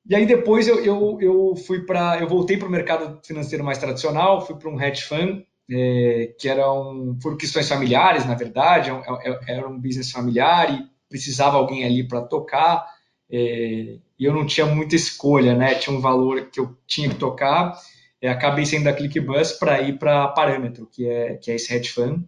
e 0.05 0.15
aí 0.15 0.25
depois 0.25 0.67
eu, 0.67 0.83
eu, 0.83 1.17
eu 1.21 1.55
fui 1.55 1.85
para, 1.85 2.19
eu 2.19 2.27
voltei 2.27 2.57
para 2.57 2.67
o 2.67 2.71
mercado 2.71 3.19
financeiro 3.25 3.63
mais 3.63 3.77
tradicional, 3.77 4.45
fui 4.45 4.55
para 4.55 4.69
um 4.69 4.81
hedge 4.81 5.03
fund, 5.03 5.45
é, 5.71 6.33
que 6.37 6.49
era 6.49 6.71
um, 6.71 7.17
por 7.21 7.37
questões 7.37 7.69
familiares, 7.69 8.25
na 8.25 8.35
verdade, 8.35 8.89
é 8.89 8.93
é, 8.93 9.31
é, 9.31 9.39
era 9.57 9.67
um 9.67 9.79
business 9.79 10.11
familiar 10.11 10.73
e 10.73 10.85
precisava 11.07 11.57
alguém 11.57 11.85
ali 11.85 12.05
para 12.05 12.21
tocar, 12.21 12.85
é, 13.31 13.97
e 14.19 14.25
eu 14.25 14.33
não 14.33 14.45
tinha 14.45 14.65
muita 14.65 14.95
escolha, 14.95 15.55
né? 15.55 15.75
Tinha 15.75 15.95
um 15.95 16.01
valor 16.01 16.49
que 16.49 16.59
eu 16.59 16.77
tinha 16.85 17.09
que 17.09 17.15
tocar, 17.15 17.73
é, 18.21 18.29
acabei 18.29 18.65
sendo 18.65 18.85
da 18.85 18.93
ClickBus 18.93 19.53
para 19.53 19.81
ir 19.81 19.97
para 19.97 20.27
Parâmetro, 20.29 20.87
que 20.91 21.07
é, 21.07 21.35
que 21.35 21.49
é 21.49 21.55
esse 21.55 21.73
hedge 21.73 21.89
fund, 21.89 22.25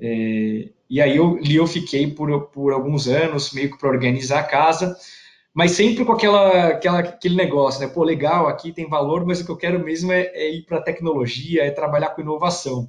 é, 0.00 0.68
e 0.88 1.00
aí 1.00 1.16
eu, 1.16 1.38
eu 1.42 1.66
fiquei 1.66 2.06
por, 2.06 2.48
por 2.48 2.72
alguns 2.72 3.08
anos, 3.08 3.52
meio 3.52 3.70
que 3.70 3.78
para 3.78 3.88
organizar 3.88 4.40
a 4.40 4.44
casa, 4.44 4.96
mas 5.54 5.72
sempre 5.72 6.04
com 6.04 6.12
aquela, 6.12 6.68
aquela, 6.68 6.98
aquele 7.00 7.34
negócio, 7.34 7.80
né? 7.80 7.88
Pô, 7.88 8.04
legal, 8.04 8.46
aqui 8.46 8.72
tem 8.72 8.88
valor, 8.88 9.26
mas 9.26 9.40
o 9.40 9.44
que 9.44 9.50
eu 9.50 9.56
quero 9.56 9.82
mesmo 9.84 10.12
é, 10.12 10.26
é 10.34 10.54
ir 10.54 10.62
para 10.64 10.78
a 10.78 10.82
tecnologia, 10.82 11.64
é 11.64 11.70
trabalhar 11.70 12.10
com 12.10 12.22
inovação. 12.22 12.88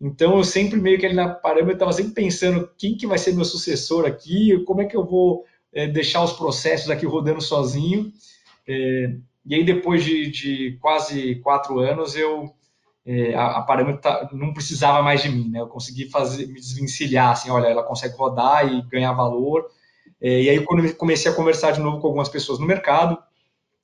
Então, 0.00 0.38
eu 0.38 0.44
sempre 0.44 0.80
meio 0.80 0.98
que 0.98 1.04
ali 1.04 1.14
na 1.14 1.28
parâmetro, 1.28 1.74
estava 1.74 1.92
sempre 1.92 2.14
pensando 2.14 2.70
quem 2.78 2.96
que 2.96 3.06
vai 3.06 3.18
ser 3.18 3.34
meu 3.34 3.44
sucessor 3.44 4.06
aqui, 4.06 4.64
como 4.64 4.80
é 4.80 4.86
que 4.86 4.96
eu 4.96 5.04
vou 5.04 5.44
é, 5.72 5.86
deixar 5.86 6.24
os 6.24 6.32
processos 6.32 6.90
aqui 6.90 7.04
rodando 7.04 7.40
sozinho. 7.40 8.10
É, 8.66 9.14
e 9.44 9.54
aí, 9.54 9.64
depois 9.64 10.04
de, 10.04 10.30
de, 10.30 10.78
quase 10.80 11.36
quatro 11.36 11.80
anos, 11.80 12.16
eu 12.16 12.50
é, 13.04 13.34
a, 13.34 13.58
a 13.58 13.62
parâmetro 13.62 14.00
tá, 14.00 14.28
não 14.32 14.52
precisava 14.52 15.02
mais 15.02 15.22
de 15.22 15.28
mim, 15.28 15.48
né? 15.50 15.60
Eu 15.60 15.66
consegui 15.66 16.08
fazer, 16.08 16.46
me 16.46 16.54
desvencilhar, 16.54 17.30
assim, 17.30 17.50
olha, 17.50 17.66
ela 17.66 17.82
consegue 17.82 18.16
rodar 18.16 18.72
e 18.72 18.82
ganhar 18.82 19.12
valor, 19.12 19.66
é, 20.20 20.42
e 20.42 20.50
aí, 20.50 20.64
quando 20.64 20.84
eu 20.84 20.94
comecei 20.94 21.30
a 21.30 21.34
conversar 21.34 21.72
de 21.72 21.80
novo 21.80 22.00
com 22.00 22.06
algumas 22.08 22.28
pessoas 22.28 22.58
no 22.58 22.66
mercado, 22.66 23.18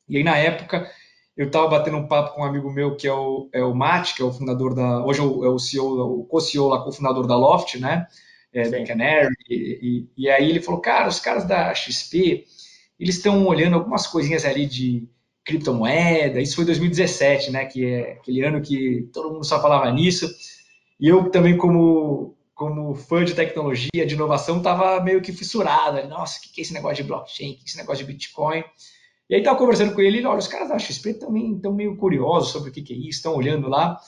e 0.08 0.18
aí, 0.18 0.24
na 0.24 0.36
época, 0.36 0.90
eu 1.36 1.46
estava 1.46 1.68
batendo 1.68 1.96
um 1.96 2.06
papo 2.06 2.34
com 2.34 2.42
um 2.42 2.44
amigo 2.44 2.70
meu 2.70 2.96
que 2.96 3.06
é 3.06 3.12
o, 3.12 3.48
é 3.52 3.62
o 3.62 3.74
Matt, 3.74 4.14
que 4.14 4.22
é 4.22 4.24
o 4.24 4.32
fundador 4.32 4.74
da. 4.74 5.04
Hoje 5.04 5.20
é 5.20 5.22
o, 5.22 5.44
é 5.44 5.48
o 5.48 5.58
CEO, 5.58 6.20
o 6.20 6.24
co-CEO 6.24 6.68
lá, 6.68 6.82
co-fundador 6.82 7.26
da 7.26 7.36
Loft, 7.36 7.76
né? 7.78 8.06
É, 8.52 8.68
do 8.68 8.86
Canary. 8.86 9.34
E, 9.50 10.08
e, 10.16 10.24
e, 10.24 10.30
aí 10.30 10.48
ele 10.48 10.62
falou, 10.62 10.80
cara, 10.80 11.08
os 11.08 11.20
caras 11.20 11.46
da 11.46 11.74
XP, 11.74 12.44
eles 12.98 13.16
estão 13.16 13.46
olhando 13.46 13.74
algumas 13.74 14.06
coisinhas 14.06 14.44
ali 14.44 14.66
de 14.66 15.08
criptomoeda. 15.44 16.40
Isso 16.40 16.56
foi 16.56 16.64
2017, 16.64 17.50
né? 17.50 17.66
Que 17.66 17.84
é 17.86 18.12
aquele 18.12 18.42
ano 18.44 18.62
que 18.62 19.08
todo 19.12 19.32
mundo 19.32 19.44
só 19.44 19.60
falava 19.60 19.90
nisso. 19.92 20.28
E 20.98 21.08
eu 21.08 21.30
também, 21.30 21.56
como, 21.56 22.35
como 22.56 22.94
fã 22.94 23.22
de 23.22 23.34
tecnologia, 23.34 24.06
de 24.06 24.14
inovação, 24.14 24.56
estava 24.56 24.98
meio 25.00 25.20
que 25.20 25.30
fissurado. 25.30 26.08
Nossa, 26.08 26.38
o 26.38 26.42
que 26.42 26.58
é 26.58 26.62
esse 26.62 26.72
negócio 26.72 26.96
de 26.96 27.02
blockchain? 27.04 27.52
O 27.52 27.54
que 27.56 27.60
é 27.60 27.64
esse 27.66 27.76
negócio 27.76 28.04
de 28.04 28.10
Bitcoin? 28.10 28.64
E 29.28 29.34
aí 29.34 29.40
estava 29.42 29.58
conversando 29.58 29.94
com 29.94 30.00
ele, 30.00 30.24
olha, 30.24 30.38
os 30.38 30.48
caras 30.48 30.70
da 30.70 30.78
XP 30.78 31.14
também 31.14 31.54
estão 31.54 31.74
meio 31.74 31.96
curiosos 31.98 32.50
sobre 32.50 32.70
o 32.70 32.72
que, 32.72 32.80
que 32.80 32.94
é 32.94 32.96
isso, 32.96 33.18
estão 33.18 33.34
olhando 33.34 33.68
lá. 33.68 33.98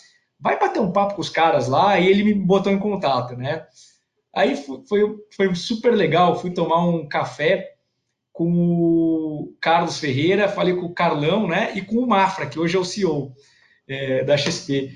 Vai 0.40 0.58
bater 0.58 0.80
um 0.80 0.90
papo 0.90 1.14
com 1.14 1.20
os 1.20 1.28
caras 1.28 1.68
lá, 1.68 2.00
e 2.00 2.08
ele 2.08 2.24
me 2.24 2.32
botou 2.32 2.72
em 2.72 2.78
contato, 2.78 3.36
né? 3.36 3.66
Aí 4.34 4.56
foi, 4.56 5.16
foi 5.36 5.54
super 5.54 5.94
legal, 5.94 6.40
fui 6.40 6.50
tomar 6.50 6.86
um 6.86 7.06
café 7.06 7.74
com 8.32 8.50
o 8.50 9.56
Carlos 9.60 9.98
Ferreira, 9.98 10.48
falei 10.48 10.74
com 10.74 10.86
o 10.86 10.94
Carlão, 10.94 11.46
né? 11.46 11.72
E 11.76 11.82
com 11.82 11.96
o 11.96 12.06
Mafra, 12.06 12.46
que 12.46 12.58
hoje 12.58 12.76
é 12.76 12.80
o 12.80 12.84
CEO 12.84 13.34
é, 13.86 14.24
da 14.24 14.38
XP. 14.38 14.90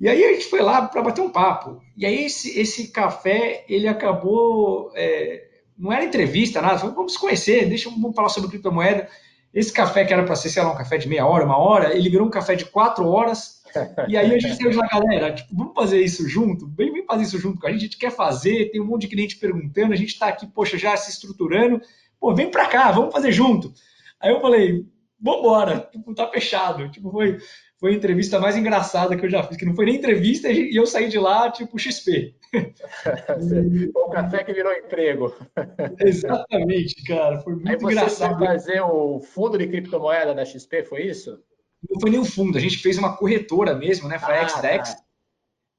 E 0.00 0.08
aí 0.08 0.24
a 0.24 0.32
gente 0.32 0.46
foi 0.46 0.62
lá 0.62 0.88
para 0.88 1.02
bater 1.02 1.20
um 1.20 1.30
papo. 1.30 1.80
E 1.96 2.06
aí 2.06 2.24
esse, 2.24 2.58
esse 2.58 2.88
café, 2.88 3.64
ele 3.68 3.86
acabou... 3.86 4.90
É, 4.94 5.48
não 5.76 5.92
era 5.92 6.04
entrevista, 6.04 6.60
nada. 6.60 6.78
Falei, 6.78 6.94
vamos 6.94 7.16
conhecer, 7.16 7.66
deixa 7.66 7.88
vamos 7.90 8.14
falar 8.14 8.28
sobre 8.28 8.50
criptomoeda. 8.50 9.08
Esse 9.52 9.72
café 9.72 10.04
que 10.04 10.12
era 10.12 10.22
para 10.22 10.36
ser, 10.36 10.48
sei 10.48 10.62
lá, 10.62 10.72
um 10.72 10.76
café 10.76 10.96
de 10.96 11.08
meia 11.08 11.26
hora, 11.26 11.44
uma 11.44 11.58
hora, 11.58 11.96
ele 11.96 12.08
virou 12.08 12.26
um 12.26 12.30
café 12.30 12.54
de 12.54 12.64
quatro 12.66 13.06
horas. 13.08 13.60
E 14.08 14.16
aí 14.16 14.34
a 14.34 14.38
gente 14.38 14.56
saiu 14.56 14.70
de 14.70 14.76
lá, 14.76 14.86
galera, 14.86 15.32
tipo, 15.34 15.54
vamos 15.56 15.74
fazer 15.74 16.00
isso 16.00 16.28
junto? 16.28 16.68
Vem, 16.68 16.92
vem 16.92 17.04
fazer 17.04 17.22
isso 17.22 17.38
junto 17.38 17.60
com 17.60 17.66
a 17.66 17.70
gente, 17.70 17.80
a 17.80 17.84
gente 17.84 17.98
quer 17.98 18.10
fazer, 18.10 18.70
tem 18.70 18.80
um 18.80 18.86
monte 18.86 19.02
de 19.02 19.08
cliente 19.08 19.36
perguntando, 19.36 19.92
a 19.92 19.96
gente 19.96 20.10
está 20.10 20.28
aqui, 20.28 20.46
poxa, 20.46 20.78
já 20.78 20.96
se 20.96 21.10
estruturando. 21.10 21.80
Pô, 22.20 22.34
vem 22.34 22.50
para 22.50 22.66
cá, 22.66 22.92
vamos 22.92 23.12
fazer 23.12 23.32
junto. 23.32 23.72
Aí 24.20 24.30
eu 24.30 24.40
falei, 24.40 24.84
vambora, 25.20 25.88
tipo, 25.90 26.14
tá 26.14 26.28
fechado. 26.28 26.90
Tipo, 26.90 27.10
foi, 27.10 27.38
foi 27.80 27.92
a 27.92 27.96
entrevista 27.96 28.38
mais 28.38 28.58
engraçada 28.58 29.16
que 29.16 29.24
eu 29.24 29.30
já 29.30 29.42
fiz, 29.42 29.56
que 29.56 29.64
não 29.64 29.74
foi 29.74 29.86
nem 29.86 29.96
entrevista 29.96 30.50
e 30.50 30.76
eu 30.76 30.84
saí 30.84 31.08
de 31.08 31.18
lá, 31.18 31.50
tipo, 31.50 31.78
XP. 31.78 32.34
o 33.94 34.10
café 34.10 34.44
que 34.44 34.52
virou 34.52 34.70
emprego. 34.70 35.34
Exatamente, 35.98 37.02
cara. 37.04 37.40
Foi 37.40 37.54
muito 37.54 37.68
Aí 37.70 37.78
você 37.78 37.92
engraçado. 37.92 38.38
Você 38.38 38.44
fazer 38.44 38.80
o 38.82 39.20
fundo 39.20 39.56
de 39.56 39.66
criptomoeda 39.66 40.34
da 40.34 40.44
XP, 40.44 40.84
foi 40.84 41.06
isso? 41.06 41.42
Não 41.88 41.98
foi 41.98 42.10
nem 42.10 42.20
um 42.20 42.24
fundo, 42.24 42.58
a 42.58 42.60
gente 42.60 42.76
fez 42.76 42.98
uma 42.98 43.16
corretora 43.16 43.74
mesmo, 43.74 44.06
né? 44.06 44.18
Foi 44.18 44.34
ah, 44.34 44.42
a 44.42 44.48
XDEX. 44.48 44.94
Tá. 44.94 45.00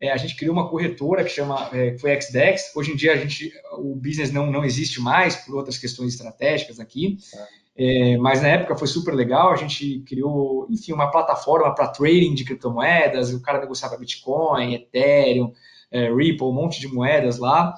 É, 0.01 0.11
a 0.11 0.17
gente 0.17 0.35
criou 0.35 0.53
uma 0.53 0.67
corretora 0.67 1.23
que 1.23 1.29
chama 1.29 1.69
é, 1.71 1.95
foi 1.99 2.19
XDEX. 2.19 2.75
Hoje 2.75 2.93
em 2.93 2.95
dia 2.95 3.13
a 3.13 3.17
gente, 3.17 3.53
o 3.73 3.95
business 3.95 4.31
não, 4.31 4.51
não 4.51 4.65
existe 4.65 4.99
mais 4.99 5.35
por 5.35 5.53
outras 5.53 5.77
questões 5.77 6.13
estratégicas 6.13 6.79
aqui. 6.79 7.19
Ah. 7.35 7.47
É, 7.83 8.15
mas 8.17 8.43
na 8.43 8.49
época 8.49 8.77
foi 8.77 8.87
super 8.87 9.11
legal, 9.11 9.51
a 9.51 9.55
gente 9.55 10.01
criou, 10.01 10.67
enfim, 10.69 10.93
uma 10.93 11.09
plataforma 11.09 11.73
para 11.73 11.87
trading 11.87 12.35
de 12.35 12.45
criptomoedas, 12.45 13.33
o 13.33 13.41
cara 13.41 13.59
negociava 13.59 13.97
Bitcoin, 13.97 14.75
Ethereum, 14.75 15.51
é, 15.89 16.13
Ripple, 16.13 16.45
um 16.45 16.53
monte 16.53 16.79
de 16.79 16.87
moedas 16.87 17.39
lá. 17.39 17.73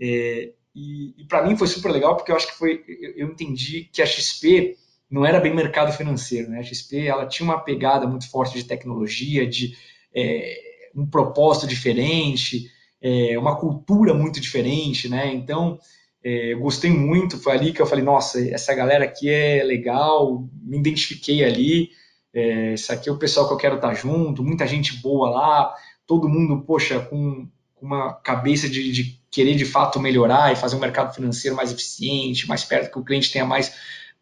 É, 0.00 0.52
e, 0.72 1.12
e 1.18 1.24
para 1.24 1.44
mim 1.44 1.56
foi 1.56 1.66
super 1.66 1.90
legal 1.90 2.14
porque 2.14 2.30
eu 2.30 2.36
acho 2.36 2.46
que 2.46 2.56
foi, 2.56 2.84
eu, 3.16 3.26
entendi 3.26 3.90
que 3.92 4.00
a 4.00 4.06
XP 4.06 4.76
não 5.10 5.26
era 5.26 5.40
bem 5.40 5.52
mercado 5.52 5.90
financeiro, 5.92 6.48
né? 6.48 6.60
A 6.60 6.62
XP 6.62 7.08
ela 7.08 7.26
tinha 7.26 7.44
uma 7.44 7.58
pegada 7.58 8.06
muito 8.06 8.30
forte 8.30 8.56
de 8.56 8.62
tecnologia, 8.62 9.44
de 9.44 9.76
é, 10.14 10.56
um 10.94 11.04
propósito 11.04 11.66
diferente, 11.66 12.70
é, 13.02 13.36
uma 13.36 13.58
cultura 13.58 14.14
muito 14.14 14.40
diferente, 14.40 15.08
né? 15.08 15.34
Então 15.34 15.80
é, 16.22 16.54
gostei 16.54 16.90
muito, 16.90 17.38
foi 17.38 17.52
ali 17.52 17.72
que 17.72 17.80
eu 17.80 17.86
falei, 17.86 18.04
nossa, 18.04 18.40
essa 18.50 18.74
galera 18.74 19.04
aqui 19.04 19.28
é 19.28 19.62
legal, 19.62 20.48
me 20.62 20.78
identifiquei 20.78 21.44
ali, 21.44 21.90
é, 22.34 22.74
esse 22.74 22.92
aqui 22.92 23.08
é 23.08 23.12
o 23.12 23.18
pessoal 23.18 23.46
que 23.46 23.54
eu 23.54 23.58
quero 23.58 23.76
estar 23.76 23.94
junto, 23.94 24.42
muita 24.42 24.66
gente 24.66 25.00
boa 25.00 25.30
lá, 25.30 25.74
todo 26.06 26.28
mundo, 26.28 26.62
poxa, 26.62 27.00
com, 27.00 27.48
com 27.74 27.86
uma 27.86 28.12
cabeça 28.14 28.68
de, 28.68 28.90
de, 28.92 29.18
querer 29.30 29.54
de 29.54 29.64
fato 29.64 30.00
melhorar 30.00 30.52
e 30.52 30.56
fazer 30.56 30.74
um 30.74 30.80
mercado 30.80 31.14
financeiro 31.14 31.54
mais 31.56 31.70
eficiente, 31.70 32.48
mais 32.48 32.64
perto 32.64 32.90
que 32.90 32.98
o 32.98 33.04
cliente 33.04 33.30
tenha 33.30 33.44
mais 33.44 33.74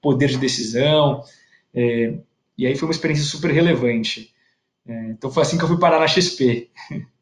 poder 0.03 0.29
de 0.29 0.39
decisão. 0.39 1.23
É, 1.73 2.19
e 2.59 2.67
aí 2.67 2.77
foi 2.77 2.89
uma 2.89 2.93
experiência 2.93 3.25
super 3.25 3.51
relevante. 3.53 4.35
É, 4.87 5.11
então 5.11 5.31
foi 5.31 5.43
assim 5.43 5.57
que 5.57 5.65
eu 5.65 5.69
fui 5.69 5.79
parar 5.79 6.01
na 6.01 6.09
XP. 6.09 6.71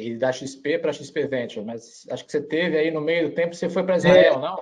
E 0.00 0.16
da 0.16 0.32
XP 0.32 0.78
para 0.78 0.92
XP 0.92 1.26
Venture, 1.26 1.64
mas 1.64 2.06
acho 2.10 2.24
que 2.24 2.32
você 2.32 2.40
teve 2.40 2.76
aí 2.76 2.90
no 2.90 3.00
meio 3.00 3.28
do 3.28 3.34
tempo, 3.34 3.54
você 3.54 3.68
foi 3.68 3.82
para 3.82 3.96
Israel, 3.96 4.34
é, 4.34 4.40
não? 4.40 4.56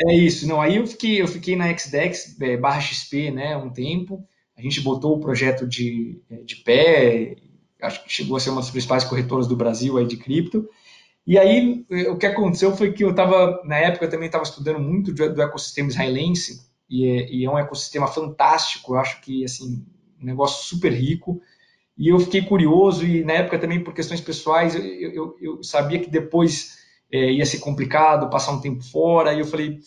É 0.00 0.14
isso, 0.14 0.46
não. 0.46 0.60
Aí 0.60 0.76
eu 0.76 0.86
fiquei, 0.86 1.20
eu 1.20 1.26
fiquei 1.26 1.56
na 1.56 1.76
XDEX 1.76 2.40
é, 2.40 2.56
barra 2.56 2.80
XP, 2.80 3.30
né, 3.30 3.56
um 3.56 3.70
tempo. 3.70 4.26
A 4.56 4.62
gente 4.62 4.80
botou 4.80 5.16
o 5.16 5.20
projeto 5.20 5.66
de, 5.66 6.20
é, 6.30 6.36
de 6.36 6.56
pé, 6.56 7.36
acho 7.82 8.04
que 8.04 8.12
chegou 8.12 8.36
a 8.36 8.40
ser 8.40 8.50
uma 8.50 8.60
das 8.60 8.70
principais 8.70 9.04
corretoras 9.04 9.46
do 9.46 9.56
Brasil 9.56 9.98
aí 9.98 10.06
de 10.06 10.16
cripto. 10.16 10.68
E 11.26 11.38
aí 11.38 11.84
é, 11.90 12.08
o 12.08 12.16
que 12.16 12.26
aconteceu 12.26 12.76
foi 12.76 12.92
que 12.92 13.04
eu 13.04 13.10
estava, 13.10 13.62
na 13.64 13.76
época, 13.76 14.04
eu 14.04 14.10
também 14.10 14.26
estava 14.26 14.44
estudando 14.44 14.78
muito 14.78 15.12
do, 15.12 15.34
do 15.34 15.42
ecossistema 15.42 15.88
israelense, 15.88 16.66
e 16.88 17.06
é, 17.06 17.30
e 17.30 17.44
é 17.44 17.50
um 17.50 17.58
ecossistema 17.58 18.06
fantástico, 18.06 18.94
eu 18.94 18.98
acho 18.98 19.20
que, 19.20 19.44
assim, 19.44 19.84
um 20.20 20.24
negócio 20.24 20.64
super 20.64 20.92
rico. 20.92 21.40
E 21.96 22.08
eu 22.08 22.18
fiquei 22.20 22.42
curioso, 22.42 23.06
e 23.06 23.24
na 23.24 23.34
época 23.34 23.58
também 23.58 23.82
por 23.82 23.94
questões 23.94 24.20
pessoais, 24.20 24.74
eu, 24.74 24.82
eu, 24.84 25.36
eu 25.40 25.62
sabia 25.62 25.98
que 25.98 26.10
depois 26.10 26.78
é, 27.10 27.32
ia 27.32 27.46
ser 27.46 27.58
complicado 27.58 28.28
passar 28.28 28.52
um 28.52 28.60
tempo 28.60 28.82
fora, 28.84 29.32
e 29.32 29.40
eu 29.40 29.46
falei, 29.46 29.78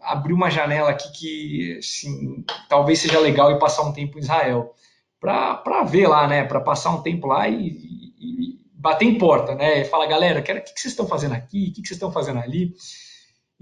abri 0.00 0.32
uma 0.32 0.50
janela 0.50 0.90
aqui 0.90 1.10
que 1.12 1.78
assim, 1.78 2.44
talvez 2.68 3.00
seja 3.00 3.18
legal 3.18 3.50
ir 3.50 3.58
passar 3.58 3.82
um 3.82 3.92
tempo 3.92 4.18
em 4.18 4.20
Israel, 4.20 4.72
para 5.18 5.84
ver 5.84 6.06
lá, 6.06 6.28
né, 6.28 6.44
para 6.44 6.60
passar 6.60 6.90
um 6.90 7.02
tempo 7.02 7.26
lá 7.26 7.48
e, 7.48 7.68
e, 7.68 8.12
e, 8.18 8.60
bater 8.74 9.06
em 9.06 9.18
porta, 9.18 9.54
né, 9.54 9.80
e 9.80 9.84
falar, 9.84 10.06
galera, 10.06 10.42
quero, 10.42 10.60
o 10.60 10.62
que, 10.62 10.74
que 10.74 10.80
vocês 10.80 10.92
estão 10.92 11.06
fazendo 11.06 11.34
aqui, 11.34 11.68
o 11.70 11.72
que, 11.72 11.82
que 11.82 11.88
vocês 11.88 11.96
estão 11.96 12.12
fazendo 12.12 12.38
ali, 12.38 12.72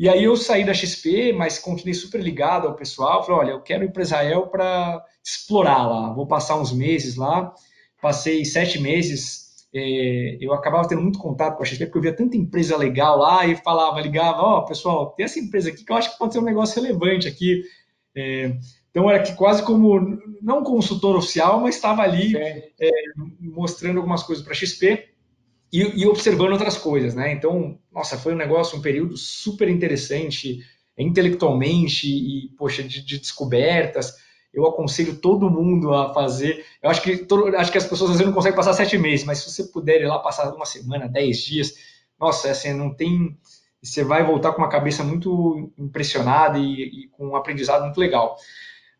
e 0.01 0.09
aí 0.09 0.25
eu 0.25 0.35
saí 0.35 0.65
da 0.65 0.73
XP, 0.73 1.35
mas 1.35 1.59
continuei 1.59 1.93
super 1.93 2.23
ligado 2.23 2.67
ao 2.67 2.75
pessoal, 2.75 3.23
falei, 3.23 3.41
olha, 3.41 3.51
eu 3.51 3.61
quero 3.61 3.85
ir 3.85 3.93
para 3.93 4.03
Israel 4.03 4.47
para 4.47 5.05
explorar 5.23 5.87
lá, 5.87 6.11
vou 6.15 6.27
passar 6.27 6.57
uns 6.57 6.73
meses 6.73 7.17
lá, 7.17 7.55
passei 8.01 8.45
sete 8.45 8.81
meses, 8.81 9.67
é, 9.73 10.39
eu 10.41 10.53
acabava 10.53 10.89
tendo 10.89 11.03
muito 11.03 11.19
contato 11.19 11.57
com 11.57 11.63
a 11.63 11.67
XP, 11.67 11.87
porque 11.87 11.99
eu 11.99 12.03
via 12.03 12.17
tanta 12.17 12.37
empresa 12.37 12.77
legal 12.77 13.19
lá 13.19 13.47
e 13.47 13.57
falava, 13.57 14.01
ligava, 14.01 14.43
ó, 14.43 14.59
oh, 14.59 14.65
pessoal, 14.65 15.11
tem 15.13 15.25
essa 15.25 15.39
empresa 15.39 15.71
aqui 15.71 15.85
que 15.85 15.93
eu 15.93 15.97
acho 15.97 16.13
que 16.13 16.19
pode 16.19 16.33
ser 16.33 16.41
um 16.41 16.45
negócio 16.45 16.83
relevante 16.83 17.29
aqui. 17.29 17.63
É, 18.15 18.57
então 18.91 19.09
era 19.09 19.23
que 19.23 19.35
quase 19.35 19.63
como, 19.63 20.19
não 20.43 20.65
consultor 20.65 21.17
oficial, 21.17 21.61
mas 21.61 21.77
estava 21.77 22.03
ali 22.03 22.37
é, 22.37 22.91
mostrando 23.39 23.99
algumas 23.99 24.23
coisas 24.23 24.45
para 24.45 24.53
a 24.53 24.57
XP 24.57 25.09
e, 25.73 26.03
e, 26.03 26.07
observando 26.07 26.53
outras 26.53 26.77
coisas, 26.77 27.15
né? 27.15 27.33
Então, 27.33 27.79
nossa, 27.93 28.19
foi 28.19 28.35
um 28.35 28.37
negócio, 28.37 28.77
um 28.77 28.83
período 28.83 29.17
super 29.17 29.69
interessante 29.69 30.59
intelectualmente 30.99 32.09
e, 32.09 32.49
poxa, 32.59 32.83
de, 32.83 33.05
de 33.05 33.19
descobertas 33.19 34.17
eu 34.53 34.67
aconselho 34.67 35.17
todo 35.17 35.51
mundo 35.51 35.95
a 35.95 36.13
fazer. 36.13 36.65
Eu 36.83 36.91
acho 36.91 37.03
que, 37.03 37.19
todo, 37.19 37.57
acho 37.57 37.71
que 37.71 37.79
as 37.79 37.87
pessoas 37.87 38.11
às 38.11 38.17
vezes 38.17 38.27
não 38.27 38.35
conseguem 38.35 38.57
passar 38.57 38.73
sete 38.73 38.99
meses, 38.99 39.25
mas 39.25 39.39
se 39.39 39.51
você 39.51 39.65
puder 39.65 40.01
ir 40.01 40.07
lá 40.07 40.19
passar 40.19 40.53
uma 40.53 40.67
semana, 40.67 41.09
dez 41.09 41.39
dias, 41.39 41.75
nossa, 42.19 42.51
assim, 42.51 42.73
não 42.73 42.93
tem. 42.93 43.37
Você 43.83 44.05
vai 44.05 44.25
voltar 44.25 44.53
com 44.53 44.59
uma 44.59 44.69
cabeça 44.69 45.03
muito 45.03 45.73
impressionada 45.79 46.59
e, 46.59 47.05
e 47.05 47.09
com 47.13 47.29
um 47.29 47.37
aprendizado 47.37 47.85
muito 47.85 47.99
legal. 47.99 48.37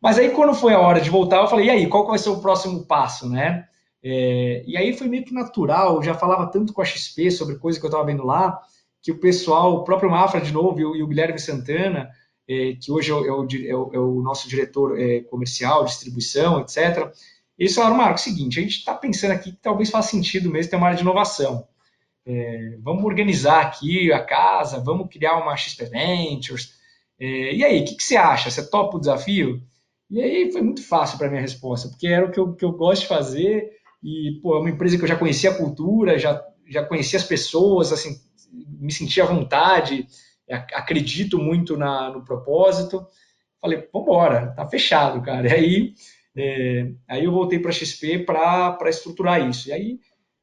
Mas 0.01 0.19
aí, 0.19 0.31
quando 0.31 0.55
foi 0.55 0.73
a 0.73 0.81
hora 0.81 1.01
de 1.01 1.11
voltar, 1.11 1.43
eu 1.43 1.49
falei, 1.49 1.67
e 1.67 1.71
aí, 1.71 1.87
qual 1.87 2.07
vai 2.07 2.19
ser 2.19 2.31
o 2.31 2.41
próximo 2.41 2.87
passo, 2.87 3.29
né? 3.29 3.67
É, 4.03 4.63
e 4.67 4.77
aí 4.77 4.95
foi 4.95 5.09
meio 5.09 5.25
que 5.25 5.35
natural, 5.35 5.97
eu 5.97 6.03
já 6.03 6.15
falava 6.15 6.51
tanto 6.51 6.73
com 6.73 6.81
a 6.81 6.85
XP 6.85 7.31
sobre 7.31 7.57
coisa 7.57 7.79
que 7.79 7.85
eu 7.85 7.89
estava 7.89 8.07
vendo 8.07 8.25
lá, 8.25 8.59
que 9.03 9.13
o 9.13 9.19
pessoal, 9.19 9.75
o 9.75 9.85
próprio 9.85 10.11
Mafra 10.11 10.41
de 10.41 10.53
novo 10.53 10.81
e 10.81 10.85
o, 10.85 10.97
e 10.97 11.03
o 11.03 11.07
Guilherme 11.07 11.39
Santana, 11.39 12.11
é, 12.51 12.75
que 12.75 12.91
hoje 12.91 13.13
é 13.13 13.15
o, 13.15 13.25
é 13.25 13.75
o, 13.77 13.91
é 13.95 13.99
o, 13.99 14.21
nosso 14.21 14.49
diretor 14.49 14.99
é, 15.01 15.21
comercial, 15.21 15.85
distribuição, 15.85 16.61
etc. 16.61 17.13
Eles 17.57 17.73
falaram, 17.73 17.97
Marco, 17.97 18.15
é 18.15 18.17
o 18.17 18.19
seguinte, 18.19 18.59
a 18.59 18.63
gente 18.63 18.79
está 18.79 18.93
pensando 18.93 19.31
aqui 19.31 19.53
que 19.53 19.59
talvez 19.63 19.89
faça 19.89 20.11
sentido 20.11 20.51
mesmo 20.51 20.71
ter 20.71 20.77
uma 20.77 20.87
área 20.87 20.97
de 20.97 21.03
inovação. 21.03 21.69
É, 22.27 22.77
vamos 22.81 23.05
organizar 23.05 23.61
aqui 23.61 24.13
a 24.13 24.19
casa, 24.19 24.81
vamos 24.81 25.09
criar 25.09 25.37
uma 25.37 25.57
XP 25.57 25.85
Ventures. 25.85 26.75
É, 27.21 27.55
e 27.55 27.65
aí, 27.65 27.83
o 27.83 27.85
que, 27.85 27.95
que, 27.95 28.03
você 28.03 28.17
acha? 28.17 28.51
Você 28.51 28.69
topa 28.69 28.97
o 28.97 29.01
desafio? 29.01 29.63
E 30.11 30.21
aí 30.21 30.51
foi 30.51 30.61
muito 30.61 30.83
fácil 30.83 31.19
para 31.19 31.29
minha 31.29 31.41
resposta, 31.41 31.89
porque 31.89 32.09
era 32.09 32.27
o 32.27 32.33
que 32.33 32.41
eu, 32.41 32.53
que 32.53 32.65
eu 32.65 32.73
gosto 32.73 33.03
de 33.03 33.09
fazer 33.09 33.71
e, 34.03 34.41
pô, 34.43 34.57
é 34.57 34.59
uma 34.59 34.71
empresa 34.71 34.97
que 34.99 35.05
eu 35.05 35.09
já 35.09 35.17
conhecia 35.17 35.51
a 35.51 35.57
cultura, 35.57 36.19
já, 36.19 36.45
já 36.67 36.85
conhecia 36.85 37.17
as 37.17 37.25
pessoas, 37.25 37.93
assim, 37.93 38.19
me 38.53 38.93
sentia 38.93 39.23
à 39.23 39.27
vontade, 39.27 40.09
acredito 40.51 41.39
muito 41.39 41.77
na, 41.77 42.11
no 42.11 42.25
propósito. 42.25 43.07
Falei, 43.61 43.89
vambora, 43.93 44.53
tá 44.53 44.67
fechado, 44.67 45.23
cara. 45.23 45.49
E 45.49 45.53
aí 45.53 45.95
É, 46.37 46.93
aí 47.09 47.25
eu 47.25 47.33
voltei 47.33 47.59
para 47.59 47.71
a 47.71 47.73
XP 47.73 48.21
para 48.21 48.79
estruturar 48.89 49.49
isso. 49.49 49.69
E 49.69 49.73
aí, 49.73 50.01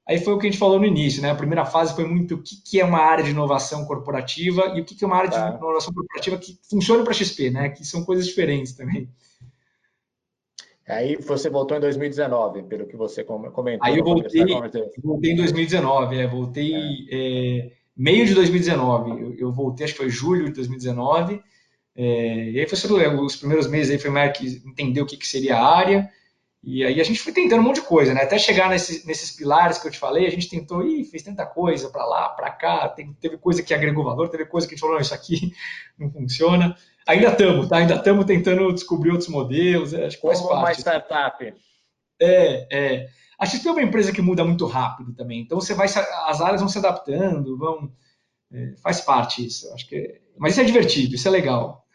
aí 0.08 0.20
foi 0.20 0.34
o 0.34 0.38
que 0.38 0.48
a 0.48 0.50
gente 0.50 0.60
falou 0.60 0.80
no 0.80 0.86
início, 0.86 1.22
né? 1.22 1.32
A 1.32 1.36
primeira 1.36 1.66
fase 1.66 1.96
foi 1.96 2.06
muito 2.06 2.36
o 2.36 2.44
que, 2.44 2.62
que 2.64 2.80
é 2.80 2.86
uma 2.86 3.00
área 3.00 3.24
de 3.24 3.32
inovação 3.32 3.86
corporativa 3.86 4.74
e 4.76 4.82
o 4.82 4.86
que, 4.86 4.96
que 4.96 5.04
é 5.04 5.08
uma 5.08 5.18
área 5.18 5.30
de 5.30 5.38
inovação 5.38 5.94
corporativa 5.94 6.38
que 6.38 6.60
funciona 6.70 7.04
para 7.04 7.12
a 7.12 7.16
XP, 7.16 7.50
né? 7.50 7.70
Que 7.70 7.86
são 7.86 8.04
coisas 8.04 8.28
diferentes 8.28 8.74
também. 8.74 9.10
Aí 10.88 11.18
você 11.18 11.50
voltou 11.50 11.76
em 11.76 11.82
2019, 11.82 12.64
pelo 12.64 12.88
que 12.88 12.96
você 12.96 13.22
comentou. 13.24 13.80
Aí 13.82 13.98
eu 13.98 14.06
voltei, 14.06 14.46
voltei 15.04 15.32
em 15.32 15.36
2019, 15.36 16.18
é, 16.18 16.28
voltei 16.28 16.74
é. 17.12 17.68
É, 17.68 17.72
meio 17.98 18.26
de 18.26 18.36
2019. 18.36 19.12
Eu, 19.22 19.36
eu, 19.38 19.52
voltei, 19.52 19.86
acho 19.86 19.94
que 19.94 20.00
foi 20.00 20.10
julho 20.10 20.46
de 20.46 20.54
2019. 20.54 21.42
É, 21.96 22.52
e 22.52 22.60
aí 22.60 22.68
foi 22.68 22.78
sobre 22.78 23.08
os 23.08 23.36
primeiros 23.36 23.68
meses 23.68 23.92
aí 23.92 23.98
foi 23.98 24.12
mais 24.12 24.38
que 24.38 24.62
entender 24.66 25.02
o 25.02 25.06
que, 25.06 25.18
que 25.18 25.28
seria 25.28 25.58
a 25.58 25.76
área. 25.76 26.10
E 26.64 26.84
aí 26.84 27.00
a 27.00 27.04
gente 27.04 27.20
foi 27.20 27.32
tentando 27.32 27.62
um 27.62 27.64
monte 27.64 27.76
de 27.76 27.88
coisa, 27.88 28.14
né? 28.14 28.24
Até 28.24 28.38
chegar 28.38 28.70
nesse, 28.70 29.08
nesses 29.08 29.32
pilares 29.32 29.78
que 29.78 29.88
eu 29.88 29.92
te 29.92 29.98
falei, 29.98 30.28
a 30.28 30.30
gente 30.30 30.50
tentou, 30.50 30.86
e 30.86 31.06
fez 31.06 31.24
tanta 31.24 31.46
coisa 31.46 31.90
para 31.90 32.06
lá, 32.06 32.30
para 32.30 32.52
cá, 32.52 32.90
teve, 32.90 33.14
teve 33.22 33.38
coisa 33.38 33.64
que 33.64 33.74
agregou 33.74 34.04
valor, 34.04 34.30
teve 34.30 34.46
coisa 34.46 34.68
que 34.68 34.74
a 34.74 34.76
gente 34.76 34.82
falou, 34.82 34.96
não, 34.96 35.02
isso 35.02 35.14
aqui 35.14 35.54
não 35.98 36.12
funciona. 36.12 36.76
Ainda 37.08 37.30
estamos, 37.30 37.70
tá? 37.70 37.78
Ainda 37.78 37.96
estamos 37.96 38.26
tentando 38.26 38.74
descobrir 38.74 39.12
outros 39.12 39.30
modelos. 39.30 39.94
É, 39.94 40.08
acho 40.08 40.18
que 40.18 40.28
faz 40.28 40.40
Como 40.40 40.50
parte. 40.50 40.64
uma 40.64 40.72
startup. 40.74 41.54
É, 42.20 42.68
é. 42.70 43.08
A 43.38 43.46
XP 43.46 43.68
é 43.68 43.72
uma 43.72 43.84
empresa 43.84 44.12
que 44.12 44.22
muda 44.22 44.44
muito 44.44 44.66
rápido 44.66 45.14
também. 45.14 45.42
Então 45.42 45.60
você 45.60 45.74
vai, 45.74 45.88
as 45.88 46.42
áreas 46.42 46.60
vão 46.60 46.70
se 46.70 46.80
adaptando, 46.80 47.58
vão, 47.58 47.92
é, 48.52 48.76
faz 48.78 49.02
parte 49.02 49.46
isso. 49.46 49.72
Acho 49.74 49.88
que, 49.88 50.22
mas 50.38 50.54
isso 50.54 50.62
é 50.62 50.66
divertido, 50.66 51.16
isso 51.16 51.28
é 51.28 51.32
legal. 51.32 51.86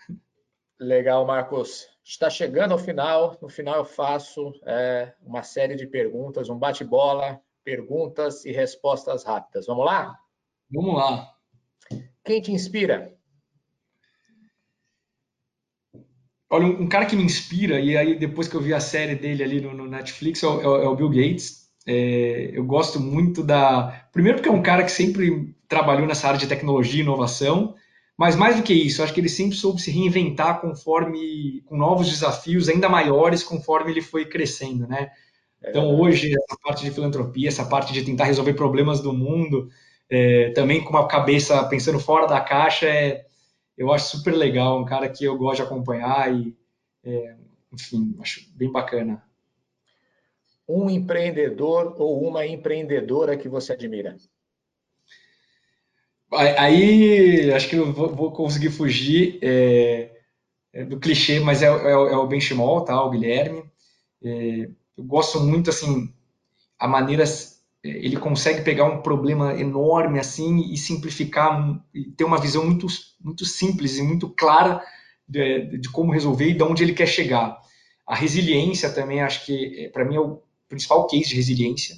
Legal, 0.78 1.24
Marcos. 1.26 1.88
Está 2.04 2.28
chegando 2.28 2.72
ao 2.72 2.78
final. 2.78 3.38
No 3.40 3.48
final 3.48 3.76
eu 3.76 3.84
faço 3.84 4.52
é, 4.66 5.12
uma 5.22 5.42
série 5.42 5.76
de 5.76 5.86
perguntas, 5.86 6.48
um 6.48 6.58
bate-bola, 6.58 7.40
perguntas 7.64 8.44
e 8.44 8.52
respostas 8.52 9.24
rápidas. 9.24 9.66
Vamos 9.66 9.86
lá? 9.86 10.18
Vamos 10.70 10.94
lá. 10.94 11.32
Quem 12.24 12.40
te 12.40 12.52
inspira? 12.52 13.16
Olha, 16.52 16.66
um, 16.66 16.86
cara 16.86 17.06
que 17.06 17.16
me 17.16 17.22
inspira, 17.22 17.80
e 17.80 17.96
aí 17.96 18.14
depois 18.14 18.46
que 18.46 18.54
eu 18.54 18.60
vi 18.60 18.74
a 18.74 18.78
série 18.78 19.14
dele 19.14 19.42
ali 19.42 19.58
no, 19.58 19.72
no 19.72 19.86
Netflix, 19.86 20.42
é 20.42 20.46
o, 20.46 20.82
é 20.82 20.86
o, 20.86 20.94
Bill 20.94 21.08
Gates. 21.08 21.62
É, 21.86 22.50
eu 22.52 22.62
gosto 22.62 23.00
muito 23.00 23.42
da. 23.42 24.06
Primeiro, 24.12 24.36
porque 24.36 24.50
é 24.50 24.52
um 24.52 24.62
cara 24.62 24.84
que 24.84 24.92
sempre 24.92 25.56
trabalhou 25.66 26.06
nessa 26.06 26.28
área 26.28 26.38
de 26.38 26.46
tecnologia 26.46 27.00
e 27.00 27.02
inovação, 27.02 27.74
mas 28.18 28.36
mais 28.36 28.56
do 28.56 28.62
que 28.62 28.74
isso, 28.74 29.02
acho 29.02 29.14
que 29.14 29.20
ele 29.20 29.30
sempre 29.30 29.56
soube 29.56 29.80
se 29.80 29.90
reinventar 29.90 30.60
conforme. 30.60 31.62
com 31.64 31.74
novos 31.74 32.10
desafios 32.10 32.68
ainda 32.68 32.86
maiores 32.86 33.42
conforme 33.42 33.90
ele 33.90 34.02
foi 34.02 34.26
crescendo, 34.26 34.86
né? 34.86 35.10
Então, 35.66 35.98
hoje, 35.98 36.34
essa 36.34 36.60
parte 36.62 36.84
de 36.84 36.90
filantropia, 36.90 37.48
essa 37.48 37.64
parte 37.64 37.94
de 37.94 38.04
tentar 38.04 38.24
resolver 38.24 38.52
problemas 38.52 39.00
do 39.00 39.14
mundo, 39.14 39.70
é, 40.10 40.50
também 40.50 40.84
com 40.84 40.90
uma 40.90 41.08
cabeça 41.08 41.64
pensando 41.64 41.98
fora 41.98 42.26
da 42.26 42.40
caixa, 42.42 42.86
é, 42.86 43.24
eu 43.76 43.92
acho 43.92 44.16
super 44.16 44.32
legal, 44.34 44.80
um 44.80 44.84
cara 44.84 45.08
que 45.08 45.24
eu 45.24 45.36
gosto 45.36 45.56
de 45.56 45.62
acompanhar 45.62 46.32
e, 46.34 46.56
é, 47.04 47.36
enfim, 47.72 48.14
acho 48.20 48.48
bem 48.54 48.70
bacana. 48.70 49.22
Um 50.68 50.88
empreendedor 50.88 51.96
ou 51.98 52.26
uma 52.26 52.46
empreendedora 52.46 53.36
que 53.36 53.48
você 53.48 53.72
admira? 53.72 54.16
Aí, 56.30 57.52
acho 57.52 57.68
que 57.68 57.76
eu 57.76 57.92
vou, 57.92 58.14
vou 58.14 58.32
conseguir 58.32 58.70
fugir 58.70 59.38
é, 59.42 60.10
é 60.72 60.84
do 60.84 60.98
clichê, 60.98 61.38
mas 61.40 61.62
é, 61.62 61.66
é, 61.66 61.90
é 61.90 62.16
o 62.16 62.26
Benchimol, 62.26 62.84
tá? 62.84 63.02
O 63.04 63.10
Guilherme. 63.10 63.64
É, 64.24 64.68
eu 64.96 65.04
gosto 65.04 65.40
muito, 65.40 65.68
assim, 65.68 66.12
a 66.78 66.88
maneira 66.88 67.24
ele 67.82 68.16
consegue 68.16 68.62
pegar 68.62 68.84
um 68.84 69.02
problema 69.02 69.58
enorme 69.58 70.18
assim 70.20 70.72
e 70.72 70.76
simplificar 70.76 71.80
e 71.92 72.04
ter 72.04 72.24
uma 72.24 72.40
visão 72.40 72.64
muito, 72.64 72.86
muito 73.20 73.44
simples 73.44 73.98
e 73.98 74.02
muito 74.02 74.28
clara 74.28 74.80
de, 75.26 75.78
de 75.78 75.88
como 75.90 76.12
resolver 76.12 76.48
e 76.48 76.54
de 76.54 76.62
onde 76.62 76.82
ele 76.82 76.92
quer 76.92 77.06
chegar. 77.06 77.60
A 78.06 78.14
resiliência 78.14 78.90
também, 78.90 79.20
acho 79.20 79.44
que 79.44 79.90
para 79.92 80.04
mim 80.04 80.16
é 80.16 80.20
o 80.20 80.40
principal 80.68 81.06
case 81.06 81.30
de 81.30 81.34
resiliência. 81.34 81.96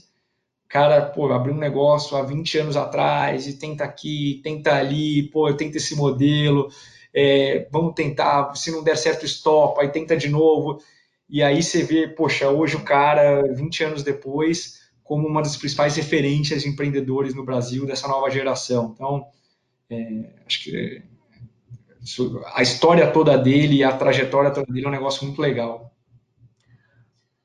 O 0.65 0.69
cara, 0.69 1.03
pô, 1.03 1.31
abriu 1.33 1.55
um 1.55 1.59
negócio 1.59 2.17
há 2.17 2.23
20 2.23 2.59
anos 2.59 2.77
atrás 2.77 3.47
e 3.47 3.59
tenta 3.59 3.85
aqui, 3.85 4.41
tenta 4.43 4.75
ali, 4.75 5.25
pô, 5.31 5.49
eu 5.49 5.57
tento 5.57 5.77
esse 5.77 5.95
modelo, 5.95 6.69
é, 7.15 7.69
vamos 7.71 7.95
tentar, 7.95 8.55
se 8.57 8.71
não 8.73 8.83
der 8.83 8.97
certo, 8.97 9.25
stop, 9.27 9.81
aí 9.81 9.89
tenta 9.89 10.17
de 10.17 10.29
novo. 10.29 10.79
E 11.29 11.43
aí 11.43 11.63
você 11.63 11.83
vê, 11.83 12.09
poxa, 12.09 12.49
hoje 12.49 12.77
o 12.77 12.85
cara, 12.85 13.43
20 13.55 13.85
anos 13.85 14.03
depois, 14.03 14.84
como 15.05 15.29
uma 15.29 15.43
das 15.43 15.57
principais 15.57 15.95
referências 15.95 16.63
de 16.63 16.69
empreendedores 16.69 17.35
no 17.35 17.45
Brasil 17.45 17.87
dessa 17.87 18.09
nova 18.09 18.31
geração. 18.31 18.93
Então, 18.95 19.27
é, 19.91 20.31
acho 20.47 20.65
que 20.65 21.03
a 22.55 22.63
história 22.63 23.11
toda 23.11 23.37
dele 23.37 23.77
e 23.77 23.85
a 23.85 23.97
trajetória 23.97 24.51
toda 24.51 24.73
dele 24.73 24.87
é 24.87 24.89
um 24.89 24.93
negócio 24.93 25.25
muito 25.25 25.41
legal. 25.41 25.95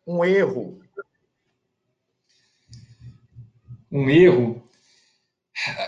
Um 0.07 0.23
erro. 0.23 0.79
Um 3.91 4.09
erro. 4.09 4.63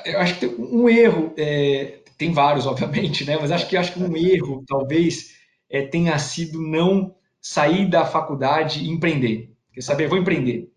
Eu 0.06 0.20
acho 0.20 0.40
que 0.40 0.46
um 0.46 0.90
erro 0.90 1.34
é, 1.38 2.02
tem 2.18 2.32
vários, 2.32 2.66
obviamente, 2.68 3.26
né? 3.26 3.38
Mas 3.40 3.52
acho 3.52 3.68
que 3.68 3.78
acho 3.78 3.94
que 3.94 4.04
um 4.04 4.16
erro 4.16 4.64
talvez 4.68 5.36
é, 5.70 5.86
tenha 5.86 6.18
sido 6.20 6.62
não 6.62 7.16
sair 7.40 7.90
da 7.90 8.06
faculdade 8.06 8.84
e 8.84 8.90
empreender. 8.90 9.52
Quer 9.74 9.82
saber? 9.82 10.08
Vou 10.08 10.18
empreender. 10.18 10.70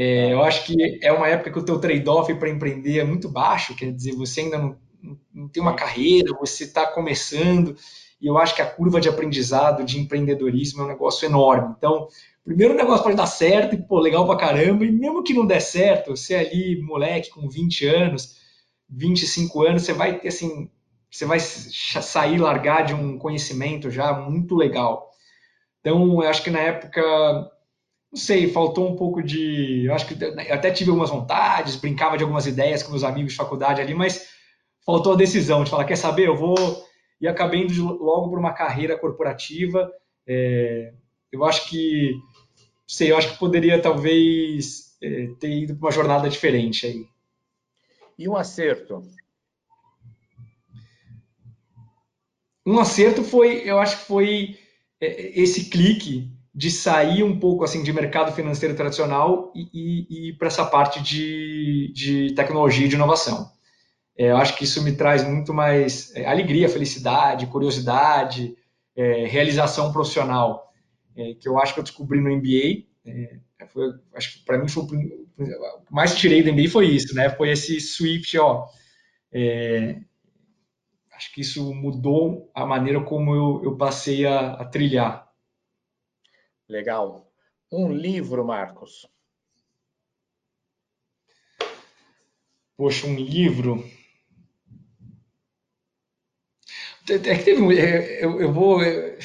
É, 0.00 0.32
eu 0.32 0.44
acho 0.44 0.64
que 0.64 1.00
é 1.02 1.10
uma 1.10 1.26
época 1.26 1.50
que 1.50 1.58
o 1.58 1.64
teu 1.64 1.80
trade-off 1.80 2.32
para 2.36 2.48
empreender 2.48 3.00
é 3.00 3.04
muito 3.04 3.28
baixo, 3.28 3.74
quer 3.74 3.90
dizer, 3.90 4.14
você 4.14 4.42
ainda 4.42 4.56
não, 4.56 4.76
não 5.34 5.48
tem 5.48 5.60
uma 5.60 5.74
carreira, 5.74 6.32
você 6.38 6.62
está 6.62 6.86
começando, 6.86 7.76
e 8.20 8.28
eu 8.28 8.38
acho 8.38 8.54
que 8.54 8.62
a 8.62 8.70
curva 8.70 9.00
de 9.00 9.08
aprendizado 9.08 9.82
de 9.84 9.98
empreendedorismo 9.98 10.82
é 10.82 10.84
um 10.84 10.88
negócio 10.88 11.26
enorme. 11.26 11.74
Então, 11.76 12.06
primeiro 12.44 12.74
o 12.74 12.76
negócio 12.76 13.02
pode 13.02 13.16
dar 13.16 13.26
certo, 13.26 13.74
e 13.74 13.82
pô, 13.82 13.98
legal 13.98 14.24
pra 14.24 14.36
caramba, 14.36 14.84
e 14.84 14.92
mesmo 14.92 15.24
que 15.24 15.34
não 15.34 15.44
der 15.44 15.58
certo, 15.58 16.16
você 16.16 16.34
é 16.34 16.40
ali, 16.48 16.80
moleque, 16.80 17.30
com 17.30 17.48
20 17.48 17.84
anos, 17.84 18.36
25 18.88 19.66
anos, 19.66 19.82
você 19.82 19.92
vai 19.92 20.16
ter 20.20 20.28
assim, 20.28 20.70
você 21.10 21.24
vai 21.24 21.40
sair, 21.40 22.38
largar 22.38 22.84
de 22.84 22.94
um 22.94 23.18
conhecimento 23.18 23.90
já 23.90 24.12
muito 24.12 24.54
legal. 24.54 25.10
Então, 25.80 26.22
eu 26.22 26.28
acho 26.28 26.44
que 26.44 26.50
na 26.50 26.60
época 26.60 27.02
não 28.10 28.18
sei, 28.18 28.50
faltou 28.50 28.90
um 28.90 28.96
pouco 28.96 29.22
de. 29.22 29.84
Eu 29.84 29.94
acho 29.94 30.06
que 30.06 30.22
eu 30.22 30.54
até 30.54 30.70
tive 30.70 30.90
algumas 30.90 31.10
vontades, 31.10 31.76
brincava 31.76 32.16
de 32.16 32.22
algumas 32.22 32.46
ideias 32.46 32.82
com 32.82 32.90
meus 32.90 33.04
amigos 33.04 33.32
de 33.32 33.38
faculdade 33.38 33.80
ali, 33.80 33.94
mas 33.94 34.28
faltou 34.84 35.12
a 35.12 35.16
decisão 35.16 35.62
de 35.62 35.70
falar: 35.70 35.84
quer 35.84 35.96
saber, 35.96 36.26
eu 36.26 36.36
vou. 36.36 36.56
E 37.20 37.26
acabei 37.28 37.62
indo 37.62 37.84
logo 38.02 38.30
para 38.30 38.40
uma 38.40 38.52
carreira 38.52 38.96
corporativa. 38.96 39.90
É, 40.26 40.94
eu 41.30 41.44
acho 41.44 41.68
que. 41.68 42.12
Não 42.14 42.94
sei, 42.94 43.10
eu 43.12 43.18
acho 43.18 43.32
que 43.32 43.38
poderia 43.38 43.80
talvez 43.82 44.96
é, 45.02 45.26
ter 45.38 45.50
ido 45.50 45.76
para 45.76 45.86
uma 45.86 45.92
jornada 45.92 46.30
diferente 46.30 46.86
aí. 46.86 47.06
E 48.18 48.26
um 48.26 48.36
acerto? 48.36 49.02
Um 52.64 52.78
acerto 52.78 53.22
foi, 53.22 53.68
eu 53.68 53.78
acho 53.78 53.98
que 53.98 54.04
foi 54.04 54.58
é, 55.00 55.40
esse 55.40 55.68
clique 55.68 56.37
de 56.58 56.72
sair 56.72 57.22
um 57.22 57.38
pouco 57.38 57.62
assim 57.62 57.84
de 57.84 57.92
mercado 57.92 58.32
financeiro 58.32 58.74
tradicional 58.74 59.52
e, 59.54 59.68
e, 59.72 60.28
e 60.30 60.32
para 60.32 60.48
essa 60.48 60.64
parte 60.64 61.00
de, 61.00 61.92
de 61.94 62.34
tecnologia 62.34 62.84
e 62.84 62.88
de 62.88 62.96
inovação. 62.96 63.48
É, 64.18 64.32
eu 64.32 64.36
acho 64.36 64.56
que 64.56 64.64
isso 64.64 64.82
me 64.82 64.90
traz 64.90 65.22
muito 65.22 65.54
mais 65.54 66.12
é, 66.16 66.26
alegria, 66.26 66.68
felicidade, 66.68 67.46
curiosidade, 67.46 68.56
é, 68.96 69.24
realização 69.26 69.92
profissional, 69.92 70.72
é, 71.16 71.34
que 71.34 71.48
eu 71.48 71.60
acho 71.60 71.74
que 71.74 71.78
eu 71.78 71.84
descobri 71.84 72.20
no 72.20 72.28
MBA. 72.28 72.88
É, 73.06 73.38
foi, 73.68 73.94
acho 74.16 74.32
que 74.40 74.44
para 74.44 74.58
mim 74.58 74.66
foi 74.66 74.82
o 74.82 75.94
mais 75.94 76.16
tirei 76.16 76.42
do 76.42 76.52
MBA 76.52 76.70
foi 76.70 76.88
isso, 76.88 77.14
né? 77.14 77.30
Foi 77.30 77.50
esse 77.50 77.80
Swift, 77.80 78.36
ó. 78.36 78.66
É, 79.32 80.00
acho 81.12 81.32
que 81.32 81.40
isso 81.40 81.72
mudou 81.72 82.50
a 82.52 82.66
maneira 82.66 83.00
como 83.00 83.32
eu, 83.32 83.60
eu 83.62 83.76
passei 83.76 84.26
a, 84.26 84.54
a 84.54 84.64
trilhar 84.64 85.27
Legal. 86.68 87.32
Um 87.72 87.90
livro, 87.90 88.44
Marcos. 88.44 89.08
Poxa, 92.76 93.06
um 93.06 93.16
livro. 93.16 93.84
É 97.10 97.18
que 97.18 97.44
teve 97.44 97.62
um, 97.62 97.72
é, 97.72 98.22
eu, 98.22 98.40
eu 98.40 98.52
vou 98.52 98.82
é, 98.82 99.18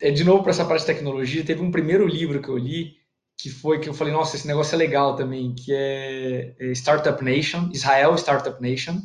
é 0.00 0.10
de 0.10 0.24
novo 0.24 0.42
para 0.42 0.50
essa 0.50 0.64
parte 0.64 0.80
de 0.80 0.86
tecnologia. 0.86 1.44
Teve 1.44 1.62
um 1.62 1.70
primeiro 1.70 2.06
livro 2.06 2.42
que 2.42 2.48
eu 2.48 2.58
li 2.58 3.00
que 3.36 3.50
foi 3.50 3.80
que 3.80 3.88
eu 3.88 3.94
falei, 3.94 4.12
nossa, 4.12 4.36
esse 4.36 4.46
negócio 4.46 4.74
é 4.74 4.78
legal 4.78 5.16
também, 5.16 5.52
que 5.52 5.72
é 5.74 6.54
Startup 6.74 7.22
Nation, 7.24 7.70
Israel 7.72 8.14
Startup 8.16 8.60
Nation. 8.62 9.00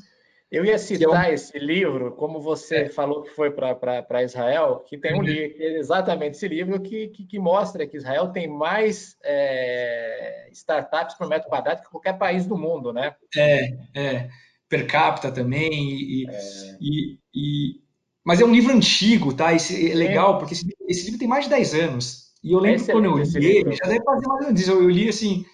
Eu 0.50 0.64
ia 0.64 0.78
citar 0.78 1.34
esse 1.34 1.60
livro, 1.60 2.14
como 2.14 2.40
você 2.40 2.76
é. 2.78 2.90
falou 2.90 3.22
que 3.22 3.32
foi 3.32 3.52
para 3.52 4.24
Israel, 4.24 4.82
que 4.88 4.98
tem 4.98 5.14
um 5.14 5.18
uhum. 5.18 5.24
livro, 5.24 5.62
exatamente 5.62 6.38
esse 6.38 6.48
livro, 6.48 6.80
que, 6.80 7.10
que, 7.10 7.26
que, 7.26 7.38
mostra 7.38 7.86
que 7.86 7.98
Israel 7.98 8.30
tem 8.30 8.48
mais 8.48 9.18
é, 9.24 10.48
startups 10.54 11.18
por 11.18 11.28
metro 11.28 11.50
quadrado 11.50 11.82
que 11.82 11.90
qualquer 11.90 12.18
país 12.18 12.46
do 12.46 12.58
mundo, 12.58 12.94
né? 12.94 13.14
É, 13.36 13.78
é. 13.94 14.30
Per 14.70 14.88
capita 14.88 15.34
também. 15.34 15.70
E, 15.70 16.26
é. 16.30 16.78
e, 16.80 17.20
e, 17.36 17.82
mas 18.24 18.40
é 18.40 18.46
um 18.46 18.54
livro 18.54 18.74
antigo, 18.74 19.34
tá? 19.34 19.54
Esse, 19.54 19.92
é 19.92 19.94
legal, 19.94 20.38
porque 20.38 20.54
esse, 20.54 20.66
esse, 20.88 21.06
livro 21.06 21.20
tem 21.20 21.28
mais 21.28 21.44
de 21.44 21.52
10 21.52 21.74
anos. 21.74 22.28
E 22.42 22.54
eu 22.54 22.60
lembro 22.60 22.86
quando 22.86 23.06
eu 23.06 23.18
li 23.18 23.76
já 23.76 23.86
deve 23.86 24.04
fazer 24.04 24.28
mais 24.28 24.42
ou 24.42 24.48
menos 24.48 24.68
Eu 24.68 24.90
li 24.90 25.10
assim, 25.10 25.46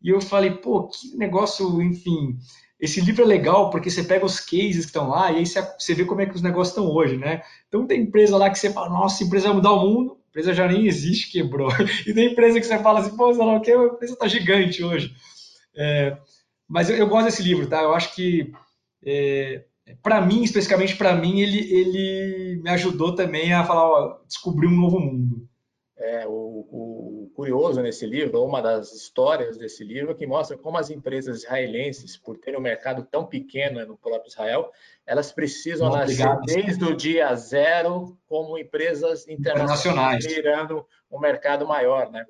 e 0.00 0.10
eu 0.10 0.20
falei, 0.20 0.52
pô, 0.52 0.86
que 0.86 1.16
negócio, 1.16 1.82
enfim 1.82 2.38
esse 2.78 3.00
livro 3.00 3.22
é 3.22 3.26
legal 3.26 3.70
porque 3.70 3.90
você 3.90 4.02
pega 4.02 4.24
os 4.24 4.38
cases 4.38 4.84
que 4.84 4.86
estão 4.86 5.08
lá 5.08 5.32
e 5.32 5.36
aí 5.36 5.46
você, 5.46 5.94
vê 5.94 6.04
como 6.04 6.20
é 6.20 6.26
que 6.26 6.34
os 6.34 6.42
negócios 6.42 6.76
estão 6.76 6.92
hoje, 6.92 7.16
né? 7.16 7.42
Então 7.68 7.86
tem 7.86 8.02
empresa 8.02 8.36
lá 8.36 8.50
que 8.50 8.58
você 8.58 8.70
fala, 8.70 8.90
nossa, 8.90 9.24
a 9.24 9.26
empresa 9.26 9.46
vai 9.46 9.56
mudar 9.56 9.72
o 9.72 9.80
mundo, 9.80 10.12
a 10.12 10.28
empresa 10.28 10.52
já 10.52 10.68
nem 10.68 10.86
existe, 10.86 11.32
quebrou. 11.32 11.70
E 12.06 12.12
tem 12.12 12.32
empresa 12.32 12.60
que 12.60 12.66
você 12.66 12.78
fala 12.78 13.00
assim, 13.00 13.16
pô, 13.16 13.32
sei 13.32 13.44
lá 13.44 13.56
o 13.56 13.60
que, 13.60 13.72
a 13.72 13.84
empresa 13.84 14.12
está 14.12 14.28
gigante 14.28 14.84
hoje. 14.84 15.14
É, 15.74 16.18
mas 16.68 16.90
eu, 16.90 16.96
eu, 16.96 17.08
gosto 17.08 17.26
desse 17.26 17.42
livro, 17.42 17.66
tá? 17.66 17.82
Eu 17.82 17.94
acho 17.94 18.14
que, 18.14 18.52
é, 19.04 19.64
para 20.02 20.20
mim, 20.20 20.42
especificamente 20.42 20.96
para 20.96 21.14
mim, 21.14 21.40
ele, 21.40 21.58
ele 21.72 22.60
me 22.62 22.70
ajudou 22.70 23.14
também 23.14 23.54
a 23.54 23.64
falar, 23.64 23.88
ó, 23.88 24.20
descobrir 24.26 24.66
um 24.66 24.76
novo 24.76 25.00
mundo. 25.00 25.48
É, 25.98 26.26
o, 26.26 26.30
o, 26.30 26.95
curioso 27.36 27.82
nesse 27.82 28.06
livro, 28.06 28.38
ou 28.38 28.48
uma 28.48 28.62
das 28.62 28.92
histórias 28.94 29.58
desse 29.58 29.84
livro, 29.84 30.14
que 30.14 30.26
mostra 30.26 30.56
como 30.56 30.78
as 30.78 30.88
empresas 30.88 31.42
israelenses, 31.42 32.16
por 32.16 32.38
terem 32.38 32.58
um 32.58 32.62
mercado 32.62 33.06
tão 33.08 33.26
pequeno 33.26 33.84
no 33.84 33.96
próprio 33.98 34.30
Israel, 34.30 34.72
elas 35.06 35.30
precisam 35.30 35.90
nascer 35.90 36.26
desde 36.46 36.82
o 36.82 36.96
dia 36.96 37.32
zero 37.36 38.16
como 38.26 38.58
empresas 38.58 39.28
internacionais, 39.28 40.24
virando 40.24 40.84
um 41.12 41.20
mercado 41.20 41.66
maior, 41.66 42.10
né? 42.10 42.24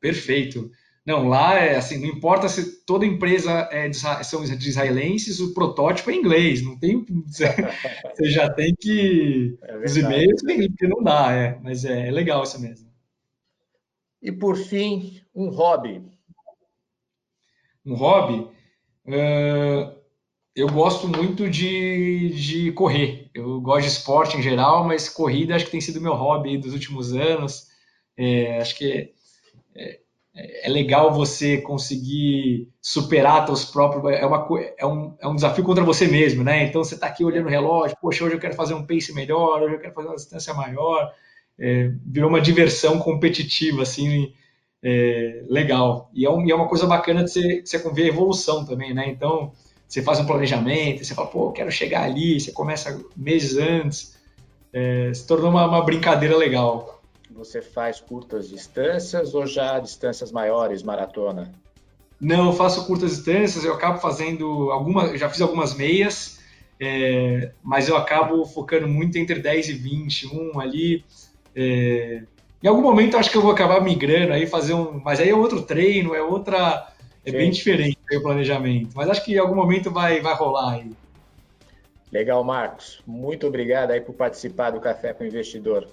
Perfeito. 0.00 0.68
Não, 1.06 1.28
lá 1.28 1.58
é 1.58 1.76
assim, 1.76 1.98
não 1.98 2.08
importa 2.08 2.48
se 2.48 2.84
toda 2.84 3.06
empresa 3.06 3.68
é 3.70 3.88
de, 3.88 3.96
são 3.96 4.42
de 4.44 4.68
israelenses, 4.68 5.40
o 5.40 5.54
protótipo 5.54 6.10
é 6.10 6.14
inglês, 6.14 6.62
não 6.62 6.78
tem, 6.78 7.04
você 7.26 8.30
já 8.30 8.50
tem 8.50 8.74
que 8.78 9.56
é 9.62 9.78
os 9.78 9.96
e-mails, 9.96 10.42
porque 10.42 10.88
não 10.88 11.02
dá, 11.02 11.32
é, 11.32 11.58
mas 11.62 11.84
é, 11.84 12.08
é 12.08 12.10
legal 12.10 12.42
isso 12.42 12.60
mesmo. 12.60 12.91
E 14.22 14.30
por 14.30 14.56
fim, 14.56 15.20
um 15.34 15.48
hobby. 15.48 16.00
Um 17.84 17.94
hobby? 17.94 18.48
Uh, 19.04 19.92
eu 20.54 20.68
gosto 20.68 21.08
muito 21.08 21.50
de, 21.50 22.28
de 22.30 22.72
correr. 22.72 23.30
Eu 23.34 23.60
gosto 23.60 23.82
de 23.82 23.88
esporte 23.92 24.36
em 24.36 24.42
geral, 24.42 24.84
mas 24.84 25.08
corrida 25.08 25.56
acho 25.56 25.64
que 25.64 25.72
tem 25.72 25.80
sido 25.80 26.00
meu 26.00 26.14
hobby 26.14 26.56
dos 26.56 26.72
últimos 26.72 27.12
anos. 27.12 27.66
É, 28.16 28.60
acho 28.60 28.76
que 28.76 29.12
é, 29.74 30.00
é, 30.34 30.66
é, 30.66 30.68
legal 30.68 31.12
você 31.12 31.60
conseguir 31.60 32.68
superar 32.80 33.44
seus 33.46 33.64
próprios. 33.64 34.04
É, 34.14 34.24
uma, 34.24 34.46
é, 34.78 34.86
um, 34.86 35.16
é 35.18 35.26
um 35.26 35.34
desafio 35.34 35.64
contra 35.64 35.82
você 35.82 36.06
mesmo, 36.06 36.44
né? 36.44 36.64
Então 36.64 36.84
você 36.84 36.94
está 36.94 37.08
aqui 37.08 37.24
olhando 37.24 37.46
o 37.46 37.50
relógio, 37.50 37.96
poxa, 38.00 38.24
hoje 38.24 38.36
eu 38.36 38.40
quero 38.40 38.54
fazer 38.54 38.74
um 38.74 38.86
pace 38.86 39.12
melhor, 39.12 39.62
hoje 39.62 39.74
eu 39.74 39.80
quero 39.80 39.94
fazer 39.94 40.08
uma 40.08 40.16
distância 40.16 40.54
maior 40.54 41.12
é, 41.62 41.92
virou 42.04 42.28
uma 42.28 42.40
diversão 42.40 42.98
competitiva, 42.98 43.82
assim, 43.82 44.34
é, 44.82 45.44
legal. 45.48 46.10
E 46.12 46.26
é, 46.26 46.30
um, 46.30 46.44
e 46.44 46.50
é, 46.50 46.54
uma 46.56 46.66
coisa 46.66 46.88
bacana 46.88 47.22
de 47.22 47.30
você, 47.30 47.62
você 47.64 47.78
ver 47.92 48.02
a 48.02 48.08
evolução 48.08 48.66
também, 48.66 48.92
né? 48.92 49.08
Então, 49.08 49.52
você 49.86 50.02
faz 50.02 50.18
um 50.18 50.26
planejamento, 50.26 51.04
você 51.04 51.14
fala, 51.14 51.28
pô, 51.28 51.46
eu 51.46 51.52
quero 51.52 51.70
chegar 51.70 52.02
ali, 52.02 52.40
você 52.40 52.50
começa 52.50 53.00
meses 53.16 53.56
antes, 53.56 54.18
é, 54.72 55.14
se 55.14 55.24
tornou 55.24 55.50
uma, 55.50 55.64
uma 55.68 55.84
brincadeira 55.84 56.36
legal. 56.36 57.00
Você 57.30 57.62
faz 57.62 58.00
curtas 58.00 58.48
distâncias 58.48 59.32
ou 59.32 59.46
já 59.46 59.78
distâncias 59.78 60.32
maiores, 60.32 60.82
maratona? 60.82 61.52
Não, 62.20 62.46
eu 62.46 62.52
faço 62.52 62.84
curtas 62.86 63.12
distâncias, 63.12 63.64
eu 63.64 63.72
acabo 63.72 64.00
fazendo 64.00 64.72
algumas, 64.72 65.18
já 65.18 65.28
fiz 65.28 65.40
algumas 65.40 65.74
meias, 65.74 66.40
é, 66.80 67.52
mas 67.62 67.88
eu 67.88 67.96
acabo 67.96 68.44
focando 68.46 68.88
muito 68.88 69.16
entre 69.16 69.38
10 69.38 69.68
e 69.68 69.72
20, 69.74 70.26
um 70.34 70.58
ali, 70.58 71.04
é, 71.54 72.22
em 72.62 72.68
algum 72.68 72.82
momento 72.82 73.16
acho 73.16 73.30
que 73.30 73.36
eu 73.36 73.42
vou 73.42 73.50
acabar 73.50 73.80
migrando 73.80 74.32
aí, 74.32 74.46
fazer 74.46 74.74
um. 74.74 75.00
Mas 75.00 75.20
aí 75.20 75.28
é 75.28 75.34
outro 75.34 75.62
treino, 75.62 76.14
é 76.14 76.22
outra. 76.22 76.88
É 77.24 77.30
Sim. 77.30 77.36
bem 77.36 77.50
diferente 77.50 77.98
o 78.12 78.22
planejamento. 78.22 78.90
Mas 78.94 79.08
acho 79.08 79.24
que 79.24 79.34
em 79.34 79.38
algum 79.38 79.54
momento 79.54 79.90
vai, 79.90 80.20
vai 80.20 80.34
rolar 80.34 80.74
aí. 80.74 80.90
Legal, 82.10 82.44
Marcos. 82.44 83.00
Muito 83.06 83.46
obrigado 83.46 83.90
aí 83.90 84.00
por 84.00 84.14
participar 84.14 84.70
do 84.70 84.80
Café 84.80 85.14
com 85.14 85.24
o 85.24 85.26
Investidor. 85.26 85.88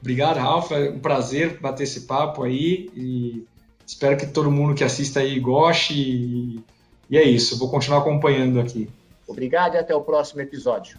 Obrigado, 0.00 0.38
Ralf. 0.38 0.70
É 0.72 0.90
um 0.90 0.98
prazer 0.98 1.58
bater 1.60 1.84
esse 1.84 2.02
papo 2.02 2.44
aí. 2.44 2.90
E 2.94 3.46
espero 3.86 4.16
que 4.16 4.26
todo 4.26 4.50
mundo 4.50 4.74
que 4.74 4.84
assista 4.84 5.20
aí 5.20 5.40
goste. 5.40 5.94
E, 5.94 6.64
e 7.10 7.16
é 7.16 7.22
isso. 7.22 7.58
Vou 7.58 7.70
continuar 7.70 8.00
acompanhando 8.00 8.60
aqui. 8.60 8.88
Obrigado 9.26 9.74
e 9.74 9.78
até 9.78 9.94
o 9.94 10.00
próximo 10.02 10.40
episódio. 10.40 10.98